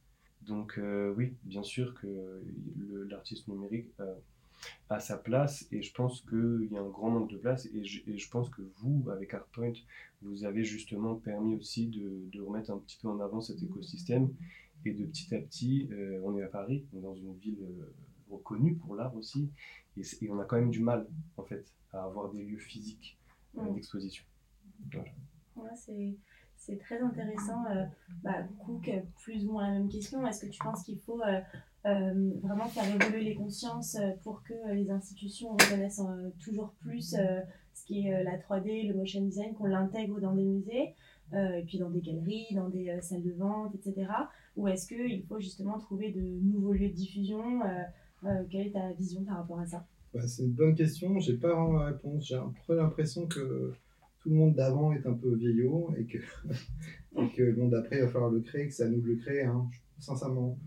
Donc 0.41 0.79
euh, 0.79 1.13
oui, 1.15 1.35
bien 1.43 1.62
sûr 1.62 1.93
que 1.93 2.41
l'artiste 3.09 3.47
numérique 3.47 3.89
euh, 3.99 4.15
a 4.89 4.99
sa 4.99 5.17
place 5.17 5.67
et 5.71 5.83
je 5.83 5.93
pense 5.93 6.21
qu'il 6.21 6.69
y 6.71 6.77
a 6.77 6.81
un 6.81 6.89
grand 6.89 7.12
manque 7.12 7.29
de 7.29 7.38
place 7.38 7.67
et 7.67 7.83
je, 7.83 8.01
et 8.09 8.17
je, 8.17 8.29
pense 8.31 8.49
que 8.49 8.63
vous, 8.77 9.07
avec 9.12 9.35
Artpoint, 9.35 9.73
vous 10.23 10.45
avez 10.45 10.63
justement 10.63 11.13
permis 11.13 11.55
aussi 11.55 11.85
de, 11.88 12.23
de, 12.31 12.41
remettre 12.41 12.71
un 12.71 12.79
petit 12.79 12.97
peu 12.99 13.07
en 13.07 13.19
avant 13.19 13.41
cet 13.41 13.62
écosystème 13.62 14.33
et 14.85 14.93
de 14.93 15.05
petit 15.05 15.35
à 15.35 15.39
petit, 15.39 15.88
euh, 15.91 16.19
on 16.23 16.35
est 16.35 16.41
à 16.41 16.47
Paris, 16.47 16.85
dans 16.93 17.13
une 17.13 17.35
ville 17.35 17.59
reconnue 18.31 18.75
pour 18.75 18.95
l'art 18.95 19.15
aussi 19.15 19.49
et, 19.99 20.25
et, 20.25 20.29
on 20.29 20.39
a 20.39 20.45
quand 20.45 20.57
même 20.57 20.71
du 20.71 20.81
mal 20.81 21.07
en 21.38 21.43
fait 21.43 21.73
à 21.91 22.03
avoir 22.03 22.29
des 22.31 22.43
lieux 22.43 22.59
physiques 22.59 23.19
euh, 23.57 23.63
mmh. 23.63 23.73
d'exposition. 23.73 24.23
Voilà. 24.91 25.09
Ouais, 25.55 26.15
c'est 26.59 26.77
très 26.77 26.99
intéressant. 26.99 27.65
Euh, 27.71 27.85
bah, 28.23 28.43
Cook, 28.59 28.91
plus 29.23 29.45
ou 29.45 29.53
moins 29.53 29.67
la 29.67 29.73
même 29.73 29.89
question. 29.89 30.25
Est-ce 30.27 30.45
que 30.45 30.51
tu 30.51 30.59
penses 30.59 30.83
qu'il 30.83 30.99
faut 30.99 31.21
euh, 31.21 31.39
euh, 31.85 32.31
vraiment 32.41 32.65
faire 32.65 32.83
évoluer 32.93 33.23
les 33.23 33.35
consciences 33.35 33.97
pour 34.23 34.43
que 34.43 34.73
les 34.73 34.91
institutions 34.91 35.51
reconnaissent 35.53 36.01
toujours 36.39 36.73
plus 36.81 37.15
ce 37.73 37.85
qui 37.85 38.07
est 38.07 38.23
la 38.23 38.38
3D, 38.38 38.88
le 38.88 38.93
motion 38.93 39.21
design, 39.21 39.53
qu'on 39.53 39.65
l'intègre 39.65 40.19
dans 40.19 40.33
des 40.33 40.43
musées 40.43 40.95
et 41.31 41.63
puis 41.65 41.77
dans 41.77 41.89
des 41.91 42.01
galeries, 42.01 42.47
dans 42.55 42.69
des 42.69 42.99
salles 43.01 43.23
de 43.23 43.31
vente, 43.31 43.73
etc. 43.75 44.12
Ou 44.57 44.67
est-ce 44.67 44.88
qu'il 44.88 45.23
faut 45.27 45.39
justement 45.39 45.77
trouver 45.77 46.12
de 46.12 46.21
nouveaux 46.21 46.73
lieux 46.73 46.89
de 46.89 46.93
diffusion 46.93 47.62
Quelle 48.49 48.67
est 48.67 48.71
ta 48.71 48.91
vision 48.93 49.23
par 49.23 49.38
rapport 49.38 49.60
à 49.60 49.65
ça? 49.65 49.86
Bah, 50.13 50.27
C'est 50.27 50.43
une 50.43 50.51
bonne 50.51 50.75
question. 50.75 51.19
J'ai 51.19 51.38
pas 51.38 51.53
vraiment 51.53 51.79
la 51.79 51.86
réponse. 51.88 52.27
J'ai 52.27 52.36
un 52.36 52.53
peu 52.67 52.75
l'impression 52.75 53.27
que 53.27 53.73
tout 54.21 54.29
le 54.29 54.36
monde 54.36 54.55
d'avant 54.55 54.91
est 54.91 55.05
un 55.05 55.13
peu 55.13 55.36
vieillot 55.36 55.93
et 55.97 56.05
que, 56.05 56.17
et 57.17 57.29
que 57.36 57.43
le 57.43 57.55
monde 57.55 57.71
d'après, 57.71 57.97
il 57.97 58.01
va 58.03 58.10
falloir 58.10 58.32
le 58.32 58.41
créer, 58.41 58.67
que 58.67 58.73
c'est 58.73 58.84
à 58.84 58.89
nous 58.89 59.01
de 59.01 59.08
le 59.08 59.15
créer. 59.15 59.43
Hein. 59.43 59.69
Sincèrement, 59.99 60.58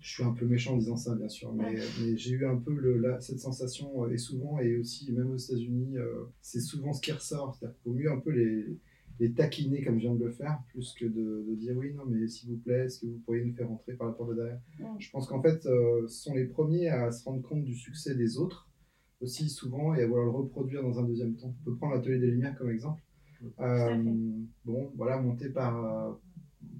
je 0.00 0.12
suis 0.12 0.22
un 0.22 0.32
peu 0.32 0.46
méchant 0.46 0.74
en 0.74 0.76
disant 0.76 0.96
ça, 0.96 1.14
bien 1.14 1.28
sûr, 1.28 1.52
mais, 1.52 1.74
mais 2.00 2.16
j'ai 2.16 2.32
eu 2.32 2.46
un 2.46 2.56
peu 2.56 2.74
le, 2.74 2.98
la, 2.98 3.20
cette 3.20 3.40
sensation, 3.40 4.08
et 4.08 4.18
souvent, 4.18 4.58
et 4.58 4.76
aussi, 4.76 5.10
même 5.12 5.30
aux 5.30 5.36
États-Unis, 5.36 5.96
euh, 5.96 6.24
c'est 6.42 6.60
souvent 6.60 6.92
ce 6.92 7.00
qui 7.00 7.10
ressort. 7.10 7.54
C'est-à-dire 7.54 7.76
qu'il 7.78 7.92
vaut 7.92 7.98
mieux 7.98 8.12
un 8.12 8.20
peu 8.20 8.30
les, 8.30 8.78
les 9.20 9.32
taquiner 9.32 9.82
comme 9.82 9.96
je 9.96 10.06
viens 10.08 10.14
de 10.14 10.24
le 10.24 10.32
faire, 10.32 10.60
plus 10.68 10.92
que 10.92 11.04
de, 11.04 11.44
de 11.48 11.54
dire 11.54 11.76
oui, 11.76 11.94
non, 11.94 12.04
mais 12.06 12.26
s'il 12.26 12.50
vous 12.50 12.58
plaît, 12.58 12.86
est-ce 12.86 13.00
que 13.00 13.06
vous 13.06 13.18
pourriez 13.24 13.44
nous 13.44 13.54
faire 13.54 13.70
entrer 13.70 13.94
par 13.94 14.08
la 14.08 14.12
porte 14.12 14.30
de 14.30 14.34
derrière? 14.34 14.60
Je 14.98 15.10
pense 15.10 15.28
qu'en 15.28 15.40
fait, 15.40 15.64
euh, 15.66 16.06
ce 16.08 16.24
sont 16.24 16.34
les 16.34 16.46
premiers 16.46 16.88
à 16.88 17.10
se 17.12 17.24
rendre 17.24 17.42
compte 17.42 17.64
du 17.64 17.74
succès 17.74 18.14
des 18.14 18.38
autres 18.38 18.68
aussi 19.20 19.48
souvent 19.48 19.94
et 19.94 20.02
à 20.02 20.06
vouloir 20.06 20.24
le 20.24 20.32
reproduire 20.32 20.82
dans 20.82 20.98
un 20.98 21.04
deuxième 21.04 21.36
temps. 21.36 21.54
On 21.60 21.64
peut 21.64 21.76
prendre 21.76 21.94
l'atelier 21.94 22.18
des 22.18 22.26
Lumières 22.26 22.56
comme 22.58 22.70
exemple. 22.70 23.02
Euh, 23.60 24.02
bon, 24.64 24.90
voilà, 24.96 25.20
monté 25.20 25.50
par, 25.50 25.84
euh, 25.84 26.12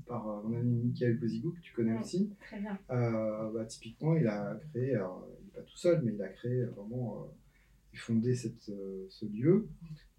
par 0.07 0.43
mon 0.45 0.57
ami 0.57 0.83
Michael 0.85 1.19
Pozigou, 1.19 1.53
que 1.53 1.61
tu 1.61 1.73
connais 1.75 1.95
mmh, 1.95 2.01
aussi. 2.01 2.35
Très 2.41 2.61
bien. 2.61 2.79
Euh, 2.91 3.53
bah, 3.53 3.65
typiquement, 3.67 4.17
il 4.17 4.27
a 4.27 4.59
créé, 4.71 4.95
alors, 4.95 5.27
il 5.41 5.45
n'est 5.45 5.53
pas 5.53 5.63
tout 5.63 5.77
seul, 5.77 6.03
mais 6.03 6.13
il 6.15 6.23
a 6.23 6.29
créé 6.29 6.65
vraiment, 6.65 7.29
fondé 7.99 8.35
cette, 8.35 8.71
ce 9.09 9.27
lieu. 9.27 9.69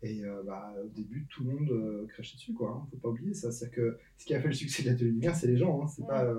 Et 0.02 0.22
bah, 0.46 0.74
au 0.84 0.90
début, 0.90 1.26
tout 1.30 1.44
le 1.44 1.52
monde 1.52 2.08
crachait 2.08 2.36
dessus, 2.36 2.54
quoi. 2.54 2.72
Hein, 2.72 2.88
faut 2.92 2.98
pas 2.98 3.10
oublier 3.10 3.34
ça. 3.34 3.52
C'est-à-dire 3.52 3.76
que 3.76 3.98
ce 4.18 4.26
qui 4.26 4.36
a 4.36 4.42
fait 4.42 4.50
le 4.50 4.54
succès 4.54 4.84
de 4.84 4.90
l'atelier 4.90 5.06
des 5.06 5.14
Lumières, 5.14 5.36
c'est 5.36 5.48
les 5.48 5.58
gens. 5.58 5.82
Hein, 5.82 5.88
c'est 5.88 6.06
pas, 6.06 6.32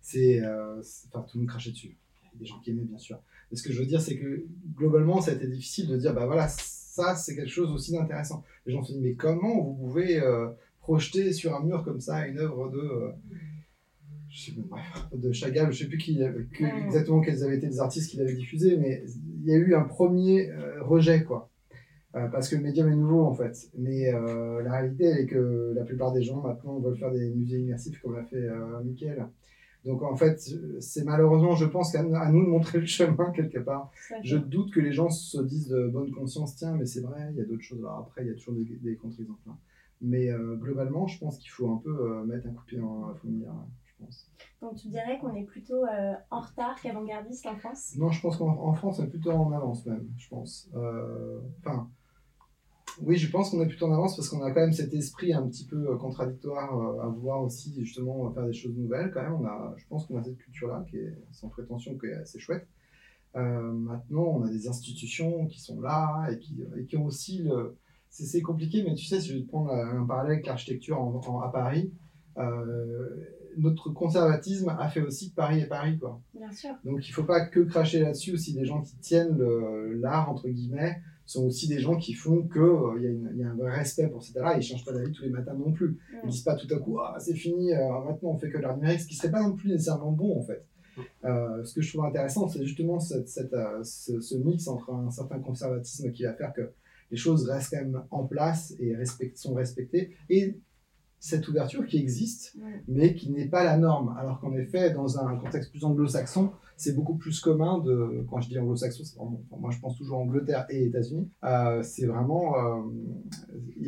c'est, 0.00 0.40
enfin, 0.42 1.22
tout 1.28 1.36
le 1.36 1.40
monde 1.40 1.48
crachait 1.48 1.72
dessus. 1.72 1.96
Il 2.22 2.24
y 2.24 2.36
a 2.36 2.38
des 2.38 2.46
gens 2.46 2.58
qui 2.60 2.70
aimaient, 2.70 2.84
bien 2.84 2.98
sûr. 2.98 3.20
Et 3.50 3.56
ce 3.56 3.62
que 3.62 3.72
je 3.72 3.80
veux 3.80 3.86
dire, 3.86 4.00
c'est 4.00 4.16
que 4.16 4.46
globalement, 4.74 5.20
ça 5.20 5.32
a 5.32 5.34
été 5.34 5.46
difficile 5.46 5.88
de 5.88 5.96
dire, 5.98 6.14
bah 6.14 6.26
voilà, 6.26 6.48
ça, 6.48 7.14
c'est 7.14 7.36
quelque 7.36 7.50
chose 7.50 7.70
aussi 7.70 7.92
d'intéressant. 7.92 8.42
Les 8.66 8.72
gens 8.72 8.82
se 8.82 8.92
disent, 8.92 9.02
mais 9.02 9.14
comment 9.14 9.62
vous 9.62 9.74
pouvez 9.74 10.20
euh, 10.20 10.48
projeter 10.80 11.32
sur 11.32 11.54
un 11.54 11.62
mur 11.62 11.84
comme 11.84 12.00
ça 12.00 12.26
une 12.26 12.38
œuvre 12.38 12.70
de, 12.70 12.78
euh, 12.78 13.12
je 14.30 14.40
sais, 14.40 14.52
bref, 14.56 14.82
de 15.14 15.32
Chagall, 15.32 15.72
je 15.72 15.80
sais 15.80 15.88
plus 15.88 15.98
qui, 15.98 16.18
que, 16.18 16.86
exactement 16.86 17.20
quels 17.20 17.44
avaient 17.44 17.56
été 17.56 17.66
les 17.66 17.80
artistes 17.80 18.10
qui 18.10 18.16
l'avaient 18.16 18.34
diffusé, 18.34 18.78
mais 18.78 19.04
il 19.42 19.48
y 19.48 19.54
a 19.54 19.56
eu 19.56 19.74
un 19.74 19.84
premier 19.84 20.50
euh, 20.50 20.82
rejet, 20.82 21.24
quoi. 21.24 21.50
Euh, 22.14 22.28
parce 22.28 22.48
que 22.48 22.56
le 22.56 22.62
médium 22.62 22.88
est 22.88 22.96
nouveau 22.96 23.24
en 23.24 23.32
fait. 23.32 23.70
Mais 23.78 24.12
euh, 24.12 24.62
la 24.62 24.72
réalité 24.72 25.04
elle 25.04 25.18
est 25.20 25.26
que 25.26 25.72
la 25.74 25.82
plupart 25.82 26.12
des 26.12 26.22
gens 26.22 26.42
maintenant 26.42 26.78
veulent 26.78 26.98
faire 26.98 27.10
des 27.10 27.30
musées 27.30 27.58
immersifs 27.58 28.00
comme 28.02 28.14
l'a 28.14 28.24
fait 28.24 28.46
Mickaël. 28.84 29.26
Donc 29.86 30.02
en 30.02 30.14
fait, 30.14 30.38
c'est 30.80 31.04
malheureusement, 31.04 31.56
je 31.56 31.64
pense, 31.64 31.90
qu'à 31.90 32.02
nous 32.02 32.10
de 32.12 32.50
montrer 32.50 32.80
le 32.80 32.86
chemin 32.86 33.30
quelque 33.30 33.58
part. 33.58 33.90
Je 34.22 34.36
doute 34.36 34.72
que 34.72 34.80
les 34.80 34.92
gens 34.92 35.08
se 35.08 35.40
disent 35.40 35.68
de 35.68 35.88
bonne 35.88 36.12
conscience, 36.12 36.54
tiens, 36.54 36.76
mais 36.76 36.86
c'est 36.86 37.00
vrai, 37.00 37.30
il 37.32 37.38
y 37.38 37.40
a 37.40 37.44
d'autres 37.44 37.62
choses. 37.62 37.80
Alors 37.80 38.00
après, 38.00 38.22
il 38.22 38.28
y 38.28 38.30
a 38.30 38.34
toujours 38.34 38.54
des, 38.54 38.64
des 38.64 38.94
contre-exemples. 38.94 39.40
Hein. 39.48 39.56
Mais 40.02 40.30
euh, 40.30 40.56
globalement, 40.56 41.06
je 41.06 41.18
pense 41.18 41.38
qu'il 41.38 41.50
faut 41.50 41.70
un 41.70 41.76
peu 41.76 41.90
euh, 41.90 42.24
mettre 42.24 42.48
un 42.48 42.50
coup 42.50 42.62
de 42.64 42.66
pied 42.66 42.78
dans 42.78 43.06
la 43.06 43.14
fourmilière, 43.14 43.52
hein, 43.52 43.68
pense. 44.04 44.26
Donc 44.60 44.76
tu 44.76 44.88
dirais 44.88 45.18
qu'on 45.20 45.34
est 45.34 45.44
plutôt 45.44 45.84
euh, 45.84 46.14
en 46.30 46.40
retard 46.40 46.80
qu'avant-gardiste 46.80 47.46
en 47.46 47.56
France? 47.56 47.94
Non, 47.96 48.10
je 48.10 48.20
pense 48.20 48.36
qu'en 48.36 48.74
France, 48.74 48.98
on 49.00 49.04
est 49.04 49.08
plutôt 49.08 49.32
en 49.32 49.52
avance 49.52 49.86
même, 49.86 50.08
je 50.18 50.28
pense. 50.28 50.70
Enfin 51.60 51.88
oui, 53.00 53.16
je 53.16 53.30
pense 53.30 53.50
qu'on 53.50 53.62
est 53.62 53.66
plutôt 53.66 53.86
en 53.86 53.92
avance 53.92 54.16
parce 54.16 54.28
qu'on 54.28 54.42
a 54.42 54.50
quand 54.50 54.60
même 54.60 54.72
cet 54.72 54.92
esprit 54.92 55.32
un 55.32 55.46
petit 55.48 55.64
peu 55.64 55.96
contradictoire 55.96 57.00
à 57.00 57.08
vouloir 57.08 57.42
aussi 57.42 57.74
justement 57.78 58.30
faire 58.32 58.44
des 58.44 58.52
choses 58.52 58.76
nouvelles. 58.76 59.10
Quand 59.12 59.22
même, 59.22 59.34
on 59.34 59.46
a, 59.46 59.74
je 59.78 59.86
pense 59.88 60.06
qu'on 60.06 60.18
a 60.18 60.22
cette 60.22 60.36
culture-là 60.36 60.84
qui 60.90 60.98
est 60.98 61.16
sans 61.32 61.48
prétention, 61.48 61.96
qui 61.96 62.06
est 62.06 62.14
assez 62.14 62.38
chouette. 62.38 62.66
Euh, 63.34 63.72
maintenant, 63.72 64.24
on 64.24 64.42
a 64.42 64.50
des 64.50 64.68
institutions 64.68 65.46
qui 65.46 65.60
sont 65.60 65.80
là 65.80 66.28
et 66.30 66.38
qui, 66.38 66.62
et 66.76 66.84
qui 66.84 66.96
ont 66.96 67.06
aussi 67.06 67.38
le. 67.38 67.76
C'est 68.10 68.42
compliqué, 68.42 68.84
mais 68.86 68.94
tu 68.94 69.06
sais, 69.06 69.22
si 69.22 69.28
je 69.30 69.34
vais 69.36 69.42
te 69.42 69.48
prendre 69.48 69.72
un 69.72 70.04
parallèle 70.04 70.32
avec 70.32 70.46
l'architecture 70.46 70.98
à 71.42 71.50
Paris, 71.50 71.90
euh, 72.36 73.08
notre 73.56 73.90
conservatisme 73.90 74.68
a 74.68 74.88
fait 74.88 75.00
aussi 75.00 75.30
que 75.30 75.36
Paris 75.36 75.60
est 75.60 75.66
Paris, 75.66 75.98
quoi. 75.98 76.20
Bien 76.34 76.50
sûr. 76.52 76.70
Donc, 76.84 77.06
il 77.06 77.10
ne 77.10 77.14
faut 77.14 77.24
pas 77.24 77.46
que 77.46 77.60
cracher 77.60 78.00
là-dessus. 78.00 78.32
Aussi, 78.32 78.54
des 78.54 78.64
gens 78.64 78.82
qui 78.82 78.96
tiennent 78.96 79.38
l'art 80.00 80.30
entre 80.30 80.48
guillemets 80.48 81.00
sont 81.26 81.46
aussi 81.46 81.68
des 81.68 81.80
gens 81.80 81.96
qui 81.96 82.14
font 82.14 82.42
qu'il 82.48 82.60
euh, 82.60 83.32
y, 83.34 83.38
y, 83.38 83.44
a 83.44 83.50
un 83.50 83.54
vrai 83.54 83.70
respect 83.70 84.08
pour 84.08 84.22
cet 84.22 84.36
art-là. 84.36 84.54
Ils 84.54 84.58
ne 84.58 84.62
changent 84.62 84.84
pas 84.84 84.92
d'avis 84.92 85.12
tous 85.12 85.22
les 85.22 85.30
matins 85.30 85.54
non 85.54 85.72
plus. 85.72 85.98
Ils 86.22 86.26
ne 86.26 86.30
disent 86.30 86.42
pas 86.42 86.56
tout 86.56 86.72
à 86.72 86.78
coup, 86.78 86.98
ah, 87.00 87.16
c'est 87.18 87.34
fini, 87.34 87.72
euh, 87.72 87.88
maintenant 88.04 88.30
on 88.30 88.38
fait 88.38 88.50
que 88.50 88.58
l'art 88.58 88.76
numérique, 88.76 89.00
ce 89.00 89.06
qui 89.06 89.14
ne 89.14 89.18
serait 89.18 89.30
pas 89.30 89.42
non 89.42 89.54
plus 89.54 89.70
nécessairement 89.70 90.12
bon 90.12 90.38
en 90.38 90.42
fait. 90.42 90.64
Euh, 91.24 91.64
ce 91.64 91.74
que 91.74 91.80
je 91.80 91.90
trouve 91.90 92.04
intéressant, 92.04 92.48
c'est 92.48 92.64
justement 92.64 93.00
cette, 93.00 93.28
cette, 93.28 93.54
euh, 93.54 93.82
ce, 93.82 94.20
ce, 94.20 94.36
mix 94.36 94.68
entre 94.68 94.92
un 94.92 95.10
certain 95.10 95.38
conservatisme 95.38 96.10
qui 96.12 96.24
va 96.24 96.34
faire 96.34 96.52
que 96.52 96.70
les 97.10 97.16
choses 97.16 97.48
restent 97.48 97.70
quand 97.70 97.82
même 97.82 98.02
en 98.10 98.24
place 98.24 98.74
et 98.78 98.94
respect, 98.94 99.32
sont 99.34 99.54
respectées, 99.54 100.14
et 100.28 100.58
cette 101.24 101.46
ouverture 101.46 101.86
qui 101.86 101.98
existe, 101.98 102.56
Ouais. 102.60 102.82
mais 102.88 103.14
qui 103.14 103.30
n'est 103.30 103.46
pas 103.48 103.62
la 103.62 103.76
norme. 103.78 104.12
Alors 104.18 104.40
qu'en 104.40 104.52
effet, 104.54 104.90
dans 104.92 105.20
un 105.20 105.36
contexte 105.36 105.70
plus 105.70 105.84
anglo-saxon, 105.84 106.50
c'est 106.76 106.96
beaucoup 106.96 107.14
plus 107.14 107.38
commun 107.40 107.78
de. 107.78 108.26
Quand 108.28 108.40
je 108.40 108.48
dis 108.48 108.58
anglo-saxon, 108.58 109.04
moi, 109.56 109.70
je 109.70 109.78
pense 109.78 109.96
toujours 109.96 110.18
Angleterre 110.18 110.66
et 110.68 110.84
États-Unis. 110.86 111.30
Euh, 111.44 111.80
c'est 111.84 112.06
vraiment. 112.06 112.56
euh, 112.56 112.82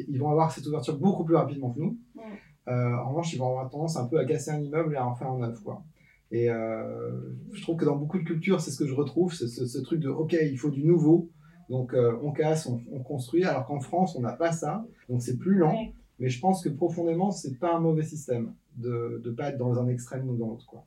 ils 0.09 0.17
vont 0.19 0.31
avoir 0.31 0.53
cette 0.53 0.65
ouverture 0.69 0.97
beaucoup 0.97 1.25
plus 1.25 1.35
rapidement 1.35 1.71
que 1.73 1.81
nous. 1.81 1.99
Ouais. 2.15 2.23
Euh, 2.69 2.97
en 2.99 3.09
revanche, 3.09 3.33
ils 3.33 3.39
vont 3.39 3.49
avoir 3.49 3.69
tendance 3.69 3.97
un 3.97 4.07
peu 4.07 4.19
à 4.21 4.25
casser 4.25 4.53
un 4.53 4.61
immeuble 4.61 4.95
et 4.95 4.97
à 4.97 5.05
en 5.07 5.17
faire 5.17 5.29
un 5.33 5.39
neuf, 5.41 5.59
quoi. 5.61 5.83
Et 6.31 6.47
je 6.47 7.63
trouve 7.63 7.77
que 7.77 7.85
dans 7.85 7.97
beaucoup 7.97 8.19
de 8.19 8.25
cultures, 8.25 8.61
c'est 8.61 8.71
ce 8.71 8.79
que 8.79 8.87
je 8.87 8.95
retrouve, 8.95 9.35
c'est 9.35 9.49
ce, 9.49 9.67
ce 9.67 9.79
truc 9.79 9.99
de 10.01 10.09
OK, 10.09 10.37
il 10.41 10.57
faut 10.57 10.71
du 10.71 10.85
nouveau. 10.85 11.31
Donc 11.69 11.95
on 12.23 12.31
casse, 12.33 12.67
on, 12.67 12.81
on 12.93 13.01
construit, 13.03 13.45
alors 13.45 13.67
qu'en 13.67 13.81
France, 13.81 14.15
on 14.17 14.21
n'a 14.21 14.33
pas 14.33 14.53
ça. 14.53 14.85
Donc 15.09 15.21
c'est 15.23 15.37
plus 15.37 15.57
lent. 15.57 15.73
Ouais. 15.73 15.95
Mais 16.19 16.29
je 16.29 16.41
pense 16.41 16.63
que 16.63 16.69
profondément, 16.69 17.31
c'est 17.31 17.59
pas 17.59 17.75
un 17.75 17.81
mauvais 17.81 18.05
système 18.05 18.55
de 18.77 19.21
ne 19.25 19.31
pas 19.31 19.51
être 19.51 19.59
dans 19.59 19.79
un 19.79 19.89
extrême 19.89 20.29
ou 20.29 20.37
dans 20.37 20.49
l'autre. 20.49 20.67
quoi. 20.67 20.85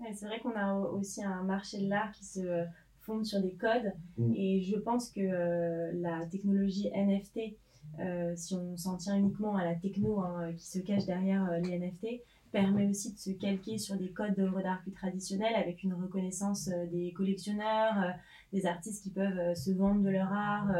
Ouais, 0.00 0.12
c'est 0.14 0.26
vrai 0.26 0.40
qu'on 0.40 0.54
a 0.56 0.74
aussi 0.74 1.22
un 1.24 1.42
marché 1.42 1.80
de 1.80 1.88
l'art 1.88 2.12
qui 2.12 2.24
se 2.24 2.64
fonde 3.00 3.24
sur 3.24 3.40
des 3.40 3.52
codes 3.52 3.92
Mm. 4.18 4.32
et 4.36 4.62
je 4.62 4.76
pense 4.76 5.10
que 5.10 5.20
euh, 5.20 5.92
la 5.94 6.26
technologie 6.26 6.88
NFT, 6.94 7.56
euh, 8.00 8.32
si 8.36 8.54
on 8.54 8.76
s'en 8.76 8.96
tient 8.96 9.16
uniquement 9.16 9.56
à 9.56 9.64
la 9.64 9.74
techno 9.74 10.20
hein, 10.20 10.52
qui 10.56 10.66
se 10.66 10.78
cache 10.78 11.04
derrière 11.04 11.50
euh, 11.50 11.58
les 11.58 11.78
NFT, 11.78 12.22
permet 12.52 12.86
aussi 12.88 13.12
de 13.12 13.18
se 13.18 13.30
calquer 13.30 13.78
sur 13.78 13.96
des 13.96 14.10
codes 14.10 14.36
d'œuvres 14.36 14.62
d'art 14.62 14.80
plus 14.82 14.92
traditionnels 14.92 15.56
avec 15.56 15.82
une 15.82 15.94
reconnaissance 15.94 16.70
des 16.92 17.12
collectionneurs, 17.12 18.14
des 18.52 18.64
artistes 18.64 19.02
qui 19.02 19.10
peuvent 19.10 19.56
se 19.56 19.72
vendre 19.72 20.02
de 20.02 20.08
leur 20.08 20.32
art 20.32 20.70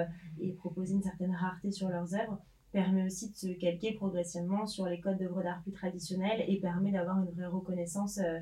et 0.41 0.53
proposer 0.53 0.95
une 0.95 1.03
certaine 1.03 1.35
rareté 1.35 1.72
sur 1.72 1.89
leurs 1.89 2.14
œuvres 2.14 2.39
permet 2.75 3.05
aussi 3.05 3.31
de 3.31 3.37
se 3.37 3.47
calquer 3.59 3.93
progressivement 3.93 4.66
sur 4.66 4.87
les 4.87 5.01
codes 5.01 5.16
d'œuvres 5.16 5.45
d'art 5.45 5.62
plus 5.62 5.70
traditionnels 5.70 6.45
et 6.49 6.59
permet 6.59 6.91
d'avoir 6.91 7.20
une 7.20 7.31
vraie 7.31 7.47
reconnaissance 7.47 8.18
euh, 8.18 8.41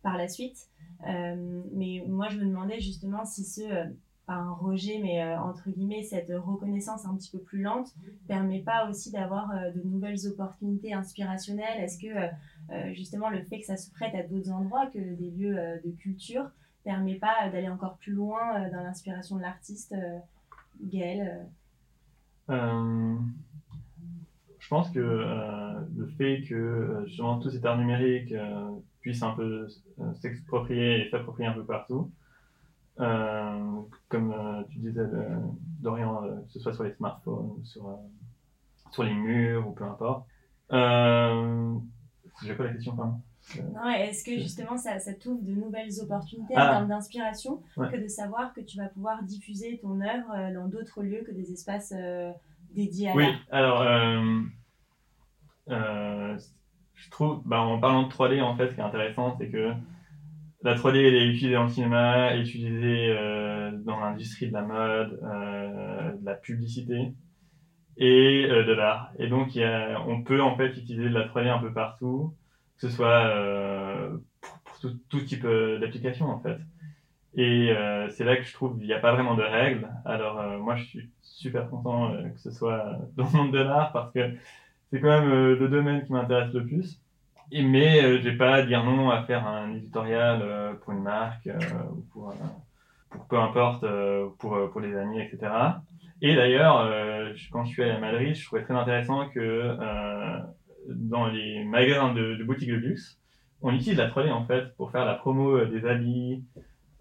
par 0.00 0.16
la 0.16 0.28
suite. 0.28 0.68
Euh, 1.08 1.60
mais 1.72 2.04
moi, 2.06 2.28
je 2.28 2.38
me 2.38 2.46
demandais 2.46 2.80
justement 2.80 3.24
si 3.24 3.44
ce, 3.44 3.62
euh, 3.62 3.84
pas 4.26 4.34
un 4.34 4.52
rejet, 4.52 5.00
mais 5.02 5.22
entre 5.36 5.68
guillemets, 5.68 6.02
cette 6.04 6.30
reconnaissance 6.30 7.04
un 7.04 7.14
petit 7.16 7.30
peu 7.30 7.40
plus 7.40 7.60
lente 7.60 7.88
permet 8.26 8.60
pas 8.60 8.88
aussi 8.88 9.10
d'avoir 9.10 9.52
de 9.74 9.82
nouvelles 9.82 10.26
opportunités 10.26 10.94
inspirationnelles 10.94 11.82
Est-ce 11.82 11.98
que 11.98 12.94
justement 12.94 13.28
le 13.28 13.42
fait 13.42 13.60
que 13.60 13.66
ça 13.66 13.76
se 13.76 13.90
prête 13.90 14.14
à 14.14 14.22
d'autres 14.22 14.50
endroits 14.50 14.86
que 14.86 14.98
des 14.98 15.30
lieux 15.30 15.58
de 15.84 15.90
culture 15.90 16.48
permet 16.84 17.16
pas 17.16 17.50
d'aller 17.52 17.68
encore 17.68 17.98
plus 17.98 18.14
loin 18.14 18.66
dans 18.70 18.82
l'inspiration 18.82 19.36
de 19.36 19.42
l'artiste 19.42 19.94
Gaël 20.80 21.46
je 24.64 24.68
pense 24.70 24.88
que 24.90 24.98
euh, 24.98 25.74
le 25.94 26.06
fait 26.06 26.40
que 26.48 26.54
euh, 26.54 27.04
justement 27.06 27.38
tous 27.38 27.50
ces 27.50 27.64
arts 27.66 27.76
numériques 27.76 28.32
euh, 28.32 28.70
puissent 29.02 29.22
un 29.22 29.32
peu 29.34 29.68
euh, 30.00 30.14
s'exproprier 30.14 31.06
et 31.06 31.10
s'approprier 31.10 31.46
un 31.46 31.52
peu 31.52 31.64
partout, 31.66 32.10
euh, 32.98 33.60
comme 34.08 34.34
tu 34.70 34.78
disais 34.78 35.04
Dorian, 35.82 36.22
que 36.46 36.52
ce 36.52 36.60
soit 36.60 36.72
sur 36.72 36.84
les 36.84 36.92
smartphones, 36.94 37.62
sur, 37.64 37.98
sur 38.90 39.02
les 39.04 39.12
murs 39.12 39.68
ou 39.68 39.72
peu 39.72 39.84
importe. 39.84 40.26
J'ai 40.70 42.54
pas 42.54 42.64
la 42.64 42.72
question, 42.72 42.96
pardon. 42.96 43.20
Non, 43.74 43.90
est-ce 43.90 44.24
que 44.24 44.32
justement 44.38 44.78
ça, 44.78 44.98
ça 44.98 45.12
t'ouvre 45.12 45.42
de 45.42 45.52
nouvelles 45.52 46.00
opportunités 46.00 46.54
Ah. 46.56 46.68
en 46.68 46.70
termes 46.76 46.88
d'inspiration 46.88 47.60
Ouais. 47.76 47.90
que 47.92 48.02
de 48.02 48.08
savoir 48.08 48.54
que 48.54 48.62
tu 48.62 48.78
vas 48.78 48.88
pouvoir 48.88 49.22
diffuser 49.22 49.78
ton 49.82 50.00
œuvre 50.00 50.54
dans 50.54 50.66
d'autres 50.68 51.02
lieux 51.02 51.22
que 51.26 51.32
des 51.32 51.52
espaces 51.52 51.92
à 53.08 53.14
Oui, 53.14 53.26
alors, 53.50 53.82
euh, 53.82 54.40
euh, 55.70 56.36
je 56.94 57.10
trouve, 57.10 57.42
bah, 57.44 57.60
en 57.60 57.78
parlant 57.78 58.02
de 58.04 58.12
3D, 58.12 58.40
en 58.42 58.56
fait, 58.56 58.70
ce 58.70 58.74
qui 58.74 58.80
est 58.80 58.84
intéressant, 58.84 59.36
c'est 59.38 59.48
que 59.48 59.72
la 60.62 60.74
3D, 60.74 60.96
elle 60.96 61.14
est 61.14 61.26
utilisée 61.26 61.56
le 61.64 61.68
cinéma, 61.68 62.30
elle 62.30 62.40
est 62.40 62.42
utilisée 62.42 63.08
euh, 63.10 63.70
dans 63.84 63.98
l'industrie 64.00 64.48
de 64.48 64.52
la 64.52 64.62
mode, 64.62 65.20
de 65.20 66.24
la 66.24 66.34
publicité 66.34 67.12
et 67.96 68.48
de 68.48 68.72
l'art. 68.72 69.12
Et 69.18 69.28
donc, 69.28 69.54
il 69.54 69.60
y 69.60 69.64
a, 69.64 70.00
on 70.06 70.22
peut, 70.22 70.42
en 70.42 70.56
fait, 70.56 70.76
utiliser 70.76 71.08
de 71.08 71.14
la 71.14 71.28
3D 71.28 71.48
un 71.48 71.58
peu 71.58 71.72
partout, 71.72 72.34
que 72.76 72.88
ce 72.88 72.94
soit 72.94 73.30
pour, 74.40 74.58
pour 74.60 74.78
tout, 74.80 74.98
tout 75.08 75.20
type 75.20 75.46
d'application, 75.46 76.26
en 76.26 76.40
fait. 76.40 76.58
Et 77.36 77.70
euh, 77.70 78.08
c'est 78.10 78.24
là 78.24 78.36
que 78.36 78.44
je 78.44 78.52
trouve 78.52 78.78
qu'il 78.78 78.86
n'y 78.86 78.92
a 78.92 79.00
pas 79.00 79.12
vraiment 79.12 79.34
de 79.34 79.42
règles. 79.42 79.88
Alors 80.04 80.40
euh, 80.40 80.58
moi, 80.58 80.76
je 80.76 80.84
suis 80.84 81.10
super 81.22 81.68
content 81.68 82.12
euh, 82.12 82.28
que 82.28 82.38
ce 82.40 82.50
soit 82.50 82.98
dans 83.16 83.24
le 83.24 83.36
monde 83.36 83.52
de 83.52 83.58
l'art 83.58 83.92
parce 83.92 84.12
que 84.12 84.34
c'est 84.90 85.00
quand 85.00 85.20
même 85.20 85.30
le 85.30 85.68
domaine 85.68 86.04
qui 86.04 86.12
m'intéresse 86.12 86.52
le 86.52 86.64
plus. 86.64 87.00
Et, 87.50 87.62
mais 87.62 88.22
j'ai 88.22 88.32
pas 88.36 88.54
à 88.54 88.62
dire 88.62 88.84
non 88.84 89.10
à 89.10 89.22
faire 89.24 89.46
un 89.46 89.74
éditorial 89.74 90.78
pour 90.80 90.92
une 90.92 91.02
marque 91.02 91.48
ou 91.92 92.00
pour, 92.12 92.32
pour 93.10 93.26
peu 93.26 93.38
importe, 93.38 93.84
pour, 94.38 94.70
pour 94.70 94.80
les 94.80 94.96
amis, 94.96 95.20
etc. 95.20 95.52
Et 96.22 96.36
d'ailleurs, 96.36 96.88
quand 97.50 97.64
je 97.64 97.70
suis 97.70 97.82
allé 97.82 97.92
à 97.92 97.98
Madrid, 97.98 98.34
je 98.34 98.46
trouvais 98.46 98.62
très 98.62 98.74
intéressant 98.74 99.28
que 99.28 99.76
dans 100.88 101.26
les 101.26 101.64
magasins 101.64 102.14
de, 102.14 102.36
de 102.36 102.44
boutiques 102.44 102.70
de 102.70 102.76
luxe, 102.76 103.20
on 103.62 103.74
utilise 103.74 103.98
la 103.98 104.08
3D 104.08 104.30
en 104.30 104.44
fait 104.46 104.74
pour 104.76 104.92
faire 104.92 105.04
la 105.04 105.14
promo 105.14 105.64
des 105.64 105.84
habits, 105.86 106.44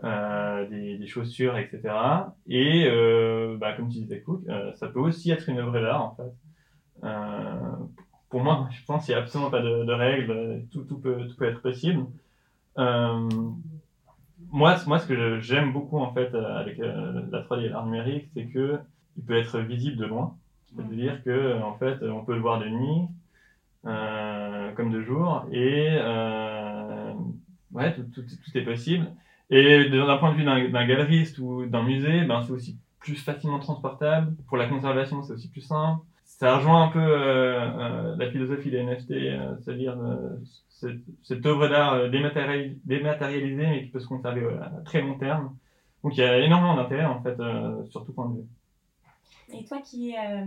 euh, 0.04 0.68
des, 0.68 1.08
chaussures, 1.08 1.58
etc. 1.58 1.82
Et 2.47 2.86
euh, 2.88 3.56
bah, 3.58 3.72
comme 3.72 3.88
tu 3.88 3.99
disais, 3.99 4.20
Cook, 4.20 4.41
euh, 4.49 4.74
ça 4.74 4.88
peut 4.88 4.99
aussi 4.99 5.32
être 5.32 5.47
une 5.47 5.60
œuvre 5.60 5.80
d'art 5.80 6.04
en 6.04 6.16
fait. 6.16 6.34
Pour 8.30 8.43
moi, 8.43 8.68
je 8.72 8.84
pense 8.86 9.06
qu'il 9.06 9.14
n'y 9.14 9.20
a 9.20 9.24
absolument 9.24 9.49
pas 9.49 9.62
de, 9.62 9.93
règles, 9.93 10.66
tout, 10.74 10.84
tout, 10.84 10.97
peut, 10.97 11.26
tout 11.28 11.38
peut 11.38 11.45
être 11.45 11.62
possible. 11.62 12.06
Moi, 12.76 13.30
moi, 14.51 14.99
ce 14.99 15.08
que 15.08 15.39
j'aime 15.39 15.72
beaucoup 15.72 15.99
en 15.99 16.14
fait 16.14 16.36
avec 16.36 16.80
la 16.80 17.41
3D 17.43 17.62
et 17.62 17.70
l'art 17.70 17.86
numérique, 17.86 18.28
c'est 18.34 18.47
que 18.47 18.80
il 19.16 19.24
peut 19.24 19.38
être 19.38 19.60
visible 19.60 19.95
de 19.95 20.06
loin. 20.06 20.36
C'est-à-dire 20.66 21.24
que 21.24 21.62
en 21.62 21.76
fait, 21.76 22.04
on 22.04 22.26
peut 22.26 22.34
le 22.34 22.41
voir 22.41 22.60
de 22.60 22.68
nuit, 22.68 23.08
comme 23.84 24.91
de 24.91 25.01
jour, 25.01 25.45
et 25.51 25.97
ouais, 27.72 27.95
tout, 27.95 28.22
tout 28.22 28.58
est 28.58 28.66
possible. 28.66 29.08
Et 29.50 29.89
d'un 29.89 30.18
point 30.18 30.32
de 30.32 30.38
vue 30.38 30.44
d'un 30.44 30.88
galeriste 30.88 31.38
ou 31.39 31.66
d'un 31.66 31.84
musée, 31.84 32.24
ben, 32.26 32.41
c'est 32.41 32.52
aussi 32.52 32.78
plus 33.00 33.16
facilement 33.16 33.60
transportable. 33.60 34.36
Pour 34.48 34.58
la 34.58 34.68
conservation, 34.68 35.22
c'est 35.24 35.34
aussi 35.34 35.50
plus 35.50 35.62
simple. 35.62 36.04
Ça 36.26 36.58
rejoint 36.58 36.84
un 36.84 36.88
peu 36.88 37.00
euh, 37.00 37.60
euh, 37.62 38.16
la 38.18 38.32
philosophie 38.32 38.72
des 38.72 38.82
NFT, 38.82 39.12
euh, 39.12 39.56
c'est-à-dire 39.62 39.98
euh, 40.00 40.38
cette, 41.22 41.46
œuvre 41.46 41.68
d'art 41.68 42.10
dématérialis- 42.10 42.78
dématérialisée 42.86 43.68
mais 43.68 43.84
qui 43.84 43.89
peut 43.89 44.00
se 44.00 44.08
conserver 44.08 44.46
à 44.62 44.82
très 44.84 45.02
long 45.02 45.18
terme. 45.18 45.56
Donc 46.04 46.18
il 46.18 46.22
y 46.22 46.24
a 46.24 46.39
énormément 46.39 46.76
d'intérêt 46.76 47.06
en 47.06 47.22
fait 47.22 47.38
sur 47.89 48.06
tout 48.06 48.14
point 48.14 48.30
de 48.30 48.38
vue. 48.38 48.48
Et 49.54 49.64
toi 49.64 49.80
qui 49.82 50.12
es, 50.12 50.46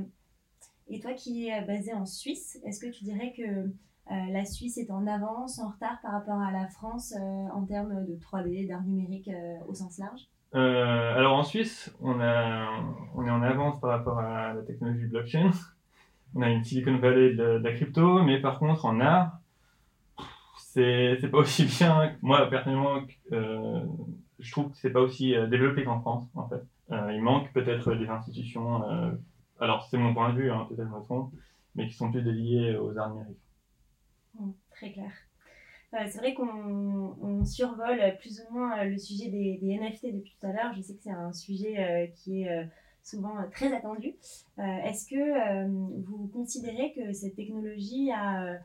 et 0.88 1.00
toi 1.00 1.12
qui 1.14 1.48
es 1.48 1.62
basé 1.62 1.94
en 1.94 2.04
Suisse, 2.04 2.60
est-ce 2.64 2.80
que 2.80 2.90
tu 2.90 3.04
dirais 3.04 3.32
que 3.36 3.70
la 4.10 4.44
Suisse 4.44 4.78
est 4.78 4.90
en 4.90 5.06
avance, 5.06 5.58
en 5.58 5.70
retard 5.70 6.00
par 6.02 6.12
rapport 6.12 6.40
à 6.40 6.52
la 6.52 6.68
France 6.68 7.14
euh, 7.16 7.48
en 7.52 7.64
termes 7.64 8.04
de 8.06 8.14
3D, 8.14 8.68
d'art 8.68 8.82
numérique 8.82 9.28
euh, 9.28 9.56
au 9.68 9.74
sens 9.74 9.98
large 9.98 10.20
Euh, 10.54 11.16
alors 11.16 11.36
en 11.36 11.42
Suisse, 11.42 11.94
on, 12.00 12.20
est 12.20 13.30
en 13.30 13.42
avance 13.42 13.80
par 13.80 13.90
rapport 13.90 14.18
à 14.18 14.54
la 14.54 14.62
technologie 14.62 15.06
blockchain. 15.06 15.50
On 16.34 16.42
a 16.42 16.50
une 16.50 16.64
Silicon 16.64 16.98
Valley 16.98 17.34
de, 17.34 17.60
la 17.62 17.72
crypto, 17.72 18.22
mais 18.22 18.40
par 18.40 18.58
contre 18.58 18.84
en 18.84 19.00
art, 19.00 19.38
c'est 20.58 21.18
pas 21.30 21.38
aussi 21.38 21.64
bien. 21.64 22.16
Moi 22.22 22.48
personnellement, 22.48 23.00
euh, 23.32 23.84
je 24.38 24.50
trouve 24.52 24.70
que 24.70 24.76
c'est 24.76 24.90
pas 24.90 25.00
aussi 25.00 25.34
euh, 25.34 25.46
développé 25.46 25.84
qu'en 25.84 26.00
France 26.00 26.28
en 26.34 26.48
fait. 26.48 26.62
Euh, 26.92 27.12
il 27.12 27.22
manque 27.22 27.52
peut-être 27.52 27.94
des 27.94 28.08
institutions. 28.08 28.88
euh, 28.90 29.10
alors 29.58 29.86
c'est 29.90 29.98
mon 29.98 30.14
point 30.14 30.32
de 30.32 30.38
vue, 30.38 30.50
hein, 30.50 30.66
peut-être 30.68 30.88
je 30.88 30.94
me 30.94 31.02
trompe, 31.02 31.32
mais 31.74 31.88
qui 31.88 31.94
sont 31.94 32.10
plus 32.10 32.22
dédiées 32.22 32.76
aux 32.76 32.96
arts 32.98 33.10
numériques. 33.10 33.45
Mm, 34.38 34.52
Très 34.70 34.92
clair. 34.92 35.12
Euh, 35.94 35.98
c'est 36.08 36.18
vrai 36.18 36.34
qu'on 36.34 37.16
on 37.22 37.44
survole 37.44 38.00
plus 38.20 38.40
ou 38.40 38.52
moins 38.52 38.78
euh, 38.78 38.84
le 38.84 38.98
sujet 38.98 39.28
des, 39.28 39.58
NFT 39.62 40.14
depuis 40.14 40.36
tout 40.38 40.46
à 40.46 40.52
l'heure. 40.52 40.72
Je 40.76 40.82
sais 40.82 40.94
que 40.94 41.02
c'est 41.02 41.10
un 41.10 41.32
sujet 41.32 41.78
euh, 41.78 42.06
qui 42.16 42.42
est 42.42 42.68
souvent 43.02 43.36
très 43.52 43.72
attendu. 43.74 44.14
Est-ce 44.58 45.06
que 45.06 45.66
vous 46.02 46.26
considérez 46.32 46.92
que 46.92 47.12
cette 47.12 47.36
technologie 47.36 48.10
a 48.10 48.58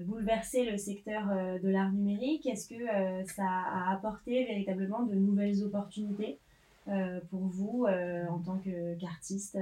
bouleversé 0.00 0.64
le 0.64 0.78
secteur 0.78 1.26
de 1.62 1.68
l'art 1.68 1.92
numérique? 1.92 2.46
Est-ce 2.46 2.68
que 2.70 3.30
ça 3.30 3.44
a 3.44 3.92
apporté 3.92 4.44
véritablement 4.44 5.02
de 5.02 5.14
nouvelles 5.14 5.62
opportunités 5.62 6.38
pour 6.86 7.40
vous 7.40 7.84
en 7.84 8.38
tant 8.38 8.58
qu'artiste 8.98 9.58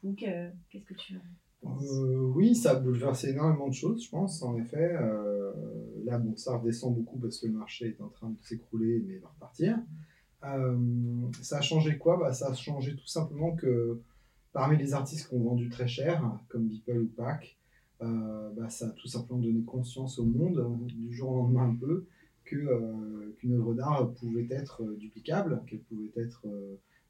Cook, 0.00 0.22
euh, 0.22 0.50
qu'est-ce 0.70 0.84
que 0.84 0.94
tu 0.94 1.14
penses 1.14 1.49
Euh, 1.64 2.32
oui, 2.34 2.54
ça 2.54 2.72
a 2.72 2.74
bouleversé 2.76 3.30
énormément 3.30 3.68
de 3.68 3.74
choses, 3.74 4.04
je 4.04 4.10
pense, 4.10 4.42
en 4.42 4.56
effet. 4.56 4.96
Euh, 5.00 5.52
là, 6.04 6.18
bon, 6.18 6.36
ça 6.36 6.56
redescend 6.56 6.94
beaucoup 6.94 7.18
parce 7.18 7.38
que 7.38 7.46
le 7.46 7.52
marché 7.52 7.88
est 7.88 8.00
en 8.00 8.08
train 8.08 8.30
de 8.30 8.42
s'écrouler, 8.42 9.04
mais 9.06 9.18
va 9.18 9.28
repartir. 9.28 9.78
Euh, 10.44 10.78
ça 11.42 11.58
a 11.58 11.60
changé 11.60 11.98
quoi? 11.98 12.16
Bah, 12.16 12.32
Ça 12.32 12.48
a 12.50 12.54
changé 12.54 12.96
tout 12.96 13.06
simplement 13.06 13.54
que 13.54 14.00
parmi 14.52 14.78
les 14.78 14.94
artistes 14.94 15.28
qui 15.28 15.34
ont 15.34 15.42
vendu 15.42 15.68
très 15.68 15.86
cher, 15.86 16.38
comme 16.48 16.66
Beeple 16.66 17.02
ou 17.02 17.08
Pac, 17.08 17.56
bah, 18.00 18.70
ça 18.70 18.86
a 18.86 18.90
tout 18.90 19.08
simplement 19.08 19.40
donné 19.40 19.62
conscience 19.62 20.18
au 20.18 20.24
monde, 20.24 20.86
du 20.86 21.12
jour 21.12 21.32
au 21.32 21.36
lendemain 21.36 21.68
un 21.68 21.76
peu, 21.76 22.06
qu'une 22.44 23.52
œuvre 23.52 23.74
d'art 23.74 24.10
pouvait 24.14 24.48
être 24.50 24.82
duplicable, 24.98 25.62
qu'elle 25.66 25.80
pouvait 25.80 26.10
être 26.16 26.46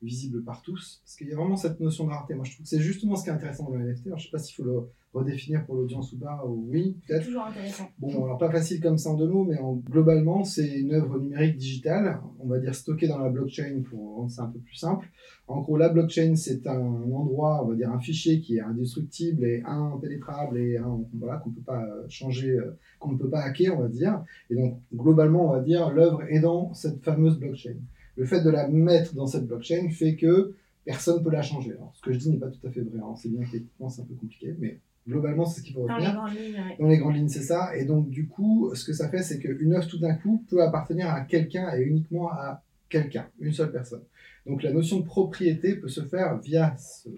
visible 0.03 0.43
par 0.43 0.63
tous. 0.63 1.01
Parce 1.05 1.17
qu'il 1.17 1.29
y 1.29 1.33
a 1.33 1.37
vraiment 1.37 1.57
cette 1.57 1.81
notion 1.81 2.05
de 2.05 2.11
rareté. 2.11 2.35
Moi, 2.35 2.45
je 2.45 2.53
trouve 2.53 2.65
que 2.65 2.69
c'est 2.69 2.81
justement 2.81 3.17
ce 3.17 3.25
qui 3.25 3.31
est 3.31 3.33
intéressant 3.33 3.65
dans 3.65 3.77
le 3.77 3.85
NFT. 3.85 4.07
Alors, 4.07 4.19
je 4.19 4.25
ne 4.25 4.27
sais 4.27 4.33
pas 4.33 4.39
s'il 4.39 4.55
faut 4.57 4.65
le 4.65 4.89
redéfinir 5.13 5.67
pour 5.67 5.75
l'audience 5.75 6.13
ou 6.13 6.19
pas, 6.19 6.45
ou 6.47 6.69
oui, 6.71 6.97
peut-être. 7.07 7.25
toujours 7.25 7.45
intéressant. 7.45 7.89
Bon, 7.99 8.25
alors 8.25 8.39
pas 8.39 8.51
facile 8.51 8.81
comme 8.81 8.97
ça 8.97 9.11
en 9.11 9.15
deux 9.15 9.27
mots, 9.27 9.45
mais 9.45 9.59
en, 9.59 9.75
globalement, 9.75 10.45
c'est 10.45 10.79
une 10.79 10.95
œuvre 10.95 11.19
numérique 11.19 11.57
digitale, 11.57 12.21
on 12.39 12.47
va 12.47 12.59
dire 12.59 12.75
stockée 12.75 13.09
dans 13.09 13.19
la 13.19 13.29
blockchain 13.29 13.83
pour 13.89 14.17
rendre 14.17 14.31
ça 14.31 14.45
un 14.45 14.51
peu 14.51 14.61
plus 14.61 14.77
simple. 14.77 15.09
En 15.49 15.63
gros, 15.63 15.77
la 15.77 15.89
blockchain, 15.89 16.37
c'est 16.37 16.65
un 16.69 16.81
endroit, 16.81 17.65
on 17.65 17.71
va 17.71 17.75
dire 17.75 17.91
un 17.91 17.99
fichier 17.99 18.41
qui 18.41 18.59
est 18.59 18.61
indestructible 18.61 19.45
et 19.45 19.63
impénétrable 19.65 20.59
et 20.59 20.77
un, 20.77 21.01
voilà, 21.15 21.39
qu'on 21.39 21.51
ne 21.51 21.55
peut 21.57 21.63
pas 21.63 21.85
changer, 22.09 22.51
euh, 22.51 22.79
qu'on 23.01 23.13
ne 23.13 23.19
peut 23.19 23.29
pas 23.29 23.41
hacker, 23.41 23.77
on 23.77 23.83
va 23.83 23.89
dire. 23.89 24.23
Et 24.49 24.55
donc, 24.55 24.79
globalement, 24.95 25.49
on 25.49 25.53
va 25.53 25.61
dire, 25.61 25.91
l'œuvre 25.91 26.23
est 26.29 26.41
dans 26.41 26.73
cette 26.73 27.03
fameuse 27.03 27.39
blockchain. 27.39 27.75
Le 28.21 28.27
fait 28.27 28.43
de 28.43 28.51
la 28.51 28.69
mettre 28.69 29.15
dans 29.15 29.27
cette 29.27 29.47
blockchain 29.47 29.89
fait 29.89 30.15
que 30.15 30.55
personne 30.85 31.21
ne 31.21 31.25
peut 31.25 31.31
la 31.31 31.41
changer. 31.41 31.73
Alors, 31.73 31.91
ce 31.95 32.03
que 32.03 32.13
je 32.13 32.19
dis 32.19 32.29
n'est 32.29 32.37
pas 32.37 32.51
tout 32.51 32.67
à 32.67 32.71
fait 32.71 32.83
vrai, 32.83 32.99
hein. 33.03 33.15
c'est 33.17 33.31
bien 33.31 33.41
que 33.41 33.51
techniquement 33.51 33.89
c'est 33.89 34.03
un 34.03 34.05
peu 34.05 34.13
compliqué, 34.13 34.55
mais 34.59 34.79
globalement, 35.09 35.47
c'est 35.47 35.61
ce 35.61 35.65
qu'il 35.65 35.73
faut 35.73 35.87
Dans 35.87 35.97
les 35.97 36.07
retenir. 36.07 36.21
grandes 36.21 36.35
lignes, 36.35 36.55
ouais. 36.55 36.77
Dans 36.79 36.87
les 36.87 36.99
grandes 36.99 37.15
lignes, 37.15 37.29
c'est 37.31 37.41
ça. 37.41 37.75
Et 37.75 37.87
donc, 37.87 38.11
du 38.11 38.29
coup, 38.29 38.73
ce 38.75 38.85
que 38.85 38.93
ça 38.93 39.09
fait, 39.09 39.23
c'est 39.23 39.39
qu'une 39.39 39.73
œuvre, 39.73 39.87
tout 39.87 39.97
d'un 39.97 40.15
coup, 40.17 40.45
peut 40.51 40.63
appartenir 40.63 41.09
à 41.09 41.23
quelqu'un 41.23 41.75
et 41.75 41.81
uniquement 41.81 42.31
à 42.31 42.63
quelqu'un, 42.91 43.27
une 43.39 43.55
seule 43.55 43.73
personne. 43.73 44.03
Donc, 44.45 44.63
la 44.63 44.71
notion 44.75 45.01
de 45.01 45.07
propriété 45.07 45.77
peut 45.77 45.89
se 45.89 46.03
faire 46.03 46.39
via 46.41 46.77
ce, 46.77 47.09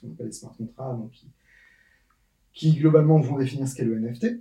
qu'on 0.00 0.12
appelle 0.12 0.28
les 0.28 0.32
smart 0.32 0.54
contracts, 0.56 0.98
donc 0.98 1.10
qui, 1.10 1.26
qui, 2.54 2.72
globalement 2.78 3.20
vont 3.20 3.36
définir 3.36 3.68
ce 3.68 3.74
qu'est 3.74 3.84
le 3.84 3.98
NFT. 3.98 4.40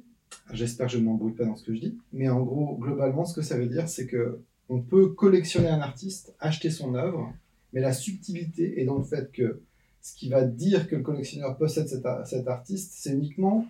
J'espère 0.53 0.87
que 0.87 0.93
je 0.93 0.99
ne 0.99 1.03
m'embrouille 1.03 1.33
pas 1.33 1.43
dans 1.43 1.57
ce 1.57 1.65
que 1.65 1.75
je 1.75 1.81
dis. 1.81 1.97
Mais 2.13 2.29
en 2.29 2.43
gros, 2.43 2.77
globalement, 2.77 3.25
ce 3.25 3.35
que 3.35 3.41
ça 3.41 3.57
veut 3.57 3.67
dire, 3.67 3.89
c'est 3.89 4.07
que 4.07 4.39
on 4.70 4.82
peut 4.82 5.09
collectionner 5.09 5.70
un 5.70 5.82
artiste, 5.82 6.34
acheter 6.39 6.70
son 6.70 6.95
œuvre, 6.95 7.34
mais 7.74 7.82
la 7.82 7.93
subtilité 7.93 8.82
est 8.82 8.86
dans 8.86 8.97
le 8.97 9.03
fait 9.03 9.32
que 9.32 9.61
ce 10.01 10.15
qui 10.15 10.30
va 10.30 10.43
dire 10.43 10.88
que 10.88 10.95
le 10.95 11.03
collectionneur 11.03 11.57
possède 11.57 11.88
cet, 11.88 12.47
artiste, 12.47 12.93
c'est 12.95 13.11
uniquement 13.11 13.65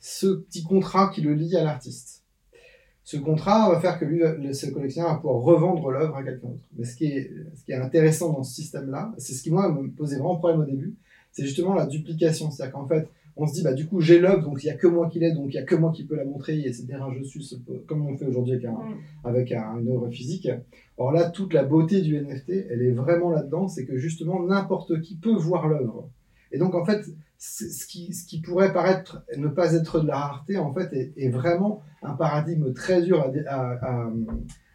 ce 0.00 0.26
petit 0.26 0.62
contrat 0.62 1.10
qui 1.14 1.20
le 1.20 1.34
lie 1.34 1.56
à 1.56 1.64
l'artiste. 1.64 2.22
Ce 3.04 3.16
contrat 3.16 3.70
va 3.70 3.80
faire 3.80 3.98
que 3.98 4.04
lui, 4.04 4.20
le, 4.20 4.52
ce 4.52 4.66
collectionneur 4.66 5.12
va 5.12 5.16
pouvoir 5.16 5.42
revendre 5.42 5.90
l'œuvre 5.90 6.16
à 6.16 6.22
quelqu'un 6.22 6.48
d'autre. 6.48 6.68
Mais 6.76 6.84
ce 6.84 6.96
qui, 6.96 7.06
est, 7.06 7.30
ce 7.54 7.64
qui 7.64 7.72
est 7.72 7.76
intéressant 7.76 8.32
dans 8.32 8.44
ce 8.44 8.54
système-là, 8.54 9.12
c'est 9.18 9.34
ce 9.34 9.42
qui, 9.42 9.50
moi, 9.50 9.70
me 9.70 9.90
posait 9.90 10.16
vraiment 10.16 10.36
problème 10.36 10.60
au 10.60 10.64
début, 10.64 10.94
c'est 11.32 11.44
justement 11.44 11.74
la 11.74 11.86
duplication. 11.86 12.50
C'est-à-dire 12.50 12.74
qu'en 12.74 12.86
fait, 12.86 13.08
on 13.36 13.46
se 13.46 13.54
dit, 13.54 13.62
bah, 13.62 13.72
du 13.72 13.86
coup, 13.86 14.00
j'ai 14.00 14.18
l'œuvre, 14.20 14.42
donc 14.44 14.62
il 14.62 14.66
n'y 14.66 14.72
a 14.72 14.76
que 14.76 14.86
moi 14.86 15.08
qui 15.08 15.18
l'ai, 15.18 15.32
donc 15.32 15.46
il 15.48 15.56
n'y 15.56 15.62
a 15.62 15.64
que 15.64 15.74
moi 15.74 15.90
qui 15.90 16.04
peux 16.04 16.16
la 16.16 16.24
montrer, 16.24 16.58
et 16.60 16.72
c'est 16.72 16.92
un 16.92 17.10
je 17.12 17.22
suis, 17.22 17.56
comme 17.86 18.06
on 18.06 18.16
fait 18.16 18.26
aujourd'hui 18.26 18.52
avec, 18.54 18.64
un, 18.66 18.72
Mm. 18.72 18.94
avec 19.24 19.52
un- 19.52 19.78
une 19.80 19.88
œuvre 19.88 20.08
physique. 20.10 20.48
Or 20.98 21.12
là, 21.12 21.30
toute 21.30 21.54
la 21.54 21.64
beauté 21.64 22.02
du 22.02 22.16
NFT, 22.16 22.66
elle 22.70 22.82
est 22.82 22.92
vraiment 22.92 23.30
là-dedans, 23.30 23.68
c'est 23.68 23.84
que 23.86 23.96
justement, 23.96 24.42
n'importe 24.42 25.00
qui 25.00 25.16
peut 25.16 25.34
voir 25.34 25.66
l'œuvre. 25.68 26.10
Et 26.52 26.58
donc, 26.58 26.74
en 26.74 26.84
fait, 26.84 27.02
ce 27.38 27.86
qui, 27.86 28.12
ce 28.12 28.26
qui 28.26 28.40
pourrait 28.40 28.72
paraître 28.72 29.24
ne 29.36 29.48
pas 29.48 29.72
être 29.74 30.00
de 30.00 30.06
la 30.06 30.16
rareté, 30.18 30.58
en 30.58 30.72
fait, 30.72 30.92
est, 30.92 31.12
est 31.16 31.30
vraiment 31.30 31.80
un 32.02 32.12
paradigme 32.14 32.72
très 32.74 33.02
dur 33.02 33.20
à, 33.20 33.30
à, 33.48 33.72
à- 34.06 34.12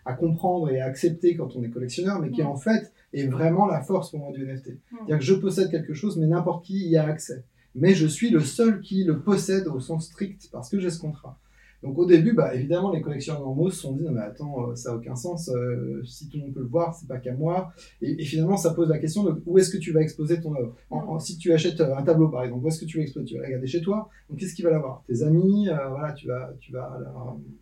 à 0.06 0.14
comprendre 0.14 0.70
et 0.72 0.80
à 0.80 0.86
accepter 0.86 1.36
quand 1.36 1.56
on 1.58 1.64
est 1.64 1.70
collectionneur, 1.70 2.20
mais 2.22 2.32
qui 2.32 2.42
Mm. 2.42 2.48
en 2.48 2.56
fait 2.56 2.92
est 3.14 3.28
vraiment 3.28 3.68
la 3.68 3.82
force 3.82 4.10
pour 4.12 4.20
moi 4.22 4.32
du 4.32 4.44
NFT. 4.46 4.80
C'est-à-dire 4.90 5.18
que 5.20 5.24
je 5.24 5.34
possède 5.36 5.70
quelque 5.70 5.94
chose, 5.94 6.18
mais 6.18 6.28
n'importe 6.28 6.66
qui 6.66 6.88
y 6.90 6.96
a 6.98 7.06
accès. 7.06 7.44
Mais 7.78 7.94
je 7.94 8.08
suis 8.08 8.32
le 8.32 8.40
seul 8.40 8.82
qui 8.82 9.04
le 9.04 9.20
possède 9.20 9.68
au 9.68 9.80
sens 9.80 10.08
strict 10.08 10.50
parce 10.52 10.70
que 10.70 10.80
j'ai 10.80 10.90
ce 10.90 11.00
contrat. 11.00 11.40
Donc 11.84 12.00
au 12.00 12.08
début, 12.08 12.34
bah, 12.34 12.56
évidemment, 12.56 12.92
les 12.92 13.02
collectionneurs 13.02 13.44
normaux 13.44 13.70
se 13.70 13.82
sont 13.82 13.94
dit, 13.94 14.04
non 14.04 14.12
mais 14.12 14.22
attends, 14.22 14.72
euh, 14.72 14.76
ça 14.76 14.90
n'a 14.90 14.98
aucun 14.98 15.16
sens, 15.16 15.50
euh, 15.50 16.02
si 16.04 16.28
tout 16.28 16.38
le 16.38 16.46
monde 16.46 16.54
peut 16.56 16.62
le 16.62 16.66
voir, 16.66 16.96
c'est 16.96 17.08
pas 17.08 17.20
qu'à 17.20 17.34
moi. 17.36 17.72
Et, 18.02 18.24
finalement, 18.26 18.58
ça 18.58 18.74
pose 18.74 18.90
la 18.90 18.98
question 18.98 19.24
où 19.46 19.60
est-ce 19.60 19.70
que 19.70 19.78
tu 19.78 19.92
vas 19.92 20.02
exposer 20.02 20.42
ton 20.42 20.56
œuvre? 20.56 20.76
Si 21.22 21.38
tu 21.38 21.54
achètes 21.54 21.80
euh, 21.80 21.96
un 21.96 22.02
tableau, 22.02 22.30
par 22.30 22.44
exemple, 22.44 22.66
où 22.66 22.68
est-ce 22.68 22.80
que 22.80 22.86
tu 22.86 22.98
vas 22.98 23.04
exposer? 23.04 23.26
Tu 23.28 23.38
vas 23.38 23.46
regarder 23.46 23.68
chez 23.68 23.82
toi, 23.82 24.10
donc 24.28 24.40
qu'est-ce 24.40 24.56
qui 24.56 24.64
va 24.64 24.72
l'avoir? 24.72 25.04
Tes 25.08 25.22
amis, 25.22 25.68
voilà, 25.68 26.14
tu 26.14 26.28
vas, 26.28 26.52
tu 26.60 26.72
vas, 26.72 26.98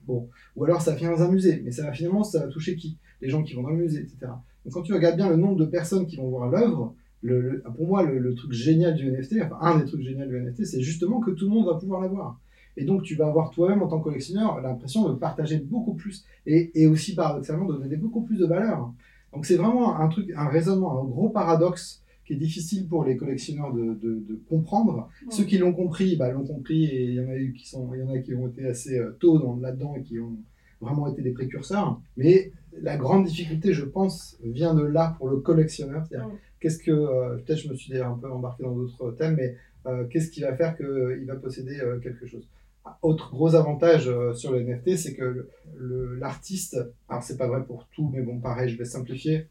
bon. 0.08 0.30
Ou 0.56 0.64
alors 0.64 0.82
ça 0.82 0.96
finir 0.96 1.12
dans 1.12 1.22
un 1.22 1.30
musée, 1.30 1.62
mais 1.66 1.72
ça 1.72 1.84
va 1.84 1.92
finalement, 1.92 2.24
ça 2.24 2.40
va 2.40 2.48
toucher 2.48 2.78
qui? 2.78 2.98
Les 3.22 3.30
gens 3.30 3.44
qui 3.44 3.54
vont 3.54 3.64
dans 3.64 3.72
le 3.72 3.78
musée, 3.78 4.00
etc. 4.00 4.32
Donc 4.64 4.74
quand 4.74 4.82
tu 4.82 4.94
regardes 4.94 5.18
bien 5.18 5.30
le 5.30 5.36
nombre 5.36 5.58
de 5.58 5.66
personnes 5.66 6.08
qui 6.08 6.16
vont 6.16 6.30
voir 6.30 6.50
l'œuvre, 6.50 6.96
le, 7.26 7.42
le- 7.42 7.64
pour 7.76 7.88
moi, 7.88 8.04
le, 8.04 8.18
le 8.20 8.34
truc 8.36 8.52
génial 8.52 8.94
du 8.96 9.06
NFT, 9.12 9.34
enfin 9.44 9.58
un 9.62 9.78
des 9.80 9.86
trucs 9.86 10.02
géniaux 10.02 10.26
du 10.26 10.36
NFT, 10.40 10.66
c'est 10.66 10.82
justement 10.82 11.20
que 11.20 11.32
tout 11.32 11.46
le 11.50 11.54
monde 11.56 11.66
va 11.68 11.76
pouvoir 11.76 12.02
l'avoir. 12.02 12.40
Et 12.78 12.84
donc, 12.86 13.04
tu 13.04 13.16
vas 13.16 13.28
avoir 13.28 13.52
toi-même, 13.52 13.82
en 13.82 13.88
tant 13.88 14.00
que 14.00 14.04
collectionneur, 14.06 14.60
l'impression 14.62 15.08
de 15.10 15.16
partager 15.16 15.58
beaucoup 15.60 15.94
plus 15.94 16.26
et, 16.46 16.72
et 16.82 16.88
aussi, 16.88 17.16
paradoxalement, 17.16 17.66
de 17.66 17.78
donner 17.78 17.96
beaucoup 17.96 18.22
plus 18.22 18.38
de 18.38 18.46
valeur. 18.46 18.92
Donc, 19.34 19.46
c'est 19.46 19.56
vraiment 19.56 19.98
un 19.98 20.08
truc, 20.10 20.30
un 20.36 20.48
raisonnement, 20.48 21.02
un 21.02 21.06
gros 21.06 21.30
paradoxe 21.30 22.04
qui 22.26 22.34
est 22.34 22.38
difficile 22.38 22.88
pour 22.88 23.06
les 23.06 23.16
collectionneurs 23.18 23.72
de, 23.74 23.94
de- 24.04 24.24
de 24.30 24.36
comprendre. 24.50 25.10
Ceux 25.30 25.44
qui 25.46 25.58
l'ont 25.58 25.74
compris, 25.74 26.16
bah, 26.18 26.32
l'ont 26.32 26.46
compris 26.46 26.86
et 26.86 27.04
il 27.06 27.14
y 27.14 27.20
en 27.22 27.30
a 27.30 27.36
eu 27.38 27.54
qui 27.54 27.68
sont, 27.68 27.90
il 27.94 28.00
y 28.02 28.04
en 28.04 28.10
a 28.10 28.18
qui 28.20 28.34
ont 28.36 28.48
été 28.48 28.66
assez 28.68 28.98
euh, 29.00 29.16
tôt 29.20 29.38
dans- 29.40 29.56
là-dedans 29.58 29.94
et 29.96 30.02
qui 30.02 30.20
ont 30.20 30.36
vraiment 30.82 31.08
été 31.08 31.22
des 31.22 31.32
précurseurs. 31.32 32.02
Mais 32.18 32.52
la 32.82 32.98
grande 32.98 33.26
difficulté, 33.26 33.72
je 33.74 33.86
pense, 33.86 34.38
vient 34.44 34.74
de 34.74 34.84
là 34.84 35.16
pour 35.18 35.30
le 35.30 35.38
collectionneur. 35.38 36.04
C'est-à-dire, 36.08 36.28
Mm. 36.28 36.38
Qu'est-ce 36.60 36.80
que, 36.80 36.92
euh, 36.92 37.38
peut-être 37.38 37.60
je 37.60 37.70
me 37.70 37.76
suis 37.76 37.98
un 37.98 38.14
peu 38.14 38.30
embarqué 38.32 38.64
dans 38.64 38.76
d'autres 38.76 39.12
thèmes, 39.12 39.36
mais 39.36 39.56
euh, 39.88 40.06
qu'est-ce 40.08 40.32
qui 40.32 40.42
va 40.42 40.56
faire 40.56 40.76
qu'il 40.76 41.26
va 41.28 41.36
posséder 41.36 41.80
euh, 41.80 42.00
quelque 42.00 42.26
chose? 42.26 42.48
Autre 43.02 43.32
gros 43.32 43.56
avantage 43.56 44.08
euh, 44.08 44.34
sur 44.34 44.52
le 44.52 44.62
NFT, 44.62 44.96
c'est 44.96 45.16
que 45.16 45.50
l'artiste, 46.20 46.78
alors 47.10 47.24
c'est 47.24 47.38
pas 47.38 47.48
vrai 47.48 47.64
pour 47.64 47.88
tout, 47.88 48.10
mais 48.14 48.22
bon, 48.22 48.40
pareil, 48.40 48.70
je 48.70 48.78
vais 48.78 48.86
simplifier. 48.86 49.48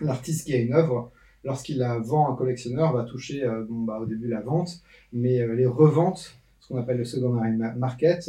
L'artiste 0.00 0.46
qui 0.46 0.54
a 0.54 0.58
une 0.58 0.74
œuvre, 0.74 1.12
lorsqu'il 1.44 1.78
la 1.78 1.98
vend 1.98 2.28
à 2.28 2.32
un 2.32 2.36
collectionneur, 2.36 2.92
va 2.92 3.04
toucher 3.04 3.44
euh, 3.44 3.64
bon, 3.68 3.82
bah, 3.84 3.98
au 4.00 4.06
début 4.06 4.28
la 4.28 4.40
vente, 4.40 4.80
mais 5.12 5.40
euh, 5.40 5.54
les 5.54 5.66
reventes, 5.66 6.36
ce 6.60 6.68
qu'on 6.68 6.78
appelle 6.78 6.98
le 6.98 7.04
secondary 7.04 7.52
ma- 7.52 7.74
market, 7.74 8.28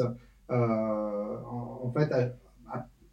euh, 0.51 1.37
en, 1.49 1.91
fait, 1.91 2.13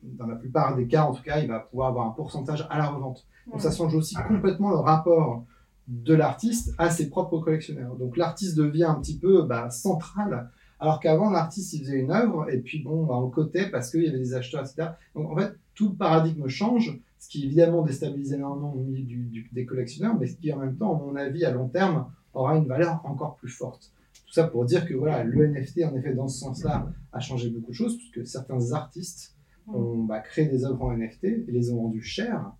dans 0.03 0.26
la 0.26 0.36
plupart 0.36 0.76
des 0.76 0.86
cas, 0.86 1.05
en 1.05 1.12
tout 1.14 1.22
cas, 1.22 1.38
il 1.40 1.48
va 1.48 1.61
pouvoir 1.61 1.88
avoir 1.88 2.07
un 2.07 2.11
pourcentage 2.11 2.66
à 2.70 2.78
la 2.78 2.88
revente. 2.88 3.26
Donc 3.50 3.61
ça 3.61 3.70
change 3.70 3.94
aussi 3.94 4.14
complètement 4.28 4.70
le 4.70 4.76
rapport 4.76 5.44
de 5.88 6.14
l'artiste 6.14 6.74
à 6.78 6.90
ses 6.90 7.09
propres 7.11 7.38
collectionneurs. 7.38 7.96
Donc 7.96 8.16
l'artiste 8.16 8.57
devient 8.57 8.84
un 8.84 8.94
petit 8.94 9.18
peu 9.18 9.42
bah, 9.42 9.70
central 9.70 10.50
alors 10.80 10.98
qu'avant, 10.98 11.30
l'artiste, 11.30 11.72
il 11.74 11.80
faisait 11.84 12.00
une 12.00 12.11
œuvre, 12.11 12.50
et 12.50 12.59
puis 12.59 12.82
bon, 12.82 13.05
bah, 13.07 13.14
on 13.14 13.30
cotait 13.30 13.70
parce 13.70 13.88
qu'il 13.88 14.03
y 14.03 14.09
avait 14.09 14.18
des 14.18 14.34
acheteurs, 14.34 14.62
etc. 14.62 14.88
Donc 15.14 15.30
en 15.30 15.36
fait, 15.36 15.53
tout 15.76 15.90
le 15.90 15.94
paradigme 15.94 16.48
change, 16.48 16.98
ce 17.20 17.28
qui 17.28 17.44
évidemment 17.44 17.82
déstabilise 17.82 18.32
énormément 18.32 18.74
au 18.74 18.78
milieu 18.80 19.05
du- 19.05 19.26
du- 19.26 19.48
des 19.53 19.64
collectionneurs, 19.64 20.16
mais 20.18 20.26
ce 20.26 20.34
qui 20.36 20.53
en 20.53 20.59
même 20.59 20.74
temps, 20.74 20.96
à 20.96 20.98
mon 20.98 21.14
avis, 21.14 21.44
à 21.44 21.53
long 21.53 21.68
terme, 21.68 22.07
aura 22.34 22.57
une 22.57 22.66
valeur 22.66 23.00
encore 23.05 23.36
plus 23.36 23.48
forte. 23.48 23.92
Tout 24.26 24.32
ça 24.32 24.42
pour 24.48 24.64
dire 24.64 24.84
que 24.84 24.94
voilà, 24.94 25.22
le 25.22 25.44
NFT, 25.46 25.84
en 25.84 25.94
effet, 25.94 26.14
dans 26.14 26.26
ce 26.26 26.40
sens-là, 26.40 26.88
a 27.12 27.20
changé 27.20 27.48
beaucoup 27.50 27.70
de 27.70 27.76
choses, 27.76 27.96
puisque 27.96 28.26
certains 28.26 28.72
artistes 28.72 29.36
ont 29.69 30.05
bah, 30.05 30.21
créé 30.21 30.47
des 30.47 30.65
œuvres 30.65 30.83
en 30.83 30.97
NFT 30.97 31.25
et 31.25 31.45
les 31.49 31.71
ont 31.71 31.83
vendues 31.83 32.03
cher. 32.03 32.53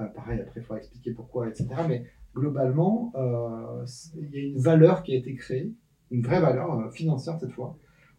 Euh, 0.00 0.06
pareil, 0.06 0.40
après, 0.40 0.60
il 0.60 0.62
faudra 0.62 0.78
expliquer 0.78 1.12
pourquoi, 1.12 1.48
etc. 1.48 1.68
Mais 1.88 2.04
globalement, 2.34 3.12
euh, 3.16 3.84
il 4.16 4.30
y 4.30 4.38
a 4.38 4.42
une 4.48 4.58
valeur 4.58 5.02
qui 5.02 5.12
a 5.12 5.16
été 5.16 5.34
créée, 5.34 5.72
une 6.10 6.22
vraie 6.22 6.40
valeur 6.40 6.78
euh, 6.78 6.90
financière 6.90 7.38
cette 7.38 7.52
fois, 7.52 7.76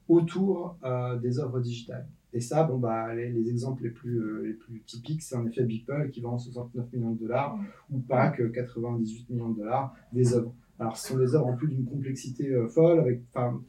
autour 0.07 0.77
des 1.21 1.39
œuvres 1.39 1.61
digitales. 1.61 2.05
Et 2.33 2.39
ça, 2.39 2.63
bon, 2.63 2.77
bah, 2.77 3.13
les, 3.13 3.29
les 3.29 3.49
exemples 3.49 3.83
les 3.83 3.89
plus, 3.89 4.19
euh, 4.19 4.43
les 4.45 4.53
plus 4.53 4.81
typiques, 4.83 5.21
c'est 5.21 5.35
en 5.35 5.45
effet 5.45 5.63
Beeple 5.63 6.09
qui 6.11 6.21
vend 6.21 6.37
69 6.37 6.93
millions 6.93 7.11
de 7.11 7.19
dollars, 7.19 7.59
ou 7.89 7.99
PAC, 7.99 8.39
euh, 8.39 8.49
98 8.49 9.29
millions 9.29 9.49
de 9.49 9.57
dollars, 9.57 9.93
des 10.13 10.33
œuvres. 10.33 10.53
Alors, 10.81 10.97
ce 10.97 11.09
sont 11.09 11.17
des 11.19 11.35
œuvres 11.35 11.45
en 11.45 11.55
plus 11.55 11.67
d'une 11.67 11.85
complexité 11.85 12.49
euh, 12.49 12.67
folle, 12.67 12.99
avec, 12.99 13.21
enfin, 13.31 13.61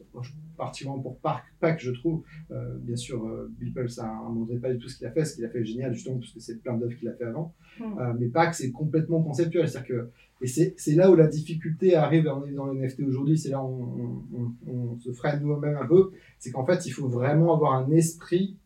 particulièrement 0.57 1.03
pour 1.03 1.19
PAC, 1.19 1.43
PAC 1.61 1.79
je 1.79 1.91
trouve, 1.91 2.23
euh, 2.51 2.79
bien 2.79 2.97
sûr, 2.97 3.23
euh, 3.27 3.53
Beeple, 3.61 3.91
ça 3.91 4.07
ne 4.29 4.35
montrait 4.35 4.57
pas 4.57 4.73
du 4.73 4.79
tout 4.79 4.89
ce 4.89 4.97
qu'il 4.97 5.07
a 5.07 5.11
fait, 5.11 5.27
ce 5.27 5.35
qu'il 5.35 5.45
a 5.45 5.51
fait 5.51 5.61
est 5.61 5.65
génial, 5.67 5.93
justement, 5.93 6.17
parce 6.17 6.33
que 6.33 6.41
c'est 6.41 6.63
plein 6.63 6.75
d'œuvres 6.75 6.95
qu'il 6.95 7.09
a 7.11 7.13
fait 7.13 7.25
avant. 7.25 7.53
Mm. 7.79 7.83
Euh, 8.01 8.13
mais 8.19 8.29
PAC, 8.29 8.55
c'est 8.55 8.71
complètement 8.73 9.23
conceptuel, 9.23 9.69
c'est-à-dire 9.69 9.89
que 9.89 10.11
et 10.41 10.47
c'est 10.49 10.95
là 10.97 11.09
où 11.11 11.15
la 11.15 11.29
difficulté 11.29 11.95
arrive 11.95 12.27
on 12.27 12.45
est 12.47 12.53
dans 12.53 12.67
le 12.67 12.75
NFT 12.81 13.03
aujourd'hui, 13.03 13.39
c'est 13.39 13.51
là 13.51 13.63
où 13.63 14.25
on, 14.35 14.41
on- 14.69 14.73
on 14.73 14.99
se 14.99 15.13
freine 15.13 15.41
nous-mêmes 15.43 15.77
un 15.77 15.87
peu, 15.87 16.11
c'est 16.41 16.51
qu'en 16.51 16.65
fait, 16.67 16.85
il 16.87 16.91
faut 16.91 17.09
vraiment 17.09 17.55
avoir 17.55 17.75
un 17.75 17.89
esprit, 17.93 18.57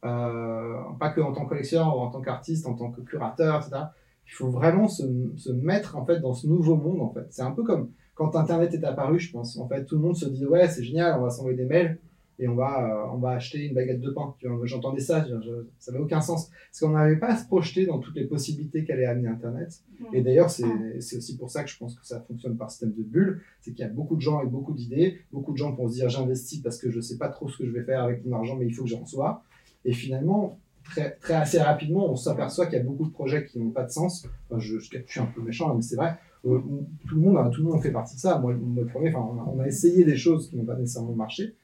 pas 0.00 1.12
que 1.14 1.20
en 1.20 1.32
tant 1.32 1.44
que 1.44 1.48
collectionneur, 1.50 1.96
ou 1.96 2.00
en 2.00 2.10
tant 2.10 2.22
qu'artiste, 2.22 2.66
en 2.66 2.74
tant 2.74 2.92
que 2.92 3.00
curateur, 3.02 3.56
etc. 3.60 3.82
Il 4.28 4.32
faut 4.34 4.50
vraiment 4.50 4.86
se, 4.88 5.02
se 5.36 5.50
mettre 5.50 5.96
en 5.96 6.04
fait 6.04 6.20
dans 6.20 6.34
ce 6.34 6.46
nouveau 6.46 6.76
monde. 6.76 7.00
En 7.00 7.10
fait, 7.10 7.26
c'est 7.30 7.42
un 7.42 7.50
peu 7.52 7.64
comme 7.64 7.90
quand 8.14 8.36
Internet 8.36 8.72
est 8.74 8.84
apparu, 8.84 9.18
je 9.18 9.32
pense. 9.32 9.56
En 9.58 9.66
fait, 9.68 9.84
tout 9.84 9.96
le 9.96 10.02
monde 10.02 10.16
se 10.16 10.26
dit 10.28 10.44
ouais, 10.46 10.68
c'est 10.68 10.82
génial, 10.84 11.18
on 11.18 11.22
va 11.24 11.30
s'envoyer 11.30 11.56
des 11.56 11.64
mails. 11.66 11.98
et 12.40 12.46
on 12.46 12.54
va, 12.54 12.84
euh, 12.88 13.10
on 13.14 13.18
va 13.18 13.30
acheter 13.30 13.64
une 13.66 13.74
baguette 13.74 14.00
de 14.00 14.10
pain. 14.10 14.32
J'entendais 14.62 15.00
ça, 15.00 15.26
je- 15.28 15.40
je- 15.44 15.66
ça 15.80 15.90
n'avait 15.90 16.04
aucun 16.04 16.20
sens. 16.20 16.50
Parce 16.70 16.78
qu'on 16.78 16.90
n'arrivait 16.90 17.18
pas 17.18 17.30
à 17.32 17.36
se 17.36 17.44
projeter 17.48 17.84
dans 17.84 17.98
toutes 17.98 18.14
les 18.14 18.26
possibilités 18.26 18.84
qu'allait 18.84 19.06
amener 19.06 19.26
Internet. 19.26 19.82
Et 20.12 20.22
d'ailleurs, 20.22 20.48
c'est 20.48 20.62
c'est 21.00 21.16
aussi 21.16 21.36
pour 21.36 21.50
ça 21.50 21.64
que 21.64 21.68
je 21.70 21.76
pense 21.76 21.96
que 21.96 22.06
ça 22.06 22.20
fonctionne 22.20 22.56
par 22.56 22.70
système 22.70 22.92
de 22.92 23.02
bulle. 23.02 23.40
C'est 23.60 23.72
qu'il 23.72 23.80
y 23.84 23.88
a 23.88 23.90
beaucoup 23.90 24.14
de 24.14 24.20
gens 24.20 24.38
avec 24.38 24.52
beaucoup 24.52 24.72
d'idées, 24.72 25.18
beaucoup 25.32 25.50
de 25.50 25.56
gens 25.56 25.72
pour 25.74 25.88
se 25.88 25.94
dire 25.94 26.08
j'investis 26.10 26.60
parce 26.60 26.78
que 26.78 26.90
je 26.90 26.98
ne 26.98 27.02
sais 27.02 27.18
pas 27.18 27.28
trop 27.28 27.48
ce 27.48 27.58
que 27.58 27.66
je 27.66 27.72
vais 27.72 27.82
faire 27.82 28.04
avec 28.04 28.24
mon 28.24 28.36
argent, 28.36 28.54
mais 28.54 28.66
il 28.66 28.72
faut 28.72 28.84
que 28.84 28.88
j'en 28.90 29.04
sois. 29.04 29.42
Et 29.84 29.92
finalement, 29.92 30.60
très, 30.90 31.10
très 31.12 31.34
assez 31.34 31.58
rapidement, 31.60 32.10
on 32.10 32.16
s'aperçoit 32.16 32.66
qu'il 32.66 32.78
y 32.78 32.80
a 32.80 32.84
beaucoup 32.84 33.06
de 33.06 33.12
projets 33.12 33.44
qui 33.44 33.58
n'ont 33.58 33.70
pas 33.70 33.84
de 33.84 33.90
sens. 33.90 34.26
Enfin, 34.50 34.58
je, 34.60 34.78
je, 34.78 34.88
suis 35.06 35.20
un 35.20 35.26
peu 35.26 35.40
méchant, 35.42 35.74
mais 35.74 35.82
c'est 35.82 35.96
vrai. 35.96 36.18
Euh, 36.46 36.60
tout, 37.08 37.16
le 37.16 37.20
monde, 37.20 37.52
tout 37.52 37.62
le 37.62 37.70
monde 37.70 37.82
fait 37.82 37.90
partie 37.90 38.16
de 38.16 38.20
ça. 38.20 38.38
Moi, 38.38 38.52
le 38.52 38.86
premier, 38.86 39.14
on, 39.14 39.40
a, 39.40 39.52
on 39.54 39.60
a 39.60 39.66
essayé 39.66 40.04
des 40.04 40.16
choses 40.16 40.48
qui 40.48 40.56
n'ont 40.56 40.64
pas 40.64 40.76
nécessairement 40.76 41.12
marché. 41.12 41.54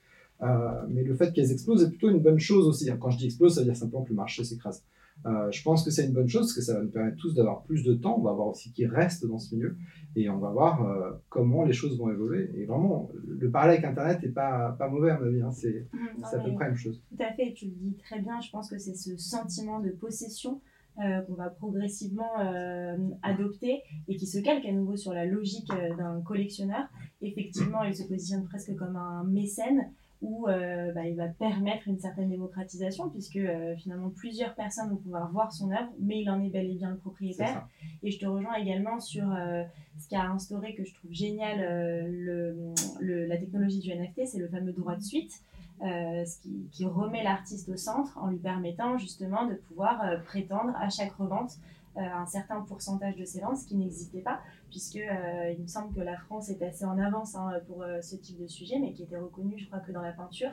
Euh, 0.43 0.83
mais 0.89 1.03
le 1.03 1.14
fait 1.14 1.33
qu'elles 1.33 1.53
explosent 1.53 1.85
est 1.85 1.89
plutôt 1.89 2.11
une 2.11 2.18
bonne 2.18 2.41
chose 2.41 2.66
aussi. 2.66 2.91
Quand 2.99 3.11
je 3.11 3.18
dis 3.18 3.27
explose, 3.27 3.55
ça 3.55 3.61
veut 3.61 3.66
dire 3.66 3.77
simplement 3.77 4.03
que 4.03 4.11
le 4.11 4.16
marché 4.16 4.45
s'écrase. 4.45 4.83
Euh, 5.26 5.50
je 5.50 5.62
pense 5.62 5.82
que 5.84 5.90
c'est 5.90 6.04
une 6.04 6.12
bonne 6.12 6.28
chose 6.28 6.46
parce 6.48 6.54
que 6.54 6.60
ça 6.60 6.74
va 6.74 6.82
nous 6.82 6.90
permettre 6.90 7.16
tous 7.16 7.34
d'avoir 7.34 7.62
plus 7.62 7.82
de 7.82 7.94
temps. 7.94 8.16
On 8.18 8.22
va 8.22 8.32
voir 8.32 8.48
aussi 8.48 8.72
qui 8.72 8.86
reste 8.86 9.26
dans 9.26 9.38
ce 9.38 9.54
milieu 9.54 9.76
et 10.16 10.28
on 10.28 10.38
va 10.38 10.50
voir 10.50 10.82
euh, 10.86 11.12
comment 11.30 11.64
les 11.64 11.72
choses 11.72 11.98
vont 11.98 12.10
évoluer. 12.10 12.50
Et 12.54 12.66
vraiment, 12.66 13.10
le 13.26 13.50
parallèle 13.50 13.78
avec 13.78 13.86
Internet 13.90 14.22
n'est 14.22 14.28
pas, 14.28 14.76
pas 14.78 14.88
mauvais 14.88 15.10
à 15.10 15.18
mon 15.18 15.26
avis. 15.26 15.40
hein. 15.40 15.50
C'est 15.52 15.86
non, 15.94 16.24
c'est 16.28 16.36
à 16.36 16.40
peu 16.40 16.52
près 16.52 16.64
la 16.64 16.70
même 16.70 16.78
chose. 16.78 17.02
Tout 17.08 17.22
à 17.22 17.32
fait, 17.32 17.54
tu 17.54 17.66
le 17.66 17.72
dis 17.72 17.96
très 17.96 18.20
bien. 18.20 18.40
Je 18.40 18.50
pense 18.50 18.68
que 18.68 18.78
c'est 18.78 18.94
ce 18.94 19.16
sentiment 19.16 19.80
de 19.80 19.90
possession 19.90 20.60
euh, 21.02 21.22
qu'on 21.22 21.34
va 21.34 21.50
progressivement 21.50 22.38
euh, 22.40 22.96
adopter 23.22 23.82
et 24.06 24.16
qui 24.16 24.26
se 24.28 24.38
calque 24.38 24.64
à 24.64 24.70
nouveau 24.70 24.96
sur 24.96 25.12
la 25.12 25.24
logique 25.26 25.68
euh, 25.72 25.96
d'un 25.96 26.20
collectionneur. 26.20 26.86
Effectivement, 27.20 27.82
il 27.82 27.96
se 27.96 28.04
positionne 28.04 28.44
presque 28.44 28.76
comme 28.76 28.94
un 28.94 29.24
mécène 29.24 29.90
où 30.22 30.48
euh, 30.48 30.92
bah, 30.92 31.06
il 31.06 31.16
va 31.16 31.28
permettre 31.28 31.86
une 31.88 31.98
certaine 31.98 32.30
démocratisation 32.30 33.10
puisque 33.10 33.36
euh, 33.36 33.76
finalement 33.76 34.08
plusieurs 34.10 34.54
personnes 34.54 34.88
vont 34.90 34.96
pouvoir 34.96 35.30
voir 35.32 35.52
son 35.52 35.70
œuvre, 35.70 35.90
mais 36.00 36.20
il 36.22 36.30
en 36.30 36.40
est 36.42 36.48
bel 36.50 36.70
et 36.70 36.74
bien 36.74 36.90
le 36.90 36.96
propriétaire. 36.96 37.66
Et 38.02 38.10
je 38.10 38.18
te 38.18 38.26
rejoins 38.26 38.54
également 38.54 39.00
sur 39.00 39.30
euh, 39.30 39.62
ce 39.98 40.08
qui 40.08 40.16
a 40.16 40.24
instauré 40.30 40.74
que 40.74 40.84
je 40.84 40.94
trouve 40.94 41.12
génial 41.12 41.60
euh, 41.60 42.08
le, 42.10 42.56
le- 43.00 43.26
la 43.26 43.36
technologie 43.36 43.80
du 43.80 43.90
NFT, 43.90 44.26
c'est 44.26 44.38
le 44.38 44.48
fameux 44.48 44.72
droit 44.72 44.96
de 44.96 45.02
suite, 45.02 45.32
ce 45.80 46.40
qui, 46.40 46.68
qui 46.70 46.86
remet 46.86 47.22
l'artiste 47.22 47.68
au 47.68 47.76
centre 47.76 48.16
en 48.18 48.28
lui 48.28 48.38
permettant 48.38 48.96
justement 48.96 49.46
de 49.46 49.54
pouvoir 49.54 50.00
prétendre 50.24 50.72
à 50.80 50.88
chaque 50.88 51.12
revente 51.12 51.58
un 51.96 52.26
certain 52.26 52.60
pourcentage 52.62 53.16
de 53.16 53.24
ses 53.24 53.40
ventes, 53.40 53.58
ce 53.58 53.66
qui 53.66 53.76
n'existait 53.76 54.20
pas, 54.22 54.40
puisque 54.75 54.97
euh, 54.97 55.53
il 55.57 55.62
me 55.62 55.68
semble 55.68 55.95
que 55.95 56.01
la 56.01 56.16
France 56.16 56.51
est 56.51 56.61
assez 56.61 56.85
en 56.85 56.99
avance 56.99 57.37
hein, 57.37 57.53
pour 57.68 57.85
euh, 57.85 58.03
ce 58.03 58.16
type 58.16 58.43
de 58.43 58.49
sujet, 58.49 58.81
mais 58.81 58.93
qui 58.93 59.05
était 59.05 59.16
reconnu, 59.16 59.57
je 59.57 59.66
crois, 59.66 59.79
que 59.79 59.93
dans 59.93 60.03
la 60.03 60.11
peinture. 60.11 60.51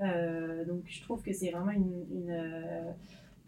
Euh, 0.00 0.64
donc 0.64 0.84
je 0.86 1.02
trouve 1.02 1.20
que 1.20 1.34
c'est 1.34 1.50
vraiment 1.50 1.70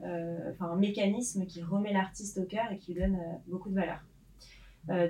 un 0.02 0.76
mécanisme 0.76 1.46
qui 1.46 1.62
remet 1.62 1.94
l'artiste 1.94 2.36
au 2.36 2.44
cœur 2.44 2.70
et 2.70 2.76
qui 2.76 2.92
lui 2.92 3.00
donne 3.00 3.18
beaucoup 3.46 3.70
de 3.70 3.76
valeur. 3.76 4.04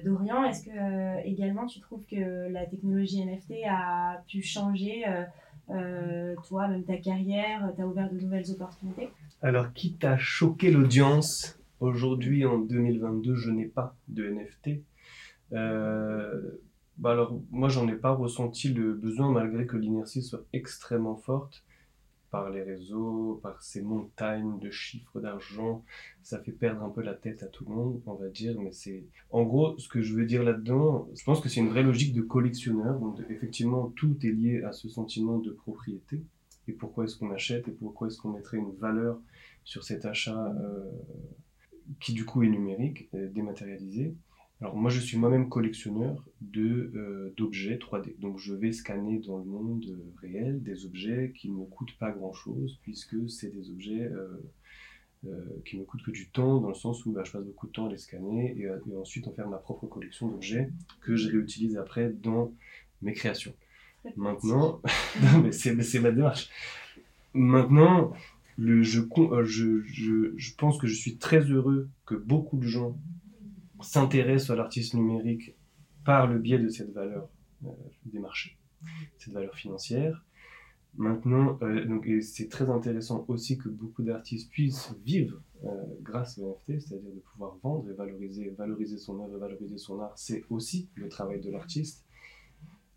Dorian, 0.04 0.44
est-ce 0.44 0.66
que 0.66 1.26
également 1.26 1.66
tu 1.66 1.80
trouves 1.80 2.06
que 2.06 2.48
la 2.48 2.64
technologie 2.64 3.24
NFT 3.26 3.64
a 3.68 4.22
pu 4.28 4.42
changer 4.42 5.04
toi, 6.46 6.68
même 6.68 6.84
ta 6.84 6.98
carrière, 6.98 7.72
t'as 7.76 7.82
ouvert 7.82 8.08
de 8.12 8.20
nouvelles 8.20 8.48
opportunités? 8.52 9.08
Alors, 9.42 9.72
quitte 9.72 10.04
à 10.04 10.16
choquer 10.16 10.70
l'audience, 10.70 11.58
aujourd'hui 11.80 12.44
en 12.44 12.58
2022, 12.58 13.34
je 13.34 13.50
n'ai 13.50 13.66
pas 13.66 13.96
de 14.08 14.28
NFT. 14.28 14.82
Euh, 15.52 16.60
bah 16.98 17.10
alors, 17.10 17.40
moi, 17.50 17.68
j'en 17.68 17.88
ai 17.88 17.96
pas 17.96 18.12
ressenti 18.12 18.72
le 18.72 18.94
besoin, 18.94 19.30
malgré 19.30 19.66
que 19.66 19.76
l'inertie 19.76 20.22
soit 20.22 20.44
extrêmement 20.52 21.16
forte 21.16 21.64
par 22.30 22.50
les 22.50 22.62
réseaux, 22.62 23.38
par 23.42 23.62
ces 23.62 23.80
montagnes 23.80 24.58
de 24.58 24.70
chiffres 24.70 25.20
d'argent. 25.20 25.84
Ça 26.22 26.40
fait 26.40 26.52
perdre 26.52 26.82
un 26.82 26.90
peu 26.90 27.00
la 27.00 27.14
tête 27.14 27.44
à 27.44 27.46
tout 27.46 27.64
le 27.64 27.74
monde, 27.74 28.02
on 28.06 28.14
va 28.14 28.28
dire. 28.28 28.60
Mais 28.60 28.72
c'est. 28.72 29.04
En 29.30 29.44
gros, 29.44 29.78
ce 29.78 29.88
que 29.88 30.02
je 30.02 30.14
veux 30.14 30.24
dire 30.24 30.42
là-dedans, 30.42 31.08
je 31.14 31.22
pense 31.24 31.40
que 31.40 31.48
c'est 31.48 31.60
une 31.60 31.68
vraie 31.68 31.82
logique 31.82 32.12
de 32.12 32.22
collectionneur. 32.22 32.98
Donc, 32.98 33.20
effectivement, 33.28 33.92
tout 33.96 34.16
est 34.24 34.32
lié 34.32 34.62
à 34.64 34.72
ce 34.72 34.88
sentiment 34.88 35.38
de 35.38 35.50
propriété. 35.50 36.22
Et 36.66 36.72
pourquoi 36.72 37.04
est-ce 37.04 37.16
qu'on 37.16 37.30
achète 37.30 37.68
et 37.68 37.72
pourquoi 37.72 38.08
est-ce 38.08 38.18
qu'on 38.18 38.32
mettrait 38.32 38.56
une 38.56 38.74
valeur 38.76 39.20
sur 39.64 39.84
cet 39.84 40.04
achat 40.04 40.52
euh, 40.60 40.90
qui 42.00 42.12
du 42.12 42.24
coup 42.24 42.42
est 42.42 42.48
numérique, 42.48 43.08
euh, 43.14 43.28
dématérialisé. 43.28 44.14
Alors 44.60 44.76
moi 44.76 44.90
je 44.90 45.00
suis 45.00 45.18
moi-même 45.18 45.48
collectionneur 45.48 46.24
de, 46.40 46.92
euh, 46.94 47.34
d'objets 47.36 47.76
3D. 47.76 48.18
Donc 48.18 48.38
je 48.38 48.54
vais 48.54 48.72
scanner 48.72 49.18
dans 49.18 49.38
le 49.38 49.44
monde 49.44 49.84
euh, 49.88 50.12
réel 50.22 50.62
des 50.62 50.86
objets 50.86 51.32
qui 51.36 51.50
ne 51.50 51.56
me 51.56 51.64
coûtent 51.64 51.96
pas 51.98 52.10
grand-chose 52.12 52.78
puisque 52.82 53.28
c'est 53.28 53.50
des 53.50 53.70
objets 53.70 54.04
euh, 54.04 54.42
euh, 55.26 55.62
qui 55.66 55.76
me 55.76 55.84
coûtent 55.84 56.02
que 56.02 56.10
du 56.10 56.28
temps 56.28 56.60
dans 56.60 56.68
le 56.68 56.74
sens 56.74 57.04
où 57.04 57.12
bah, 57.12 57.24
je 57.24 57.32
passe 57.32 57.44
beaucoup 57.44 57.66
de 57.66 57.72
temps 57.72 57.86
à 57.86 57.90
les 57.90 57.98
scanner 57.98 58.54
et, 58.56 58.62
et 58.62 58.96
ensuite 58.96 59.26
en 59.26 59.32
faire 59.32 59.48
ma 59.48 59.58
propre 59.58 59.86
collection 59.86 60.28
d'objets 60.28 60.70
que 61.00 61.16
je 61.16 61.30
réutilise 61.30 61.76
après 61.76 62.10
dans 62.10 62.52
mes 63.02 63.12
créations. 63.12 63.54
Maintenant, 64.16 64.80
non, 65.22 65.42
mais 65.42 65.52
c'est 65.52 66.00
ma 66.00 66.10
démarche. 66.10 66.50
Maintenant, 67.32 68.12
euh, 68.60 68.82
je, 68.82 70.54
pense 70.56 70.78
que 70.78 70.86
je 70.86 70.94
suis 70.94 71.16
très 71.16 71.40
heureux 71.40 71.88
que 72.06 72.14
beaucoup 72.14 72.58
de 72.58 72.66
gens 72.66 72.96
s'intéressent 73.80 74.50
à 74.50 74.56
l'artiste 74.56 74.94
numérique 74.94 75.56
par 76.04 76.26
le 76.26 76.38
biais 76.38 76.58
de 76.58 76.68
cette 76.68 76.92
valeur 76.92 77.28
euh, 77.64 77.70
des 78.06 78.18
marchés, 78.18 78.56
cette 79.18 79.32
valeur 79.32 79.54
financière. 79.54 80.24
Maintenant, 80.96 81.58
euh, 81.62 82.00
et 82.04 82.20
c'est 82.20 82.48
très 82.48 82.70
intéressant 82.70 83.24
aussi 83.26 83.58
que 83.58 83.68
beaucoup 83.68 84.02
d'artistes 84.04 84.50
puissent 84.50 84.94
vivre 85.04 85.42
grâce 86.02 86.38
au 86.38 86.46
NFT, 86.46 86.80
c'est-à-dire 86.80 87.10
de 87.10 87.20
pouvoir 87.20 87.56
vendre 87.62 87.88
et 87.90 87.94
valoriser, 87.94 88.50
valoriser 88.50 88.98
son 88.98 89.18
œuvre, 89.20 89.38
valoriser 89.38 89.78
son 89.78 89.98
art. 89.98 90.12
C'est 90.14 90.44
aussi 90.50 90.90
le 90.94 91.08
travail 91.08 91.40
de 91.40 91.50
l'artiste. 91.50 92.04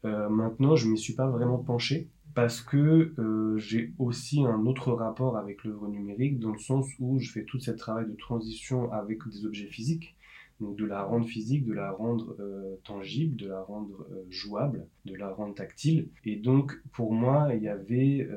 Maintenant, 0.03 0.75
je 0.75 0.89
m'y 0.89 0.97
suis 0.97 1.13
pas 1.13 1.29
vraiment 1.29 1.57
penché 1.59 2.09
parce 2.37 2.61
que 2.61 3.15
euh, 3.17 3.57
j'ai 3.57 3.93
aussi 3.97 4.45
un 4.45 4.67
autre 4.67 4.91
rapport 4.91 5.37
avec 5.37 5.63
l'œuvre 5.63 5.87
numérique 5.87 6.37
dans 6.37 6.51
le 6.51 6.59
sens 6.59 6.85
où 6.99 7.17
je 7.17 7.31
fais 7.31 7.43
tout 7.43 7.59
ce 7.59 7.71
travail 7.71 8.05
de 8.05 8.13
transition 8.13 8.91
avec 8.91 9.27
des 9.27 9.47
objets 9.47 9.65
physiques, 9.65 10.15
donc 10.61 10.75
de 10.75 10.85
la 10.85 11.01
rendre 11.01 11.25
physique, 11.25 11.65
de 11.65 11.73
la 11.73 11.89
rendre 11.89 12.35
euh, 12.39 12.75
tangible, 12.83 13.37
de 13.37 13.47
la 13.47 13.63
rendre 13.63 14.05
euh, 14.11 14.23
jouable, 14.29 14.85
de 15.05 15.15
la 15.15 15.33
rendre 15.33 15.55
tactile. 15.55 16.09
Et 16.25 16.35
donc 16.35 16.79
pour 16.91 17.11
moi, 17.11 17.55
il 17.55 17.63
y 17.63 17.69
avait, 17.69 18.29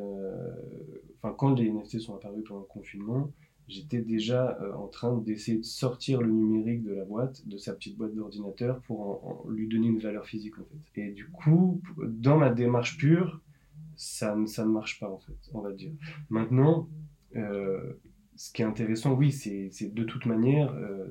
enfin 1.19 1.35
quand 1.37 1.53
les 1.53 1.71
NFT 1.71 2.01
sont 2.01 2.15
apparus 2.15 2.43
pendant 2.49 2.61
le 2.61 2.67
confinement, 2.67 3.31
j'étais 3.69 4.01
déjà 4.01 4.59
en 4.79 4.87
train 4.87 5.15
d'essayer 5.19 5.59
de 5.59 5.63
sortir 5.63 6.23
le 6.23 6.33
numérique 6.33 6.85
de 6.85 6.95
la 6.95 7.05
boîte, 7.05 7.47
de 7.47 7.59
sa 7.59 7.75
petite 7.75 7.99
boîte 7.99 8.15
d'ordinateur, 8.15 8.81
pour 8.81 9.47
lui 9.51 9.69
donner 9.69 9.89
une 9.89 10.01
valeur 10.01 10.25
physique 10.25 10.59
en 10.59 10.65
fait. 10.65 11.03
Et 11.03 11.13
du 11.13 11.29
coup, 11.29 11.83
dans 11.99 12.39
ma 12.39 12.49
démarche 12.49 12.97
pure, 12.97 13.43
ça, 14.01 14.35
ça 14.47 14.65
ne 14.65 14.71
marche 14.71 14.99
pas 14.99 15.11
en 15.11 15.19
fait, 15.19 15.37
on 15.53 15.61
va 15.61 15.73
dire. 15.73 15.93
Maintenant, 16.31 16.89
euh, 17.37 17.93
ce 18.35 18.51
qui 18.51 18.63
est 18.63 18.65
intéressant, 18.65 19.13
oui, 19.13 19.31
c'est 19.31 19.71
de 19.93 20.05
toute 20.05 20.25
manière, 20.25 20.73
euh, 20.73 21.07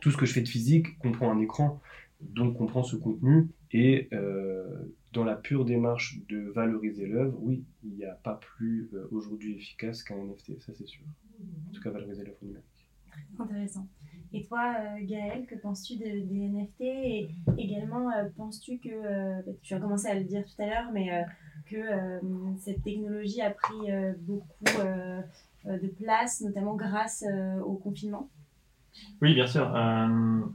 tout 0.00 0.10
ce 0.12 0.16
que 0.16 0.24
je 0.24 0.32
fais 0.32 0.40
de 0.42 0.48
physique 0.48 0.96
comprend 0.98 1.32
un 1.32 1.40
écran, 1.40 1.80
donc 2.20 2.56
comprend 2.56 2.84
ce 2.84 2.94
contenu, 2.94 3.48
et 3.72 4.08
euh, 4.12 4.94
dans 5.12 5.24
la 5.24 5.34
pure 5.34 5.64
démarche 5.64 6.20
de 6.28 6.38
valoriser 6.50 7.06
l'œuvre, 7.06 7.36
oui, 7.40 7.64
il 7.82 7.94
n'y 7.96 8.04
a 8.04 8.14
pas 8.14 8.34
plus 8.36 8.88
aujourd'hui 9.10 9.56
efficace 9.56 10.04
qu'un 10.04 10.16
NFT, 10.16 10.60
ça 10.60 10.72
c'est 10.72 10.86
sûr. 10.86 11.02
En 11.68 11.72
tout 11.72 11.82
cas, 11.82 11.90
valoriser 11.90 12.22
l'œuvre 12.24 12.38
numérique. 12.42 12.66
Intéressant. 13.38 13.88
Et 14.32 14.44
toi, 14.44 14.76
Gaël, 15.02 15.44
que 15.46 15.56
penses-tu 15.56 15.96
de- 15.96 16.20
des 16.24 16.48
NFT 16.48 16.80
Et 16.82 17.28
également, 17.58 18.08
penses-tu 18.36 18.78
que, 18.78 19.42
bah, 19.44 19.52
tu 19.60 19.74
as 19.74 19.80
commencé 19.80 20.06
à 20.06 20.14
le 20.14 20.24
dire 20.24 20.44
tout 20.44 20.62
à 20.62 20.66
l'heure, 20.66 20.92
mais 20.92 21.08
que 21.70 21.76
euh, 21.76 22.20
cette 22.58 22.82
technologie 22.82 23.40
a 23.40 23.50
pris 23.50 23.90
euh, 23.90 24.12
beaucoup 24.18 24.80
euh, 24.80 25.22
de 25.64 25.86
place, 26.02 26.40
notamment 26.40 26.74
grâce 26.74 27.24
au 27.64 27.74
confinement 27.74 28.28
Oui, 29.20 29.34
bien 29.34 29.46
sûr. 29.46 29.66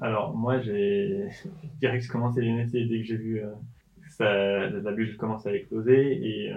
Alors, 0.02 0.36
moi, 0.36 0.60
j'ai 0.60 1.30
je 1.30 2.00
j'ai 2.00 2.08
commencé 2.08 2.42
les 2.42 2.52
NFT 2.52 2.72
dès 2.90 3.00
que 3.00 3.06
j'ai 3.06 3.18
vu 3.18 3.42
ça, 4.10 4.26
la 4.68 4.92
bulle 4.92 5.16
commence 5.18 5.46
à 5.46 5.54
exploser. 5.54 6.20
Et 6.28 6.54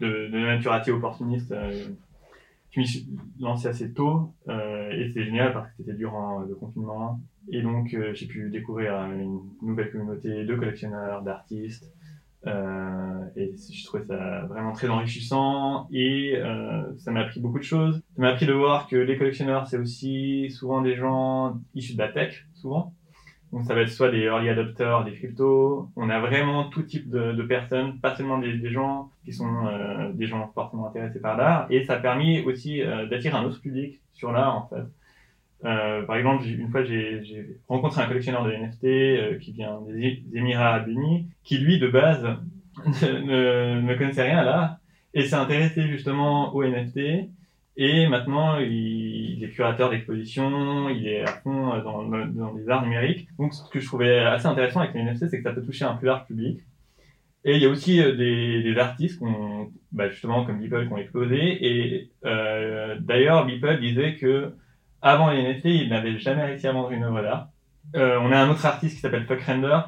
de, 0.00 0.28
nature 0.28 0.72
assez 0.72 0.90
opportuniste, 0.90 1.54
je 2.70 2.80
m'y 2.80 2.86
suis 2.86 3.06
lancé 3.38 3.68
assez 3.68 3.92
tôt. 3.92 4.32
et 4.48 5.04
c'était 5.08 5.26
génial 5.26 5.52
parce 5.52 5.68
que 5.68 5.76
c'était 5.78 5.92
durant 5.92 6.40
le 6.40 6.54
confinement. 6.54 7.20
Et 7.50 7.60
donc, 7.60 7.94
j'ai 8.14 8.26
pu 8.26 8.48
découvrir 8.48 8.94
une 9.12 9.40
nouvelle 9.60 9.92
communauté 9.92 10.46
de 10.46 10.54
collectionneurs, 10.56 11.20
d'artistes. 11.20 11.92
Euh, 12.46 13.24
et 13.36 13.54
je 13.56 13.84
trouvais 13.84 14.04
ça 14.04 14.46
vraiment 14.46 14.72
très 14.72 14.88
enrichissant 14.88 15.88
et 15.90 16.36
euh, 16.36 16.82
ça 16.96 17.10
m'a 17.10 17.20
appris 17.20 17.40
beaucoup 17.40 17.58
de 17.58 17.64
choses. 17.64 17.96
Ça 18.16 18.22
m'a 18.22 18.28
appris 18.28 18.46
de 18.46 18.52
voir 18.52 18.86
que 18.86 18.96
les 18.96 19.18
collectionneurs, 19.18 19.66
c'est 19.66 19.78
aussi 19.78 20.50
souvent 20.50 20.80
des 20.80 20.96
gens 20.96 21.60
issus 21.74 21.94
de 21.94 21.98
la 21.98 22.08
tech, 22.08 22.46
souvent. 22.54 22.94
Donc 23.52 23.64
ça 23.64 23.74
va 23.74 23.80
être 23.80 23.90
soit 23.90 24.10
des 24.10 24.20
early 24.20 24.48
adopters, 24.50 25.04
des 25.04 25.12
cryptos. 25.12 25.88
On 25.96 26.10
a 26.10 26.20
vraiment 26.20 26.68
tout 26.68 26.82
type 26.82 27.08
de, 27.08 27.42
personnes, 27.42 27.98
pas 28.00 28.14
seulement 28.14 28.38
des, 28.38 28.58
des 28.58 28.70
gens 28.70 29.10
qui 29.24 29.32
sont 29.32 29.66
euh, 29.66 30.12
des 30.12 30.26
gens 30.26 30.50
fortement 30.54 30.88
intéressés 30.88 31.20
par 31.20 31.36
l'art. 31.36 31.66
Et 31.70 31.84
ça 31.84 31.94
a 31.94 31.98
permis 31.98 32.40
aussi 32.42 32.82
euh, 32.82 33.06
d'attirer 33.06 33.36
un 33.36 33.44
autre 33.44 33.60
public 33.60 34.00
sur 34.12 34.32
l'art 34.32 34.54
en 34.54 34.68
fait. 34.68 34.84
Euh, 35.64 36.02
par 36.04 36.16
exemple, 36.16 36.46
une 36.46 36.68
fois 36.68 36.84
j'ai 36.84 37.58
rencontré 37.68 38.02
un 38.02 38.06
collectionneur 38.06 38.44
de 38.44 38.52
NFT 38.52 38.84
euh, 38.84 39.38
qui 39.38 39.52
vient 39.52 39.80
des 39.88 40.22
Émirats 40.32 40.68
Arabes 40.68 40.88
Unis, 40.88 41.26
qui 41.42 41.58
lui 41.58 41.80
de 41.80 41.88
base 41.88 42.24
ne, 43.02 43.98
connaissait 43.98 44.22
rien 44.22 44.38
à 44.38 44.44
l'art 44.44 44.76
et 45.14 45.24
s'est 45.24 45.34
intéressé 45.34 45.88
justement 45.88 46.54
aux 46.54 46.64
NFT. 46.64 47.28
Et 47.80 48.08
maintenant, 48.08 48.58
il, 48.58 49.42
est 49.42 49.50
curateur 49.50 49.90
d'exposition, 49.90 50.88
il 50.88 51.06
est 51.06 51.22
à 51.22 51.32
fond 51.42 51.72
euh, 51.72 51.82
dans, 51.82 52.02
dans 52.04 52.52
les 52.54 52.68
arts 52.68 52.82
numériques. 52.82 53.28
Donc, 53.38 53.54
ce 53.54 53.68
que 53.70 53.80
je 53.80 53.86
trouvais 53.86 54.18
assez 54.18 54.46
intéressant 54.46 54.80
avec 54.80 54.94
les 54.94 55.02
NFT, 55.02 55.28
c'est 55.28 55.38
que 55.38 55.44
ça 55.44 55.52
peut 55.52 55.62
toucher 55.62 55.84
un 55.84 55.94
plus 55.94 56.06
large 56.06 56.26
public. 56.26 56.60
Et 57.44 57.56
il 57.56 57.62
y 57.62 57.66
a 57.66 57.68
aussi 57.68 57.96
des, 57.96 58.62
des 58.62 58.78
artistes 58.78 59.22
bah, 59.92 60.08
justement, 60.08 60.44
comme 60.44 60.58
Beeple, 60.58 60.88
qui 60.88 60.92
ont 60.92 60.98
explosé. 60.98 61.38
Et 61.38 62.10
d'ailleurs, 63.00 63.46
Beeple 63.46 63.78
disait 63.78 64.16
que 64.16 64.52
avant 65.02 65.30
les 65.30 65.42
NFT, 65.42 65.64
il 65.66 65.88
n'avait 65.88 66.18
jamais 66.18 66.44
réussi 66.44 66.66
à 66.66 66.72
vendre 66.72 66.90
une 66.90 67.04
œuvre 67.04 67.22
d'art. 67.22 67.48
Euh, 67.96 68.18
on 68.20 68.32
a 68.32 68.38
un 68.38 68.50
autre 68.50 68.66
artiste 68.66 68.96
qui 68.96 69.00
s'appelle 69.00 69.24
Fuck 69.24 69.42
Render, 69.42 69.78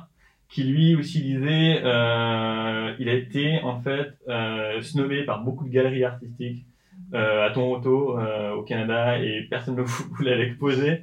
qui 0.49 0.65
lui 0.65 0.97
aussi 0.97 1.21
disait, 1.23 1.81
euh, 1.85 2.95
il 2.99 3.09
a 3.09 3.15
été 3.15 3.61
en 3.63 3.81
fait 3.81 4.13
euh, 4.29 4.81
snobé 4.83 5.25
par 5.25 5.43
beaucoup 5.43 5.65
de 5.65 5.71
galeries 5.71 6.05
artistiques 6.05 6.65
à 7.13 7.51
Toronto, 7.53 8.17
au 8.57 8.63
Canada, 8.63 9.19
et 9.19 9.45
personne 9.51 9.75
ne 9.75 9.83
voulait 10.17 10.37
l'exposer. 10.37 11.03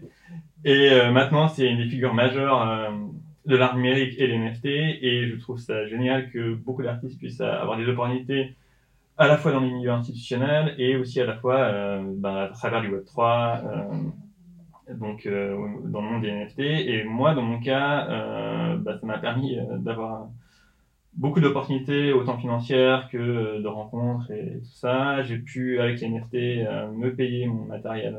Et 0.63 0.89
maintenant, 1.11 1.49
c'est 1.49 1.67
une 1.67 1.79
des 1.79 1.89
figures 1.89 2.13
majeures 2.13 2.93
de 3.45 3.55
l'art 3.57 3.75
numérique 3.75 4.15
et 4.17 4.27
les 4.27 4.37
NFT, 4.37 4.65
et 4.67 5.27
je 5.27 5.35
trouve 5.35 5.59
ça 5.59 5.85
génial 5.87 6.29
que 6.31 6.53
beaucoup 6.53 6.81
d'artistes 6.81 7.19
puissent 7.19 7.41
avoir 7.41 7.77
des 7.77 7.89
opportunités 7.89 8.55
à 9.17 9.27
la 9.27 9.37
fois 9.37 9.51
dans 9.51 9.59
les 9.59 9.71
milieux 9.71 9.91
institutionnels 9.91 10.75
et 10.77 10.95
aussi 10.95 11.19
à 11.21 11.25
la 11.25 11.35
fois 11.35 11.59
euh, 11.59 12.03
bah, 12.15 12.43
à 12.43 12.47
travers 12.49 12.81
du 12.81 12.89
Web3, 12.89 13.63
euh, 13.65 14.09
donc 14.93 15.25
euh, 15.25 15.57
dans 15.85 16.01
le 16.01 16.09
monde 16.09 16.21
des 16.21 16.31
NFT. 16.31 16.59
Et 16.59 17.03
moi, 17.03 17.33
dans 17.33 17.41
mon 17.41 17.59
cas, 17.59 18.07
euh, 18.09 18.77
bah, 18.77 18.97
ça 18.97 19.05
m'a 19.05 19.17
permis 19.17 19.57
euh, 19.57 19.77
d'avoir 19.77 20.29
beaucoup 21.13 21.39
d'opportunités, 21.39 22.13
autant 22.13 22.37
financières 22.37 23.09
que 23.09 23.61
de 23.61 23.67
rencontres 23.67 24.31
et 24.31 24.59
tout 24.59 24.73
ça. 24.73 25.23
J'ai 25.23 25.39
pu, 25.39 25.79
avec 25.79 25.99
les 25.99 26.09
NFT, 26.09 26.33
me 26.93 27.09
payer 27.09 27.47
mon 27.47 27.65
matériel 27.65 28.15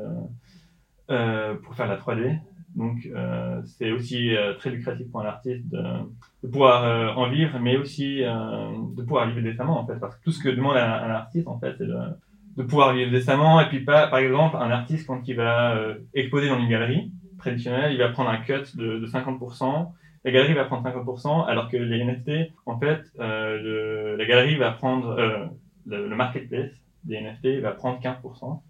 pour 1.07 1.75
faire 1.75 1.87
la 1.87 1.97
3D. 1.97 2.37
Donc, 2.79 3.09
euh, 3.13 3.61
c'est 3.65 3.91
aussi 3.91 4.33
euh, 4.33 4.53
très 4.53 4.69
lucratif 4.69 5.11
pour 5.11 5.19
un 5.19 5.25
artiste 5.25 5.67
de, 5.69 6.47
pouvoir 6.47 6.85
euh, 6.85 7.09
en 7.09 7.29
vivre, 7.29 7.59
mais 7.59 7.75
aussi 7.75 8.21
de 8.21 9.01
pouvoir 9.01 9.27
vivre 9.27 9.41
décemment, 9.41 9.81
en 9.81 9.85
fait. 9.85 9.99
Parce 9.99 10.15
que 10.15 10.23
tout 10.23 10.31
ce 10.31 10.41
que 10.41 10.47
demande 10.47 10.77
un, 10.77 11.09
artiste, 11.09 11.49
en 11.49 11.59
fait, 11.59 11.75
c'est 11.77 11.85
de, 11.85 12.63
pouvoir 12.63 12.93
vivre 12.93 13.11
décemment. 13.11 13.59
Et 13.59 13.67
puis, 13.67 13.81
pas, 13.81 14.07
par 14.07 14.19
exemple, 14.19 14.55
un 14.55 14.71
artiste, 14.71 15.07
quand 15.07 15.27
il 15.27 15.35
va 15.35 15.77
exposer 16.13 16.47
dans 16.47 16.57
une 16.57 16.69
galerie 16.69 17.11
traditionnelle, 17.37 17.91
il 17.91 17.99
va 17.99 18.09
prendre 18.09 18.29
un 18.29 18.37
cut 18.37 18.77
de, 18.77 18.99
de 18.99 19.05
50%. 19.05 19.91
La 20.23 20.31
galerie 20.31 20.53
va 20.53 20.63
prendre 20.63 20.87
50%, 20.87 21.47
alors 21.47 21.69
que 21.69 21.75
les 21.75 22.05
NFT, 22.05 22.53
en 22.65 22.79
fait, 22.79 23.01
la 23.17 24.25
galerie 24.25 24.55
va 24.55 24.71
prendre, 24.71 25.51
le 25.85 26.15
marketplace 26.15 26.71
des 27.03 27.19
NFT 27.19 27.61
va 27.61 27.71
prendre 27.71 27.99
15%. 27.99 28.61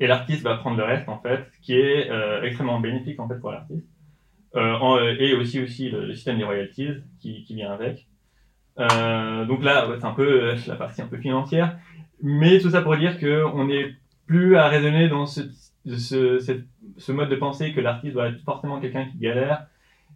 Et 0.00 0.06
l'artiste 0.06 0.42
va 0.42 0.56
prendre 0.56 0.76
le 0.76 0.84
reste, 0.84 1.08
en 1.08 1.18
fait, 1.18 1.50
qui 1.62 1.74
est 1.74 2.10
euh, 2.10 2.42
extrêmement 2.42 2.80
bénéfique, 2.80 3.20
en 3.20 3.28
fait, 3.28 3.38
pour 3.38 3.52
l'artiste. 3.52 3.86
Euh, 4.54 4.74
en- 4.74 4.98
et 4.98 5.34
aussi, 5.34 5.60
aussi 5.60 5.90
le, 5.90 6.14
système 6.14 6.38
des 6.38 6.44
royalties 6.44 6.90
qui, 7.20 7.44
vient 7.50 7.72
avec. 7.72 8.06
Euh, 8.78 9.44
donc 9.44 9.62
là, 9.62 9.86
c'est 9.98 10.04
un 10.04 10.12
peu 10.12 10.50
euh, 10.50 10.56
la 10.66 10.76
partie 10.76 11.02
un 11.02 11.06
peu 11.06 11.18
financière. 11.18 11.78
Mais 12.22 12.60
tout 12.60 12.70
ça 12.70 12.82
pour 12.82 12.96
dire 12.96 13.18
qu'on 13.18 13.66
n'est 13.66 13.94
plus 14.26 14.56
à 14.56 14.68
raisonner 14.68 15.08
dans 15.08 15.26
ce, 15.26 15.42
mode 17.12 17.28
de 17.28 17.36
pensée 17.36 17.72
que 17.72 17.80
l'artiste 17.80 18.14
doit 18.14 18.28
être 18.28 18.40
forcément 18.44 18.80
quelqu'un 18.80 19.06
qui 19.06 19.18
galère 19.18 19.66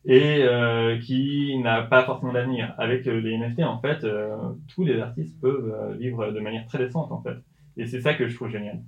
et 0.05 0.43
euh, 0.43 0.99
qui 0.99 1.59
n'a 1.59 1.83
pas 1.83 2.05
forcément 2.05 2.33
d'avenir. 2.33 2.75
Avec 2.79 3.07
euh, 3.07 3.21
les 3.21 3.37
NFT, 3.37 3.61
en 3.61 3.81
fait, 3.81 4.05
euh, 4.05 4.37
tous 4.73 4.85
les 4.85 5.01
artistes 5.01 5.41
peuvent 5.41 5.75
euh, 5.75 5.95
vivre 5.97 6.31
de 6.31 6.41
manière 6.41 6.65
très 6.67 6.79
décente, 6.79 7.11
en 7.11 7.21
fait. 7.23 7.37
Et 7.77 7.87
c'est 7.87 8.01
ça 8.01 8.15
que 8.15 8.29
je 8.29 8.35
trouve 8.35 8.51
génial. 8.51 8.81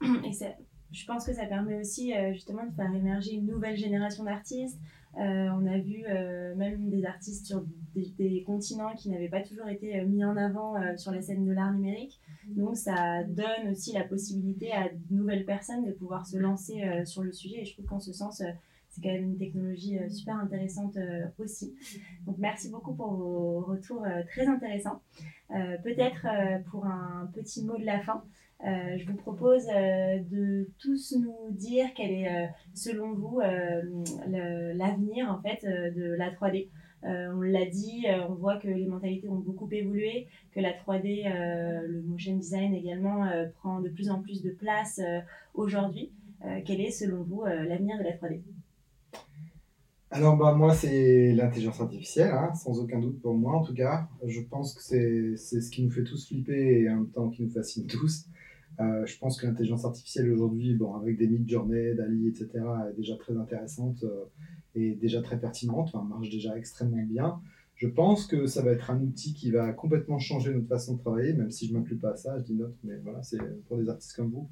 Et 0.24 0.32
je 0.90 1.04
pense 1.04 1.26
que 1.26 1.34
ça 1.34 1.44
permet 1.46 1.78
aussi 1.78 2.14
euh, 2.14 2.32
justement 2.32 2.64
de 2.64 2.72
faire 2.72 2.92
émerger 2.94 3.32
une 3.32 3.46
nouvelle 3.46 3.76
génération 3.76 4.24
d'artistes. 4.24 4.78
Euh, 5.18 5.48
on 5.50 5.66
a 5.66 5.78
vu 5.78 6.04
euh, 6.08 6.54
même 6.54 6.88
des 6.88 7.04
artistes 7.04 7.46
sur 7.46 7.64
des, 7.94 8.42
continents 8.46 8.94
qui 8.94 9.10
n'avaient 9.10 9.28
pas 9.28 9.42
toujours 9.42 9.68
été 9.68 10.00
mis 10.04 10.24
en 10.24 10.36
avant 10.36 10.74
sur 10.96 11.10
la 11.10 11.20
scène 11.20 11.44
de 11.44 11.52
l'art 11.52 11.72
numérique. 11.72 12.20
Donc 12.46 12.76
ça 12.76 13.24
donne 13.24 13.72
aussi 13.72 13.92
la 13.92 14.04
possibilité 14.04 14.72
à 14.72 14.88
de 14.88 15.14
nouvelles 15.14 15.44
personnes 15.44 15.84
de 15.84 15.90
pouvoir 15.90 16.24
se 16.24 16.36
lancer 16.36 16.84
sur 17.04 17.22
le 17.22 17.32
sujet. 17.32 17.62
Et 17.62 17.64
je 17.64 17.72
trouve 17.72 17.86
qu'en 17.86 17.98
ce 17.98 18.12
sens, 18.12 18.40
c'est 18.88 19.02
quand 19.02 19.08
même 19.08 19.24
une 19.24 19.36
technologie 19.36 19.98
super 20.10 20.36
intéressante 20.36 20.96
aussi. 21.40 21.74
Donc 22.24 22.36
merci 22.38 22.70
beaucoup 22.70 22.94
pour 22.94 23.14
vos 23.14 23.60
retours 23.62 24.06
très 24.28 24.46
intéressants. 24.46 25.02
Peut-être 25.48 26.28
pour 26.70 26.86
un 26.86 27.28
petit 27.34 27.64
mot 27.64 27.76
de 27.76 27.84
la 27.84 27.98
fin. 27.98 28.22
Euh, 28.66 28.98
je 28.98 29.06
vous 29.06 29.16
propose 29.16 29.68
euh, 29.68 30.18
de 30.30 30.68
tous 30.78 31.14
nous 31.16 31.52
dire 31.52 31.86
quel 31.94 32.10
est, 32.10 32.28
euh, 32.28 32.46
selon 32.74 33.14
vous, 33.14 33.40
l'avenir 33.40 35.30
en 35.30 35.40
fait 35.40 35.64
de 35.64 36.14
la 36.14 36.30
3D. 36.30 36.68
Euh, 37.04 37.32
on 37.32 37.42
l'a 37.42 37.66
dit, 37.66 38.06
on 38.28 38.34
voit 38.34 38.56
que 38.56 38.66
les 38.66 38.86
mentalités 38.86 39.28
ont 39.28 39.38
beaucoup 39.38 39.68
évolué, 39.70 40.26
que 40.52 40.58
la 40.58 40.72
3D, 40.72 41.26
euh, 41.26 41.86
le 41.86 42.02
motion 42.02 42.36
design 42.36 42.74
également, 42.74 43.28
prend 43.60 43.80
de 43.80 43.88
plus 43.88 44.10
en 44.10 44.20
plus 44.20 44.42
de 44.42 44.50
place 44.50 45.00
aujourd'hui. 45.54 46.10
Quel 46.64 46.80
est, 46.80 46.90
selon 46.90 47.22
vous, 47.22 47.44
l'avenir 47.44 47.98
de 47.98 48.04
la 48.04 48.12
3D 48.12 48.40
Alors 50.10 50.36
bah 50.36 50.54
moi 50.54 50.74
c'est 50.74 51.32
l'intelligence 51.32 51.80
artificielle, 51.80 52.30
hein, 52.30 52.54
sans 52.54 52.80
aucun 52.80 52.98
doute 52.98 53.20
pour 53.20 53.34
moi 53.34 53.54
en 53.54 53.62
tout 53.62 53.74
cas. 53.74 54.08
Je 54.24 54.40
pense 54.40 54.74
que 54.74 54.82
c'est 55.36 55.60
ce 55.60 55.70
qui 55.70 55.84
nous 55.84 55.90
fait 55.90 56.04
tous 56.04 56.26
flipper 56.26 56.80
et 56.80 56.90
en 56.90 56.96
même 56.96 57.08
temps 57.08 57.28
qui 57.28 57.42
nous 57.42 57.50
fascine 57.50 57.86
tous. 57.86 58.26
Euh, 58.80 59.04
je 59.06 59.18
pense 59.18 59.40
que 59.40 59.46
l'intelligence 59.46 59.84
artificielle 59.84 60.30
aujourd'hui, 60.30 60.74
bon, 60.74 60.94
avec 60.94 61.18
des 61.18 61.26
mid-journées, 61.26 61.94
DALI, 61.94 62.28
etc., 62.28 62.48
est 62.90 62.96
déjà 62.96 63.16
très 63.16 63.36
intéressante 63.36 64.04
euh, 64.04 64.24
et 64.76 64.94
déjà 64.94 65.20
très 65.20 65.38
pertinente, 65.38 65.92
marche 66.08 66.30
déjà 66.30 66.56
extrêmement 66.56 67.02
bien. 67.02 67.40
Je 67.74 67.88
pense 67.88 68.26
que 68.26 68.46
ça 68.46 68.62
va 68.62 68.72
être 68.72 68.90
un 68.90 69.00
outil 69.00 69.34
qui 69.34 69.50
va 69.50 69.72
complètement 69.72 70.18
changer 70.18 70.52
notre 70.52 70.68
façon 70.68 70.94
de 70.94 71.00
travailler, 71.00 71.32
même 71.32 71.50
si 71.50 71.66
je 71.66 71.74
ne 71.74 71.78
m'inclus 71.78 71.96
pas 71.96 72.10
à 72.10 72.16
ça, 72.16 72.38
je 72.38 72.44
dis 72.44 72.54
notre, 72.54 72.74
mais 72.84 72.96
voilà, 73.02 73.22
c'est 73.22 73.38
pour 73.66 73.78
des 73.78 73.88
artistes 73.88 74.14
comme 74.14 74.30
vous. 74.30 74.48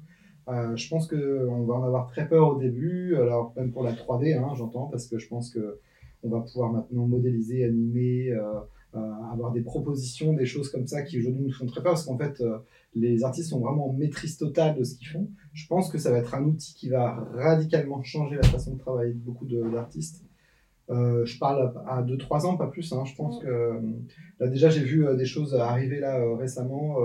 Euh, 0.49 0.75
je 0.75 0.89
pense 0.89 1.07
qu'on 1.07 1.65
va 1.65 1.73
en 1.75 1.83
avoir 1.83 2.07
très 2.07 2.27
peur 2.27 2.55
au 2.55 2.59
début, 2.59 3.15
alors 3.15 3.53
même 3.55 3.71
pour 3.71 3.83
la 3.83 3.93
3D, 3.93 4.37
hein, 4.37 4.53
j'entends, 4.55 4.87
parce 4.87 5.07
que 5.07 5.17
je 5.19 5.27
pense 5.27 5.49
que 5.49 5.79
on 6.23 6.29
va 6.29 6.41
pouvoir 6.41 6.71
maintenant 6.71 7.05
modéliser, 7.05 7.63
animer, 7.63 8.31
euh, 8.31 8.59
avoir 9.31 9.51
des 9.51 9.61
propositions, 9.61 10.33
des 10.33 10.45
choses 10.45 10.69
comme 10.69 10.87
ça 10.87 11.01
qui 11.03 11.19
aujourd'hui 11.19 11.43
nous 11.43 11.53
font 11.53 11.65
très 11.65 11.83
peur, 11.83 11.93
parce 11.93 12.05
qu'en 12.05 12.17
fait, 12.17 12.41
les 12.95 13.23
artistes 13.23 13.49
sont 13.49 13.59
vraiment 13.59 13.89
en 13.89 13.93
maîtrise 13.93 14.37
totale 14.37 14.75
de 14.77 14.83
ce 14.83 14.95
qu'ils 14.97 15.07
font. 15.09 15.29
Je 15.53 15.67
pense 15.67 15.89
que 15.91 15.97
ça 15.97 16.11
va 16.11 16.17
être 16.17 16.33
un 16.35 16.43
outil 16.43 16.73
qui 16.73 16.89
va 16.89 17.13
radicalement 17.33 18.01
changer 18.03 18.35
la 18.37 18.43
façon 18.43 18.73
de 18.73 18.79
travailler 18.79 19.13
de 19.13 19.19
beaucoup 19.19 19.45
d'artistes. 19.45 20.23
Euh, 20.89 21.25
je 21.25 21.37
parle 21.37 21.73
à 21.85 22.01
2-3 22.01 22.45
ans, 22.45 22.55
pas 22.57 22.67
plus. 22.67 22.93
hein. 22.93 23.03
Je 23.05 23.13
pense 23.15 23.39
que 23.39 23.47
euh, 23.47 23.79
là 24.39 24.47
déjà 24.47 24.69
j'ai 24.69 24.83
vu 24.83 25.05
euh, 25.05 25.15
des 25.15 25.25
choses 25.25 25.53
arriver 25.53 25.99
là 25.99 26.17
récemment, 26.37 26.95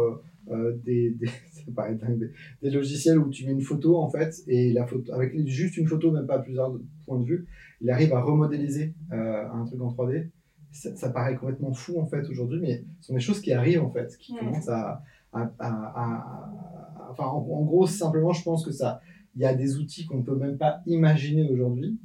euh, 0.50 0.78
des, 0.84 1.10
des, 1.10 1.26
ça 1.52 1.62
paraît 1.74 1.96
dingue, 1.96 2.30
des, 2.62 2.70
logiciels 2.70 3.18
où 3.18 3.28
tu 3.28 3.44
mets 3.44 3.52
une 3.52 3.60
photo 3.60 3.96
en 3.98 4.08
fait 4.08 4.34
et 4.46 4.72
la 4.72 4.86
photo 4.86 5.12
avec 5.12 5.36
juste 5.48 5.76
une 5.76 5.88
photo, 5.88 6.12
même 6.12 6.26
pas 6.26 6.36
à 6.36 6.38
plusieurs 6.38 6.72
points 7.06 7.18
de 7.18 7.24
vue, 7.24 7.46
il 7.80 7.90
arrive 7.90 8.12
à 8.14 8.20
remodéliser 8.22 8.94
euh, 9.12 9.48
un 9.52 9.64
truc 9.64 9.80
en 9.80 9.88
3D. 9.92 10.28
Ça, 10.70 10.94
ça 10.96 11.10
paraît 11.10 11.34
complètement 11.36 11.72
fou 11.74 12.00
en 12.00 12.06
fait 12.06 12.26
aujourd'hui, 12.30 12.60
mais 12.60 12.84
ce 13.00 13.08
sont 13.08 13.14
des 13.14 13.20
choses 13.20 13.40
qui 13.40 13.52
arrivent 13.52 13.82
en 13.82 13.90
fait, 13.90 14.16
qui 14.16 14.32
Mm. 14.32 14.38
commencent 14.38 14.68
à, 14.68 15.02
enfin 15.32 17.26
en, 17.26 17.40
gros 17.40 17.86
simplement 17.86 18.32
je 18.32 18.42
pense 18.42 18.64
que 18.64 18.72
ça, 18.72 19.00
il 19.34 19.42
y 19.42 19.44
a 19.44 19.54
des 19.54 19.78
outils 19.78 20.06
qu'on 20.06 20.22
peut 20.22 20.36
même 20.36 20.58
pas 20.58 20.82
imaginer 20.86 21.50
aujourd'hui. 21.50 21.98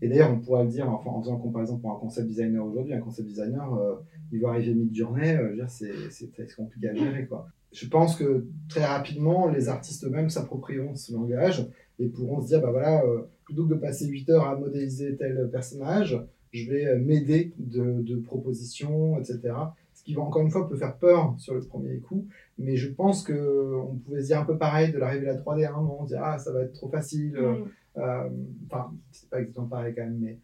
Et 0.00 0.08
d'ailleurs, 0.08 0.32
on 0.32 0.40
pourrait 0.40 0.64
le 0.64 0.70
dire 0.70 0.90
en 0.90 1.22
faisant 1.22 1.36
comparaison 1.36 1.78
pour 1.78 1.92
un 1.92 1.96
concept 1.96 2.26
designer 2.26 2.66
aujourd'hui. 2.66 2.92
Un 2.92 3.00
concept 3.00 3.28
designer, 3.28 3.72
euh, 3.74 3.94
il 4.32 4.40
va 4.40 4.48
arriver 4.48 4.74
mid-journée, 4.74 5.36
euh, 5.36 5.64
c'est 5.68 6.56
compliqué 6.56 6.88
à 6.88 6.94
gérer. 6.94 7.26
Quoi. 7.26 7.46
Je 7.72 7.86
pense 7.86 8.16
que 8.16 8.46
très 8.68 8.84
rapidement, 8.84 9.48
les 9.48 9.68
artistes 9.68 10.04
eux-mêmes 10.04 10.28
s'approprieront 10.28 10.94
ce 10.94 11.12
langage 11.12 11.66
et 11.98 12.08
pourront 12.08 12.40
se 12.40 12.48
dire, 12.48 12.60
bah 12.60 12.70
voilà, 12.70 13.04
euh, 13.04 13.22
plutôt 13.44 13.64
que 13.66 13.74
de 13.74 13.78
passer 13.78 14.06
8 14.06 14.30
heures 14.30 14.46
à 14.46 14.56
modéliser 14.56 15.16
tel 15.16 15.48
personnage, 15.50 16.20
je 16.50 16.70
vais 16.70 16.86
euh, 16.86 16.98
m'aider 16.98 17.52
de, 17.58 18.02
de 18.02 18.16
propositions, 18.16 19.18
etc. 19.18 19.54
Ce 19.94 20.02
qui, 20.02 20.16
encore 20.16 20.42
une 20.42 20.50
fois, 20.50 20.68
peut 20.68 20.76
faire 20.76 20.96
peur 20.96 21.34
sur 21.38 21.54
le 21.54 21.60
premier 21.60 21.98
coup. 21.98 22.26
Mais 22.62 22.76
je 22.76 22.90
pense 22.90 23.24
qu'on 23.24 24.00
pouvait 24.04 24.22
se 24.22 24.26
dire 24.28 24.40
un 24.40 24.44
peu 24.44 24.56
pareil 24.56 24.92
de 24.92 24.98
l'arrivée 24.98 25.26
de 25.26 25.32
la 25.32 25.36
3D 25.36 25.66
à 25.66 25.70
un 25.70 25.76
moment, 25.76 26.02
on 26.02 26.04
se 26.04 26.14
dire, 26.14 26.22
ah, 26.22 26.38
ça 26.38 26.52
va 26.52 26.62
être 26.62 26.72
trop 26.72 26.88
facile. 26.88 27.36
euh, 27.36 27.52
Mm. 27.52 27.68
euh, 27.98 28.28
Enfin, 28.66 28.92
c'est 29.10 29.28
pas 29.28 29.40
exactement 29.40 29.66
pareil 29.66 29.94
quand 29.94 30.04
même, 30.04 30.18
mais 30.18 30.38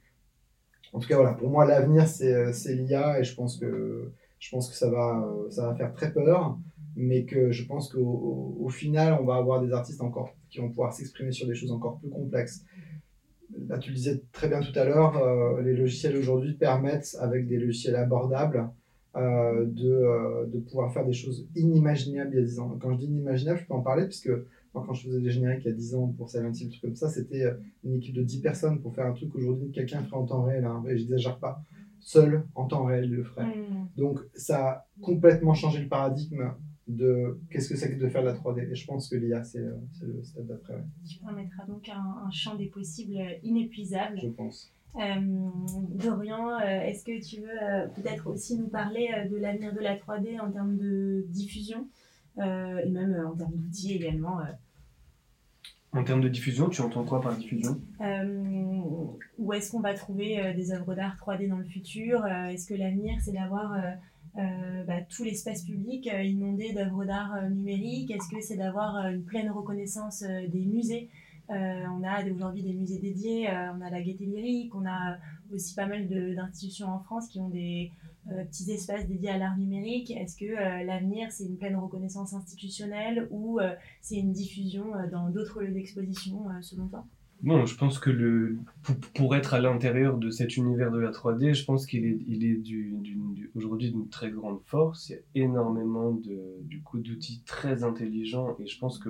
en 0.92 0.98
tout 0.98 1.08
cas, 1.08 1.16
voilà, 1.16 1.32
pour 1.32 1.50
moi, 1.50 1.66
l'avenir, 1.66 2.06
c'est 2.06 2.74
l'IA 2.74 3.20
et 3.20 3.24
je 3.24 3.34
pense 3.34 3.58
que, 3.58 4.10
je 4.38 4.50
pense 4.50 4.68
que 4.70 4.76
ça, 4.76 4.90
va, 4.90 5.28
ça 5.50 5.66
va 5.66 5.74
faire 5.74 5.92
très 5.94 6.12
peur, 6.12 6.58
mais 6.96 7.24
que 7.24 7.50
je 7.52 7.64
pense 7.66 7.92
qu'au 7.92 8.56
au, 8.58 8.68
final, 8.68 9.18
on 9.20 9.24
va 9.24 9.36
avoir 9.36 9.62
des 9.62 9.72
artistes 9.72 10.00
encore 10.02 10.34
qui 10.50 10.58
vont 10.60 10.68
pouvoir 10.68 10.92
s'exprimer 10.92 11.32
sur 11.32 11.46
des 11.46 11.54
choses 11.54 11.70
encore 11.72 11.98
plus 11.98 12.08
complexes. 12.10 12.64
Là, 13.68 13.78
tu 13.78 13.90
le 13.90 13.96
disais 13.96 14.22
très 14.32 14.48
bien 14.48 14.60
tout 14.60 14.76
à 14.78 14.84
l'heure, 14.84 15.16
euh, 15.16 15.62
les 15.62 15.74
logiciels 15.74 16.16
aujourd'hui 16.16 16.54
permettent, 16.54 17.16
avec 17.20 17.46
des 17.46 17.58
logiciels 17.58 17.96
abordables, 17.96 18.68
euh, 19.18 19.64
de, 19.66 19.90
euh, 19.90 20.46
de, 20.46 20.58
pouvoir 20.58 20.92
faire 20.92 21.04
des 21.04 21.12
choses 21.12 21.46
inimaginables 21.56 22.30
il 22.32 22.36
y 22.36 22.40
a 22.40 22.44
10 22.44 22.60
ans. 22.60 22.78
Quand 22.80 22.92
je 22.92 22.98
dis 22.98 23.06
inimaginables, 23.06 23.58
je 23.58 23.66
peux 23.66 23.74
en 23.74 23.82
parler, 23.82 24.04
puisque 24.04 24.30
moi, 24.74 24.84
quand 24.86 24.94
je 24.94 25.08
faisais 25.08 25.20
des 25.20 25.30
génériques 25.30 25.64
il 25.64 25.68
y 25.68 25.72
a 25.72 25.76
10 25.76 25.94
ans 25.96 26.14
pour 26.16 26.30
Silent 26.30 26.52
Hill, 26.52 26.68
trucs 26.68 26.82
comme 26.82 26.94
ça, 26.94 27.08
c'était 27.08 27.44
une 27.84 27.94
équipe 27.94 28.14
de 28.14 28.22
10 28.22 28.40
personnes 28.40 28.80
pour 28.80 28.94
faire 28.94 29.06
un 29.06 29.12
truc 29.12 29.30
qu'aujourd'hui 29.30 29.70
quelqu'un 29.72 30.02
ferait 30.02 30.16
en 30.16 30.24
temps 30.24 30.42
réel, 30.42 30.64
hein, 30.64 30.84
et 30.88 30.96
je 30.96 31.02
n'exagère 31.02 31.38
pas. 31.38 31.62
Seul, 32.00 32.44
en 32.54 32.66
temps 32.66 32.84
réel, 32.84 33.06
il 33.06 33.16
le 33.16 33.24
ferait. 33.24 33.44
Mmh. 33.44 33.88
Donc, 33.96 34.20
ça 34.34 34.68
a 34.68 34.86
complètement 35.02 35.54
changé 35.54 35.80
le 35.82 35.88
paradigme 35.88 36.52
de 36.86 37.38
qu'est-ce 37.50 37.68
que 37.68 37.76
c'est 37.76 37.90
que 37.94 38.00
de 38.00 38.08
faire 38.08 38.22
de 38.22 38.28
la 38.28 38.34
3D. 38.34 38.70
Et 38.70 38.74
je 38.74 38.86
pense 38.86 39.08
que 39.08 39.16
l'IA, 39.16 39.44
c'est 39.44 39.60
le 39.60 40.22
stade 40.22 40.46
d'après. 40.46 40.82
Qui 41.04 41.18
permettra 41.18 41.64
donc 41.66 41.88
un, 41.88 42.30
champ 42.30 42.56
des 42.56 42.66
possibles 42.66 43.18
inépuisable. 43.42 44.18
Je 44.22 44.28
pense. 44.28 44.72
Euh, 44.97 45.51
Dorian, 45.95 46.59
euh, 46.59 46.80
est-ce 46.82 47.05
que 47.05 47.24
tu 47.24 47.41
veux 47.41 47.62
euh, 47.62 47.86
peut-être 47.89 48.26
aussi 48.28 48.57
nous 48.57 48.68
parler 48.68 49.09
de 49.30 49.36
l'avenir 49.36 49.72
de 49.72 49.80
la 49.80 49.97
3D 49.97 50.41
en 50.41 50.51
termes 50.51 50.76
de 50.76 51.24
diffusion 51.28 51.86
et 52.41 52.91
même 52.91 53.20
en 53.26 53.34
termes 53.34 53.57
d'outils 53.57 53.97
également 53.97 54.39
En 55.93 56.05
termes 56.05 56.20
de 56.20 56.28
diffusion, 56.28 56.68
tu 56.68 56.80
entends 56.82 57.03
quoi 57.03 57.20
par 57.20 57.36
diffusion? 57.36 57.80
Où 59.39 59.53
est-ce 59.53 59.72
qu'on 59.72 59.80
va 59.80 59.95
trouver 59.95 60.55
des 60.55 60.70
œuvres 60.70 60.95
d'art 60.95 61.16
3D 61.16 61.49
dans 61.49 61.57
le 61.57 61.64
futur? 61.64 62.24
Est-ce 62.26 62.68
que 62.68 62.74
l'avenir, 62.74 63.16
c'est 63.24 63.32
d'avoir 63.32 63.76
bah, 64.36 65.01
tout 65.09 65.24
l'espace 65.24 65.64
public 65.64 66.09
inondé 66.22 66.72
d'œuvres 66.72 67.05
d'art 67.05 67.51
numériques? 67.51 68.12
Est-ce 68.12 68.28
que 68.28 68.41
c'est 68.41 68.57
d'avoir 68.57 69.09
une 69.09 69.24
pleine 69.24 69.51
reconnaissance 69.51 70.22
des 70.22 70.64
musées? 70.64 71.09
On 71.49 72.03
a 72.05 72.24
aujourd'hui 72.30 72.62
des 72.62 72.74
musées 72.74 72.99
dédiés, 72.99 73.49
on 73.49 73.80
a 73.80 73.90
la 73.90 74.03
Gaieté 74.03 74.26
Lyrique, 74.26 74.74
on 74.74 74.84
a 74.86 75.16
aussi 75.53 75.74
pas 75.74 75.86
mal 75.86 76.07
d'institutions 76.09 76.88
en 76.88 77.01
France 77.01 77.28
qui 77.28 77.40
ont 77.40 77.49
des 77.49 77.90
petits 78.26 78.70
espaces 78.70 79.07
dédiés 79.07 79.30
à 79.30 79.38
l'art 79.38 79.57
numérique. 79.57 80.11
Est-ce 80.11 80.36
que 80.36 80.84
l'avenir, 80.84 81.32
c'est 81.32 81.44
une 81.44 81.57
pleine 81.57 81.76
reconnaissance 81.76 82.34
institutionnelle 82.34 83.28
ou 83.30 83.59
c'est 84.03 84.16
une 84.16 84.32
diffusion 84.32 84.84
dans 85.11 85.30
d'autres 85.30 85.62
lieux 85.62 85.72
d'exposition, 85.72 86.44
selon 86.61 86.88
toi? 86.88 87.07
Non, 87.43 87.66
je 87.66 87.76
pense 87.76 88.01
que 88.01 88.11
le, 88.11 88.59
pour, 89.14 89.36
être 89.36 89.55
à 89.55 89.61
l'intérieur 89.61 90.18
de 90.18 90.28
cet 90.28 90.57
univers 90.57 90.91
de 90.91 90.99
la 90.99 91.12
3D, 91.12 91.55
je 91.55 91.64
pense 91.64 91.86
qu'il 91.86 92.05
est, 92.05 92.18
il 92.26 92.45
est 92.45 92.61
aujourd'hui 93.55 93.93
d'une 93.93 94.09
très 94.09 94.30
grande 94.30 94.61
force. 94.64 95.11
Il 95.11 95.12
y 95.12 95.43
a 95.43 95.45
énormément 95.45 96.11
de, 96.11 96.57
du 96.62 96.82
coup, 96.82 96.99
d'outils 96.99 97.43
très 97.47 97.84
intelligents 97.84 98.57
et 98.59 98.66
je 98.66 98.76
pense 98.78 98.99
que 98.99 99.09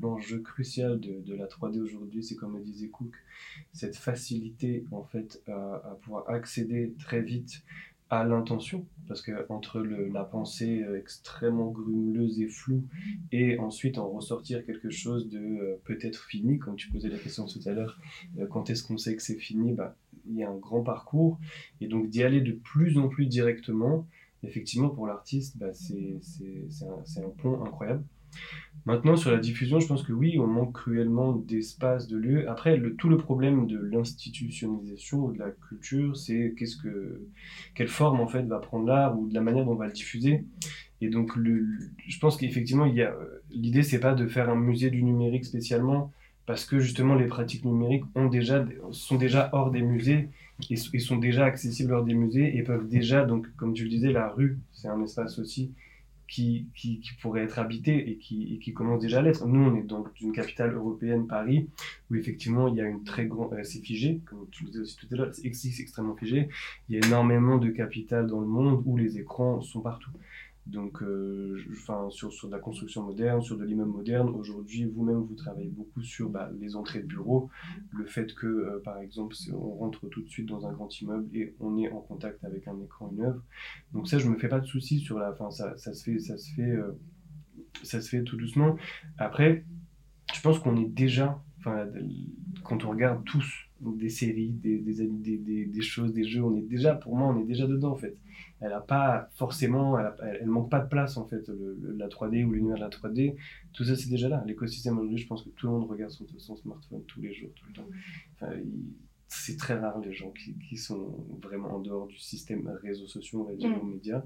l'enjeu 0.00 0.38
crucial 0.38 0.98
de, 0.98 1.20
de, 1.20 1.34
la 1.34 1.46
3D 1.46 1.80
aujourd'hui, 1.80 2.24
c'est 2.24 2.36
comme 2.36 2.56
le 2.56 2.62
disait 2.62 2.88
Cook, 2.88 3.12
cette 3.74 3.96
facilité 3.96 4.86
en 4.90 5.04
fait 5.04 5.42
à 5.46 5.98
pouvoir 6.02 6.30
accéder 6.30 6.94
très 6.98 7.20
vite 7.20 7.62
à 8.12 8.24
l'intention, 8.24 8.84
parce 9.08 9.22
que 9.22 9.32
entre 9.48 9.80
la 9.80 10.22
pensée 10.22 10.82
euh, 10.82 10.98
extrêmement 10.98 11.70
grumeleuse 11.70 12.42
et 12.42 12.46
floue, 12.46 12.84
et 13.32 13.58
ensuite 13.58 13.96
en 13.96 14.06
ressortir 14.10 14.66
quelque 14.66 14.90
chose 14.90 15.30
de 15.30 15.38
euh, 15.38 15.80
peut-être 15.84 16.22
fini, 16.26 16.58
comme 16.58 16.76
tu 16.76 16.90
posais 16.90 17.08
la 17.08 17.16
question 17.16 17.46
tout 17.46 17.60
à 17.64 17.70
l'heure, 17.70 17.98
euh, 18.38 18.46
quand 18.46 18.68
est-ce 18.68 18.84
qu'on 18.84 18.98
sait 18.98 19.16
que 19.16 19.22
c'est 19.22 19.38
fini 19.38 19.72
bah, 19.72 19.96
Il 20.28 20.36
y 20.36 20.42
a 20.42 20.50
un 20.50 20.58
grand 20.58 20.82
parcours, 20.82 21.40
et 21.80 21.88
donc 21.88 22.10
d'y 22.10 22.22
aller 22.22 22.42
de 22.42 22.52
plus 22.52 22.98
en 22.98 23.08
plus 23.08 23.24
directement, 23.24 24.06
effectivement 24.42 24.90
pour 24.90 25.06
l'artiste, 25.06 25.56
bah, 25.56 25.72
c'est 25.72 26.20
un 26.84 27.30
pont 27.30 27.64
incroyable. 27.64 28.04
Maintenant, 28.84 29.14
sur 29.14 29.30
la 29.30 29.38
diffusion, 29.38 29.78
je 29.78 29.86
pense 29.86 30.02
que 30.02 30.12
oui, 30.12 30.38
on 30.40 30.46
manque 30.48 30.72
cruellement 30.72 31.34
d'espace, 31.34 32.08
de 32.08 32.16
lieux. 32.16 32.50
Après, 32.50 32.80
tout 32.98 33.08
le 33.08 33.16
problème 33.16 33.68
de 33.68 33.78
l'institutionnalisation 33.78 35.28
de 35.28 35.38
la 35.38 35.50
culture, 35.50 36.16
c'est 36.16 36.54
qu'est-ce 36.58 36.76
que, 36.76 37.22
quelle 37.76 37.88
forme 37.88 38.20
en 38.20 38.26
fait 38.26 38.42
va 38.42 38.58
prendre 38.58 38.86
l'art 38.86 39.16
ou 39.16 39.28
de 39.28 39.34
la 39.34 39.40
manière 39.40 39.64
dont 39.64 39.72
on 39.72 39.76
va 39.76 39.86
le 39.86 39.92
diffuser. 39.92 40.44
Et 41.00 41.10
donc, 41.10 41.32
je 41.38 42.18
pense 42.18 42.36
qu'effectivement, 42.36 42.84
il 42.86 42.96
y 42.96 43.02
a, 43.02 43.14
l'idée, 43.52 43.84
c'est 43.84 44.00
pas 44.00 44.14
de 44.14 44.26
faire 44.26 44.50
un 44.50 44.56
musée 44.56 44.90
du 44.90 45.04
numérique 45.04 45.44
spécialement, 45.44 46.12
parce 46.46 46.64
que 46.64 46.80
justement, 46.80 47.14
les 47.14 47.26
pratiques 47.26 47.64
numériques 47.64 48.04
sont 48.90 49.16
déjà 49.16 49.48
hors 49.52 49.70
des 49.70 49.82
musées 49.82 50.28
et, 50.70 50.74
et 50.74 50.98
sont 50.98 51.18
déjà 51.18 51.44
accessibles 51.44 51.92
hors 51.92 52.04
des 52.04 52.14
musées 52.14 52.56
et 52.56 52.64
peuvent 52.64 52.88
déjà, 52.88 53.24
donc, 53.24 53.46
comme 53.54 53.74
tu 53.74 53.84
le 53.84 53.90
disais, 53.90 54.10
la 54.10 54.28
rue, 54.28 54.58
c'est 54.72 54.88
un 54.88 55.00
espace 55.02 55.38
aussi 55.38 55.70
qui, 56.32 56.66
qui, 56.74 56.98
qui, 57.00 57.12
pourrait 57.20 57.42
être 57.42 57.58
habité 57.58 58.10
et 58.10 58.16
qui, 58.16 58.58
qui 58.58 58.72
commence 58.72 59.02
déjà 59.02 59.18
à 59.18 59.22
l'être. 59.22 59.46
Nous, 59.46 59.60
on 59.60 59.76
est 59.76 59.82
dans 59.82 60.02
une 60.18 60.32
capitale 60.32 60.72
européenne, 60.72 61.26
Paris, 61.26 61.68
où 62.10 62.14
effectivement 62.14 62.68
il 62.68 62.76
y 62.76 62.80
a 62.80 62.86
une 62.86 63.04
très 63.04 63.26
grande. 63.26 63.52
Euh, 63.52 63.62
c'est 63.64 63.80
figé, 63.80 64.18
comme 64.24 64.46
tu 64.50 64.64
le 64.64 64.70
disais 64.70 64.82
aussi 64.82 64.96
tout 64.96 65.06
à 65.12 65.16
l'heure, 65.16 65.28
c'est 65.34 65.46
extrêmement 65.46 66.16
figé. 66.16 66.48
Il 66.88 66.96
y 66.96 66.98
a 66.98 67.06
énormément 67.06 67.58
de 67.58 67.68
capitales 67.68 68.28
dans 68.28 68.40
le 68.40 68.46
monde 68.46 68.82
où 68.86 68.96
les 68.96 69.18
écrans 69.18 69.60
sont 69.60 69.82
partout. 69.82 70.10
Donc, 70.66 71.02
euh, 71.02 71.60
enfin, 71.72 72.08
sur, 72.10 72.32
sur 72.32 72.46
de 72.48 72.52
la 72.52 72.60
construction 72.60 73.02
moderne, 73.02 73.42
sur 73.42 73.58
de 73.58 73.64
l'immeuble 73.64 73.90
moderne, 73.90 74.28
aujourd'hui, 74.28 74.84
vous-même, 74.84 75.18
vous 75.18 75.34
travaillez 75.34 75.68
beaucoup 75.68 76.02
sur 76.02 76.30
bah, 76.30 76.50
les 76.60 76.76
entrées 76.76 77.00
de 77.00 77.06
bureaux, 77.06 77.50
le 77.90 78.04
fait 78.06 78.32
que, 78.34 78.46
euh, 78.46 78.80
par 78.84 78.98
exemple, 78.98 79.34
on 79.52 79.74
rentre 79.74 80.08
tout 80.08 80.22
de 80.22 80.28
suite 80.28 80.46
dans 80.46 80.64
un 80.66 80.72
grand 80.72 81.00
immeuble 81.00 81.28
et 81.36 81.56
on 81.58 81.76
est 81.78 81.90
en 81.90 82.00
contact 82.00 82.44
avec 82.44 82.68
un 82.68 82.80
écran, 82.80 83.10
une 83.12 83.24
œuvre. 83.24 83.42
Donc 83.92 84.08
ça, 84.08 84.18
je 84.18 84.28
me 84.28 84.38
fais 84.38 84.48
pas 84.48 84.60
de 84.60 84.66
soucis 84.66 85.00
sur 85.00 85.18
la, 85.18 85.32
fin, 85.34 85.50
ça, 85.50 85.76
ça 85.76 85.94
se 85.94 86.04
fait, 86.04 86.18
ça 86.20 86.38
se 86.38 86.52
fait, 86.54 86.62
euh, 86.62 86.92
ça 87.82 88.00
se 88.00 88.08
fait 88.08 88.22
tout 88.22 88.36
doucement. 88.36 88.76
Après, 89.18 89.64
je 90.32 90.40
pense 90.42 90.60
qu'on 90.60 90.76
est 90.76 90.88
déjà, 90.88 91.42
enfin, 91.58 91.88
quand 92.62 92.84
on 92.84 92.90
regarde 92.90 93.24
tous 93.24 93.68
des 93.82 94.08
séries, 94.08 94.50
des, 94.50 94.78
des, 94.78 95.06
des, 95.08 95.66
des, 95.66 95.82
choses, 95.82 96.12
des 96.12 96.24
jeux, 96.24 96.42
on 96.42 96.56
est 96.56 96.62
déjà, 96.62 96.94
pour 96.94 97.16
moi, 97.16 97.28
on 97.28 97.40
est 97.40 97.46
déjà 97.46 97.66
dedans 97.66 97.92
en 97.92 97.96
fait 97.96 98.16
elle 98.62 98.72
a 98.72 98.80
pas 98.80 99.28
forcément, 99.34 99.98
elle, 99.98 100.46
manque 100.46 100.70
pas 100.70 100.78
de 100.78 100.88
place 100.88 101.16
en 101.16 101.26
fait, 101.26 101.50
la 101.96 102.08
3D 102.08 102.44
ou 102.44 102.52
l'univers 102.52 102.76
de 102.76 102.82
la 102.82 102.90
3D, 102.90 103.34
tout 103.72 103.84
ça 103.84 103.96
c'est 103.96 104.08
déjà 104.08 104.28
là. 104.28 104.42
L'écosystème 104.46 104.98
aujourd'hui, 104.98 105.18
je 105.18 105.26
pense 105.26 105.42
que 105.42 105.50
tout 105.50 105.66
le 105.66 105.72
monde 105.72 105.90
regarde 105.90 106.12
son, 106.12 106.26
son 106.38 106.56
smartphone 106.56 107.02
tous 107.08 107.20
les 107.20 107.34
jours, 107.34 107.50
tout 107.56 107.66
le 107.68 107.74
temps. 107.74 107.88
C'est 109.32 109.56
très 109.56 109.74
rare 109.74 109.98
les 110.00 110.12
gens 110.12 110.30
qui, 110.30 110.54
qui, 110.68 110.76
sont 110.76 111.14
vraiment 111.42 111.76
en 111.76 111.80
dehors 111.80 112.06
du 112.06 112.18
système 112.18 112.68
réseaux 112.82 113.06
sociaux, 113.06 113.46
on 113.46 113.50
va 113.50 113.56
dire, 113.56 113.70
mm. 113.70 113.88
médias. 113.88 114.22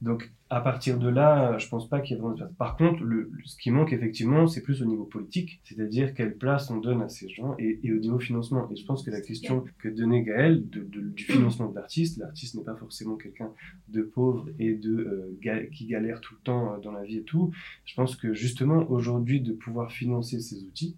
Donc, 0.00 0.30
à 0.48 0.60
partir 0.60 0.98
de 0.98 1.08
là, 1.08 1.58
je 1.58 1.68
pense 1.68 1.88
pas 1.88 2.00
qu'il 2.00 2.16
y 2.16 2.18
ait 2.18 2.22
vraiment 2.22 2.36
de. 2.36 2.44
Par 2.58 2.76
contre, 2.76 3.02
le, 3.02 3.30
ce 3.44 3.56
qui 3.56 3.70
manque 3.70 3.92
effectivement, 3.92 4.46
c'est 4.46 4.62
plus 4.62 4.82
au 4.82 4.86
niveau 4.86 5.04
politique, 5.04 5.60
c'est-à-dire 5.64 6.14
quelle 6.14 6.36
place 6.36 6.70
on 6.70 6.78
donne 6.78 7.02
à 7.02 7.08
ces 7.08 7.28
gens 7.28 7.54
et, 7.58 7.80
et, 7.82 7.92
au 7.92 7.98
niveau 7.98 8.18
financement. 8.18 8.68
Et 8.70 8.76
je 8.76 8.84
pense 8.86 9.02
que 9.02 9.10
la 9.10 9.20
question 9.20 9.64
que 9.78 9.88
donnait 9.88 10.22
Gaël 10.22 10.68
de, 10.68 10.80
du 10.82 11.24
financement 11.24 11.68
de 11.68 11.74
l'artiste, 11.74 12.18
l'artiste 12.18 12.54
n'est 12.54 12.64
pas 12.64 12.76
forcément 12.76 13.16
quelqu'un 13.16 13.50
de 13.88 14.02
pauvre 14.02 14.48
et 14.58 14.74
de 14.74 15.36
euh, 15.44 15.66
qui 15.72 15.86
galère 15.86 16.20
tout 16.20 16.34
le 16.34 16.40
temps 16.40 16.74
euh, 16.74 16.78
dans 16.78 16.92
la 16.92 17.04
vie 17.04 17.18
et 17.18 17.24
tout. 17.24 17.52
Je 17.84 17.94
pense 17.94 18.16
que 18.16 18.32
justement, 18.34 18.90
aujourd'hui, 18.90 19.40
de 19.40 19.52
pouvoir 19.52 19.92
financer 19.92 20.40
ces 20.40 20.64
outils, 20.64 20.96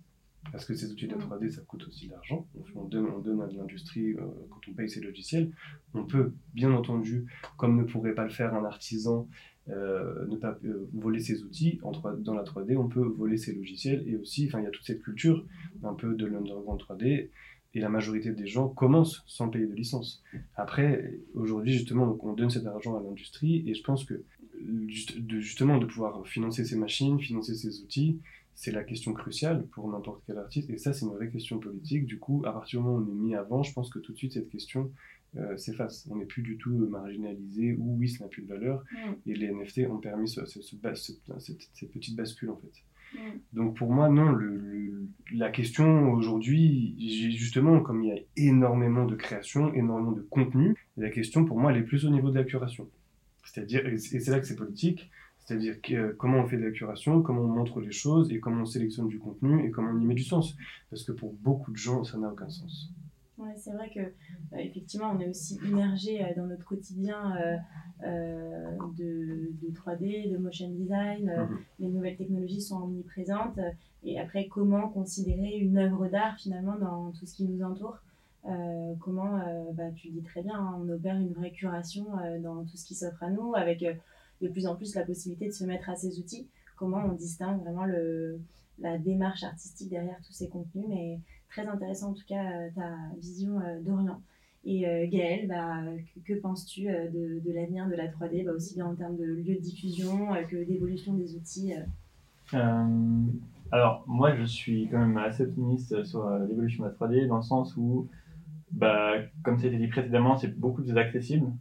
parce 0.52 0.64
que 0.64 0.74
ces 0.74 0.90
outils 0.90 1.08
de 1.08 1.14
3D, 1.14 1.50
ça 1.50 1.62
coûte 1.62 1.86
aussi 1.86 2.06
de 2.06 2.12
l'argent. 2.12 2.46
On 2.74 2.84
donne, 2.84 3.06
on 3.06 3.18
donne 3.18 3.40
à 3.40 3.46
l'industrie 3.46 4.12
euh, 4.12 4.20
quand 4.50 4.60
on 4.68 4.72
paye 4.72 4.88
ces 4.88 5.00
logiciels. 5.00 5.50
On 5.94 6.04
peut, 6.04 6.32
bien 6.54 6.72
entendu, 6.72 7.26
comme 7.56 7.76
ne 7.76 7.84
pourrait 7.84 8.14
pas 8.14 8.24
le 8.24 8.30
faire 8.30 8.54
un 8.54 8.64
artisan, 8.64 9.28
euh, 9.68 10.26
ne 10.26 10.36
pas 10.36 10.58
euh, 10.64 10.88
voler 10.94 11.20
ses 11.20 11.42
outils. 11.42 11.78
En 11.82 11.92
dans 11.92 12.34
la 12.34 12.42
3D, 12.42 12.76
on 12.76 12.88
peut 12.88 13.04
voler 13.04 13.36
ses 13.36 13.54
logiciels. 13.54 14.04
Et 14.06 14.16
aussi, 14.16 14.50
il 14.52 14.62
y 14.62 14.66
a 14.66 14.70
toute 14.70 14.84
cette 14.84 15.02
culture 15.02 15.44
un 15.82 15.94
peu 15.94 16.14
de 16.14 16.26
l'underground 16.26 16.80
3D. 16.80 17.30
Et 17.74 17.80
la 17.80 17.90
majorité 17.90 18.32
des 18.32 18.46
gens 18.46 18.68
commencent 18.68 19.22
sans 19.26 19.50
payer 19.50 19.66
de 19.66 19.74
licence. 19.74 20.22
Après, 20.56 21.20
aujourd'hui, 21.34 21.72
justement, 21.72 22.18
on 22.22 22.32
donne 22.32 22.48
cet 22.48 22.66
argent 22.66 22.98
à 22.98 23.02
l'industrie. 23.02 23.62
Et 23.68 23.74
je 23.74 23.82
pense 23.82 24.04
que 24.04 24.24
justement 25.28 25.78
de 25.78 25.86
pouvoir 25.86 26.26
financer 26.26 26.64
ces 26.64 26.76
machines, 26.76 27.20
financer 27.20 27.54
ces 27.54 27.82
outils, 27.82 28.18
c'est 28.58 28.72
la 28.72 28.82
question 28.82 29.12
cruciale 29.12 29.68
pour 29.68 29.88
n'importe 29.88 30.24
quel 30.26 30.36
artiste. 30.36 30.68
Et 30.68 30.78
ça, 30.78 30.92
c'est 30.92 31.06
une 31.06 31.12
vraie 31.12 31.30
question 31.30 31.60
politique. 31.60 32.06
Du 32.06 32.18
coup, 32.18 32.42
à 32.44 32.52
partir 32.52 32.80
du 32.80 32.86
moment 32.86 32.98
où 32.98 33.08
on 33.08 33.08
est 33.08 33.14
mis 33.14 33.36
avant, 33.36 33.62
je 33.62 33.72
pense 33.72 33.88
que 33.88 34.00
tout 34.00 34.10
de 34.10 34.18
suite, 34.18 34.32
cette 34.32 34.48
question 34.48 34.90
euh, 35.36 35.56
s'efface. 35.56 36.08
On 36.10 36.16
n'est 36.16 36.26
plus 36.26 36.42
du 36.42 36.58
tout 36.58 36.72
marginalisé 36.72 37.76
ou 37.78 37.98
oui, 37.98 38.08
ça 38.08 38.24
n'a 38.24 38.28
plus 38.28 38.42
de 38.42 38.48
valeur. 38.48 38.82
Mm. 38.90 39.30
Et 39.30 39.34
les 39.36 39.52
NFT 39.52 39.88
ont 39.88 39.98
permis 39.98 40.28
ce, 40.28 40.44
cette, 40.44 41.92
petite 41.92 42.16
bascule, 42.16 42.50
en 42.50 42.56
fait. 42.56 42.82
Mm. 43.14 43.38
Donc 43.52 43.76
pour 43.76 43.92
moi, 43.92 44.08
non, 44.08 44.30
le, 44.32 45.06
la 45.32 45.50
question 45.50 46.10
aujourd'hui, 46.10 46.96
justement, 47.36 47.80
comme 47.80 48.02
il 48.02 48.08
y 48.08 48.12
a 48.12 48.20
énormément 48.36 49.04
de 49.04 49.14
création, 49.14 49.72
énormément 49.72 50.10
de 50.10 50.22
contenu, 50.22 50.74
la 50.96 51.10
question 51.10 51.44
pour 51.44 51.60
moi, 51.60 51.70
elle 51.70 51.78
est 51.78 51.86
plus 51.86 52.04
au 52.06 52.10
niveau 52.10 52.30
de 52.30 52.34
la 52.34 52.42
curation. 52.42 52.90
C'est-à-dire, 53.44 53.86
et 53.86 53.98
c'est 53.98 54.26
là 54.28 54.40
que 54.40 54.46
c'est 54.48 54.56
politique, 54.56 55.08
c'est-à-dire 55.48 55.76
euh, 55.92 56.14
comment 56.18 56.40
on 56.40 56.46
fait 56.46 56.58
de 56.58 56.64
la 56.64 56.70
curation, 56.70 57.22
comment 57.22 57.40
on 57.40 57.48
montre 57.48 57.80
les 57.80 57.90
choses 57.90 58.30
et 58.30 58.38
comment 58.38 58.62
on 58.62 58.66
sélectionne 58.66 59.08
du 59.08 59.18
contenu 59.18 59.66
et 59.66 59.70
comment 59.70 59.90
on 59.90 59.98
y 59.98 60.04
met 60.04 60.14
du 60.14 60.22
sens. 60.22 60.54
Parce 60.90 61.04
que 61.04 61.12
pour 61.12 61.32
beaucoup 61.32 61.72
de 61.72 61.76
gens, 61.78 62.04
ça 62.04 62.18
n'a 62.18 62.30
aucun 62.30 62.50
sens. 62.50 62.92
Ouais, 63.38 63.54
c'est 63.56 63.70
vrai 63.70 63.88
que 63.88 64.00
euh, 64.00 64.58
effectivement, 64.58 65.12
on 65.16 65.20
est 65.20 65.28
aussi 65.28 65.58
immergé 65.64 66.22
euh, 66.22 66.26
dans 66.36 66.46
notre 66.46 66.64
quotidien 66.64 67.34
euh, 68.04 68.76
de, 68.98 69.52
de 69.62 69.72
3D, 69.72 70.30
de 70.30 70.36
motion 70.36 70.68
design. 70.68 71.26
Mhm. 71.26 71.58
Les 71.78 71.88
nouvelles 71.88 72.16
technologies 72.16 72.60
sont 72.60 72.82
omniprésentes. 72.82 73.58
Et 74.04 74.20
après, 74.20 74.48
comment 74.48 74.88
considérer 74.88 75.56
une 75.56 75.78
œuvre 75.78 76.08
d'art 76.08 76.36
finalement 76.36 76.76
dans 76.76 77.12
tout 77.12 77.24
ce 77.24 77.36
qui 77.36 77.44
nous 77.44 77.64
entoure 77.64 77.98
Comment, 79.00 79.40
bah, 79.74 79.90
tu 79.94 80.08
le 80.08 80.14
dis 80.14 80.22
très 80.22 80.42
bien, 80.42 80.54
hein, 80.54 80.80
on 80.80 80.88
opère 80.88 81.16
une 81.16 81.34
vraie 81.34 81.50
curation 81.50 82.06
dans 82.40 82.64
tout 82.64 82.76
ce 82.78 82.86
qui 82.86 82.94
s'offre 82.94 83.22
à 83.22 83.30
nous, 83.30 83.54
avec 83.54 83.84
de 84.40 84.48
plus 84.48 84.66
en 84.66 84.76
plus 84.76 84.94
la 84.94 85.04
possibilité 85.04 85.46
de 85.46 85.52
se 85.52 85.64
mettre 85.64 85.90
à 85.90 85.96
ces 85.96 86.18
outils. 86.18 86.46
Comment 86.76 87.04
on 87.04 87.12
distingue 87.12 87.60
vraiment 87.60 87.84
le, 87.84 88.38
la 88.80 88.98
démarche 88.98 89.42
artistique 89.42 89.90
derrière 89.90 90.16
tous 90.26 90.32
ces 90.32 90.48
contenus, 90.48 90.86
mais 90.88 91.18
très 91.48 91.66
intéressant 91.66 92.10
en 92.10 92.14
tout 92.14 92.26
cas 92.28 92.44
euh, 92.44 92.68
ta 92.74 92.94
vision 93.18 93.60
euh, 93.60 93.80
d'Orient. 93.80 94.20
Et 94.64 94.86
euh, 94.86 95.06
Gaël, 95.08 95.46
bah, 95.48 95.80
que, 96.24 96.34
penses-tu 96.34 96.84
de, 96.84 97.40
de 97.40 97.52
l'avenir 97.52 97.88
de 97.88 97.94
la 97.94 98.08
3D, 98.08 98.44
bah, 98.44 98.52
aussi 98.52 98.74
bien 98.74 98.86
en 98.86 98.94
termes 98.94 99.16
de 99.16 99.24
lieu 99.24 99.54
de 99.54 99.60
diffusion 99.60 100.28
que 100.48 100.64
d'évolution 100.64 101.14
des 101.14 101.34
outils 101.36 101.72
alors, 103.70 104.02
moi, 104.06 104.34
je 104.34 104.44
suis 104.44 104.88
quand 104.90 104.98
même 104.98 105.18
assez 105.18 105.42
optimiste 105.42 106.02
sur 106.04 106.26
l'évolution 106.48 106.84
de 106.84 106.88
la 106.88 106.94
3D, 106.94 107.26
dans 107.26 107.36
le 107.36 107.42
sens 107.42 107.76
où, 107.76 108.08
bah, 108.70 109.12
comme 109.42 109.58
ça 109.58 109.66
a 109.66 109.68
été 109.68 109.76
dit 109.76 109.88
précédemment, 109.88 110.38
c'est 110.38 110.58
beaucoup 110.58 110.82
plus 110.82 110.96
accessible. 110.96 111.52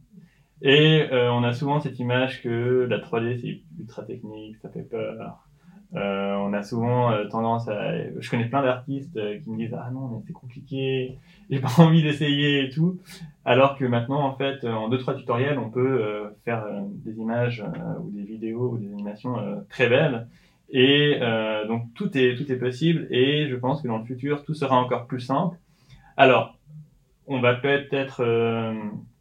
Et 0.61 1.07
euh, 1.11 1.31
on 1.31 1.43
a 1.43 1.53
souvent 1.53 1.79
cette 1.79 1.99
image 1.99 2.41
que 2.41 2.87
la 2.89 2.99
3D, 2.99 3.39
c'est 3.39 3.61
ultra 3.79 4.03
technique, 4.03 4.57
ça 4.57 4.69
fait 4.69 4.83
peur. 4.83 5.47
Euh, 5.95 6.35
on 6.35 6.51
a 6.53 6.63
souvent 6.63 7.11
euh, 7.11 7.25
tendance 7.29 7.67
à... 7.69 7.93
Je 8.19 8.29
connais 8.29 8.49
plein 8.49 8.61
d'artistes 8.61 9.15
euh, 9.15 9.39
qui 9.39 9.49
me 9.49 9.57
disent 9.57 9.75
«Ah 9.79 9.89
non, 9.91 10.09
mais 10.09 10.17
c'est 10.27 10.33
compliqué, 10.33 11.17
j'ai 11.49 11.59
pas 11.59 11.71
envie 11.77 12.03
d'essayer 12.03 12.65
et 12.65 12.69
tout». 12.69 12.99
Alors 13.45 13.77
que 13.77 13.85
maintenant, 13.85 14.21
en 14.21 14.35
fait, 14.35 14.63
euh, 14.63 14.73
en 14.73 14.89
deux 14.89 14.97
trois 14.97 15.15
tutoriels, 15.15 15.57
on 15.57 15.69
peut 15.69 16.33
faire 16.43 16.65
des 17.05 17.17
images 17.19 17.63
ou 18.03 18.11
des 18.11 18.23
vidéos 18.23 18.71
ou 18.71 18.77
des 18.77 18.91
animations 18.91 19.35
très 19.69 19.87
belles. 19.87 20.27
Et 20.69 21.17
donc 21.69 21.93
tout 21.93 22.17
est, 22.17 22.35
tout 22.35 22.51
est 22.51 22.57
possible 22.57 23.07
et 23.09 23.47
je 23.47 23.55
pense 23.55 23.81
que 23.81 23.87
dans 23.87 23.99
le 23.99 24.03
futur, 24.03 24.43
tout 24.43 24.53
sera 24.53 24.77
encore 24.77 25.07
plus 25.07 25.21
simple. 25.21 25.57
Alors, 26.17 26.57
on 27.25 27.39
va 27.39 27.53
peut-être 27.53 28.21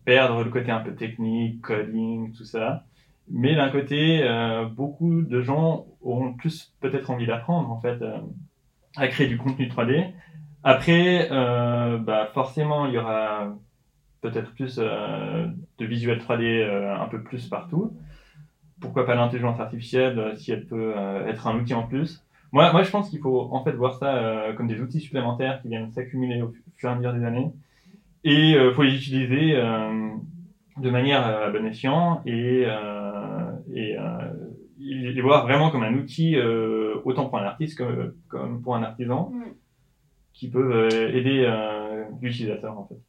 perdre 0.07 0.45
le 0.45 0.51
côté 0.51 0.71
un 0.71 0.81
peu 0.81 0.95
technique, 0.95 1.61
coding, 1.61 2.33
tout 2.33 2.45
ça. 2.45 2.85
Mais 3.29 3.57
d'un 3.57 3.69
côté, 3.71 4.23
euh, 4.23 4.65
beaucoup 4.65 5.23
de 5.23 5.43
gens 5.43 5.87
auront 6.01 6.33
plus 6.33 6.73
peut-être 6.81 7.11
envie 7.11 7.27
d'apprendre 7.27 7.71
en 7.71 7.81
fait 7.81 8.01
euh, 8.01 8.19
à 8.97 9.09
créer 9.09 9.27
du 9.27 9.37
contenu 9.37 9.67
3D. 9.67 10.13
Après, 10.63 11.29
euh, 11.33 11.99
bah, 11.99 12.31
forcément, 12.33 12.87
il 12.87 12.95
y 12.95 12.99
aura 12.99 13.53
peut-être 14.21 14.53
plus 14.55 14.77
de 14.79 15.85
visuel 15.85 16.19
3D 16.19 16.43
euh, 16.43 16.97
un 16.97 17.07
peu 17.07 17.23
plus 17.23 17.49
partout 17.49 17.93
pourquoi 18.79 19.07
pas 19.07 19.15
l'intelligence 19.15 19.59
artificielle 19.59 20.35
si 20.37 20.53
elle 20.53 20.67
peut 20.67 20.93
être 21.27 21.47
un 21.47 21.57
outil 21.57 21.73
en 21.73 21.85
plus. 21.85 22.23
Moi, 22.53 22.71
moi 22.73 22.83
je 22.83 22.91
pense 22.91 23.09
qu'il 23.09 23.21
faut 23.21 23.49
en 23.51 23.65
fait 23.65 23.73
voir 23.73 23.95
ça 23.95 24.53
comme 24.55 24.69
des 24.69 24.83
outils 24.83 25.01
supplémentaires 25.01 25.63
qui 25.63 25.69
viennent 25.69 25.91
s'accumuler 25.93 26.43
au 26.43 26.53
fur 26.77 26.91
et 26.91 26.93
à 26.93 26.95
mesure 26.95 27.15
des 27.15 27.25
années. 27.25 27.51
Et 28.29 28.51
il 28.53 28.73
faut 28.75 28.83
les 28.83 28.95
utiliser 28.97 29.55
euh, 29.57 30.11
de 30.83 30.91
manière 30.91 31.27
euh, 31.27 31.47
à 31.47 31.51
bon 31.51 31.65
escient 31.67 32.23
et, 32.27 32.65
euh, 32.67 33.53
et 33.73 33.97
euh, 33.97 34.33
les 34.79 35.21
voir 35.23 35.45
vraiment 35.47 35.71
comme 35.71 35.85
un 35.85 35.95
outil 35.95 36.37
euh, 36.37 36.97
autant 37.05 37.29
pour 37.29 37.39
un 37.39 37.45
artiste 37.45 37.79
que 37.79 38.17
comme 38.29 38.63
pour 38.63 38.75
un 38.75 38.83
artisan 38.83 39.31
Mm. 39.33 39.45
qui 40.35 40.51
peuvent 40.51 40.73
euh, 40.73 41.17
aider 41.17 41.45
euh, 41.47 42.05
l'utilisateur 42.21 42.79
en 42.79 42.87
fait. 42.87 43.01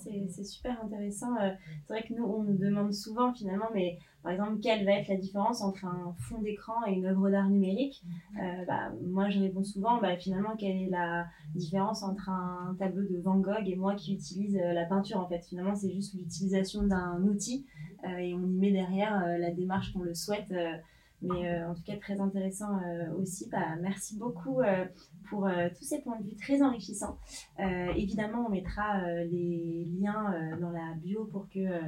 C'est 0.00 0.44
super 0.44 0.82
intéressant. 0.82 1.36
Euh, 1.36 1.50
C'est 1.86 1.92
vrai 1.94 2.02
que 2.02 2.14
nous, 2.14 2.24
on 2.24 2.42
nous 2.42 2.56
demande 2.56 2.92
souvent 2.92 3.32
finalement, 3.32 3.68
mais 3.74 3.98
par 4.22 4.32
exemple, 4.32 4.60
quelle 4.60 4.84
va 4.84 4.92
être 4.92 5.08
la 5.08 5.16
différence 5.16 5.62
entre 5.62 5.86
un 5.86 6.14
fond 6.18 6.40
d'écran 6.42 6.74
et 6.86 6.92
une 6.92 7.06
œuvre 7.06 7.30
d'art 7.30 7.48
numérique? 7.48 8.02
Euh, 8.36 8.64
bah, 8.66 8.92
Moi, 9.02 9.30
je 9.30 9.40
réponds 9.40 9.64
souvent, 9.64 10.00
bah, 10.00 10.16
finalement, 10.16 10.56
quelle 10.56 10.76
est 10.76 10.90
la 10.90 11.26
différence 11.54 12.02
entre 12.02 12.28
un 12.28 12.76
tableau 12.78 13.02
de 13.02 13.18
Van 13.18 13.38
Gogh 13.38 13.66
et 13.66 13.76
moi 13.76 13.94
qui 13.94 14.14
utilise 14.14 14.56
euh, 14.56 14.72
la 14.72 14.84
peinture 14.84 15.20
En 15.20 15.28
fait, 15.28 15.42
finalement, 15.46 15.74
c'est 15.74 15.92
juste 15.92 16.14
l'utilisation 16.14 16.82
d'un 16.82 17.22
outil 17.22 17.66
euh, 18.04 18.16
et 18.18 18.34
on 18.34 18.42
y 18.42 18.58
met 18.58 18.72
derrière 18.72 19.26
la 19.38 19.50
démarche 19.50 19.92
qu'on 19.92 20.02
le 20.02 20.14
souhaite. 20.14 20.52
Mais 21.22 21.48
euh, 21.48 21.68
en 21.68 21.74
tout 21.74 21.82
cas, 21.82 21.96
très 21.96 22.20
intéressant 22.20 22.78
euh, 22.78 23.12
aussi. 23.14 23.48
Bah, 23.50 23.76
merci 23.80 24.16
beaucoup 24.16 24.60
euh, 24.60 24.84
pour 25.28 25.46
euh, 25.46 25.68
tous 25.76 25.84
ces 25.84 26.00
points 26.00 26.18
de 26.18 26.24
vue 26.24 26.36
très 26.36 26.62
enrichissants. 26.62 27.18
Euh, 27.58 27.92
évidemment, 27.96 28.46
on 28.46 28.50
mettra 28.50 29.00
euh, 29.02 29.24
les 29.24 29.86
liens 30.00 30.32
euh, 30.32 30.60
dans 30.60 30.70
la 30.70 30.94
bio 30.96 31.26
pour 31.26 31.48
que 31.48 31.58
euh, 31.58 31.80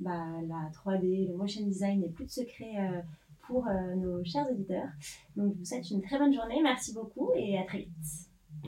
bah, 0.00 0.26
la 0.46 0.70
3D, 0.72 1.28
le 1.28 1.36
motion 1.36 1.64
design 1.64 2.00
n'ait 2.00 2.08
plus 2.08 2.24
de 2.26 2.30
secret 2.30 2.72
euh, 2.78 3.00
pour 3.46 3.66
euh, 3.66 3.94
nos 3.96 4.24
chers 4.24 4.50
auditeurs. 4.50 4.88
Donc, 5.36 5.54
je 5.54 5.58
vous 5.58 5.64
souhaite 5.64 5.90
une 5.90 6.02
très 6.02 6.18
bonne 6.18 6.32
journée. 6.32 6.60
Merci 6.62 6.94
beaucoup 6.94 7.32
et 7.36 7.58
à 7.58 7.64
très 7.64 7.78
vite. 7.78 7.88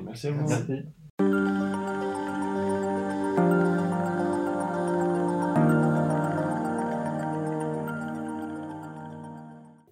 Merci 0.02 0.28
à 0.28 0.32
vous. 0.32 0.48
Merci. 0.48 0.84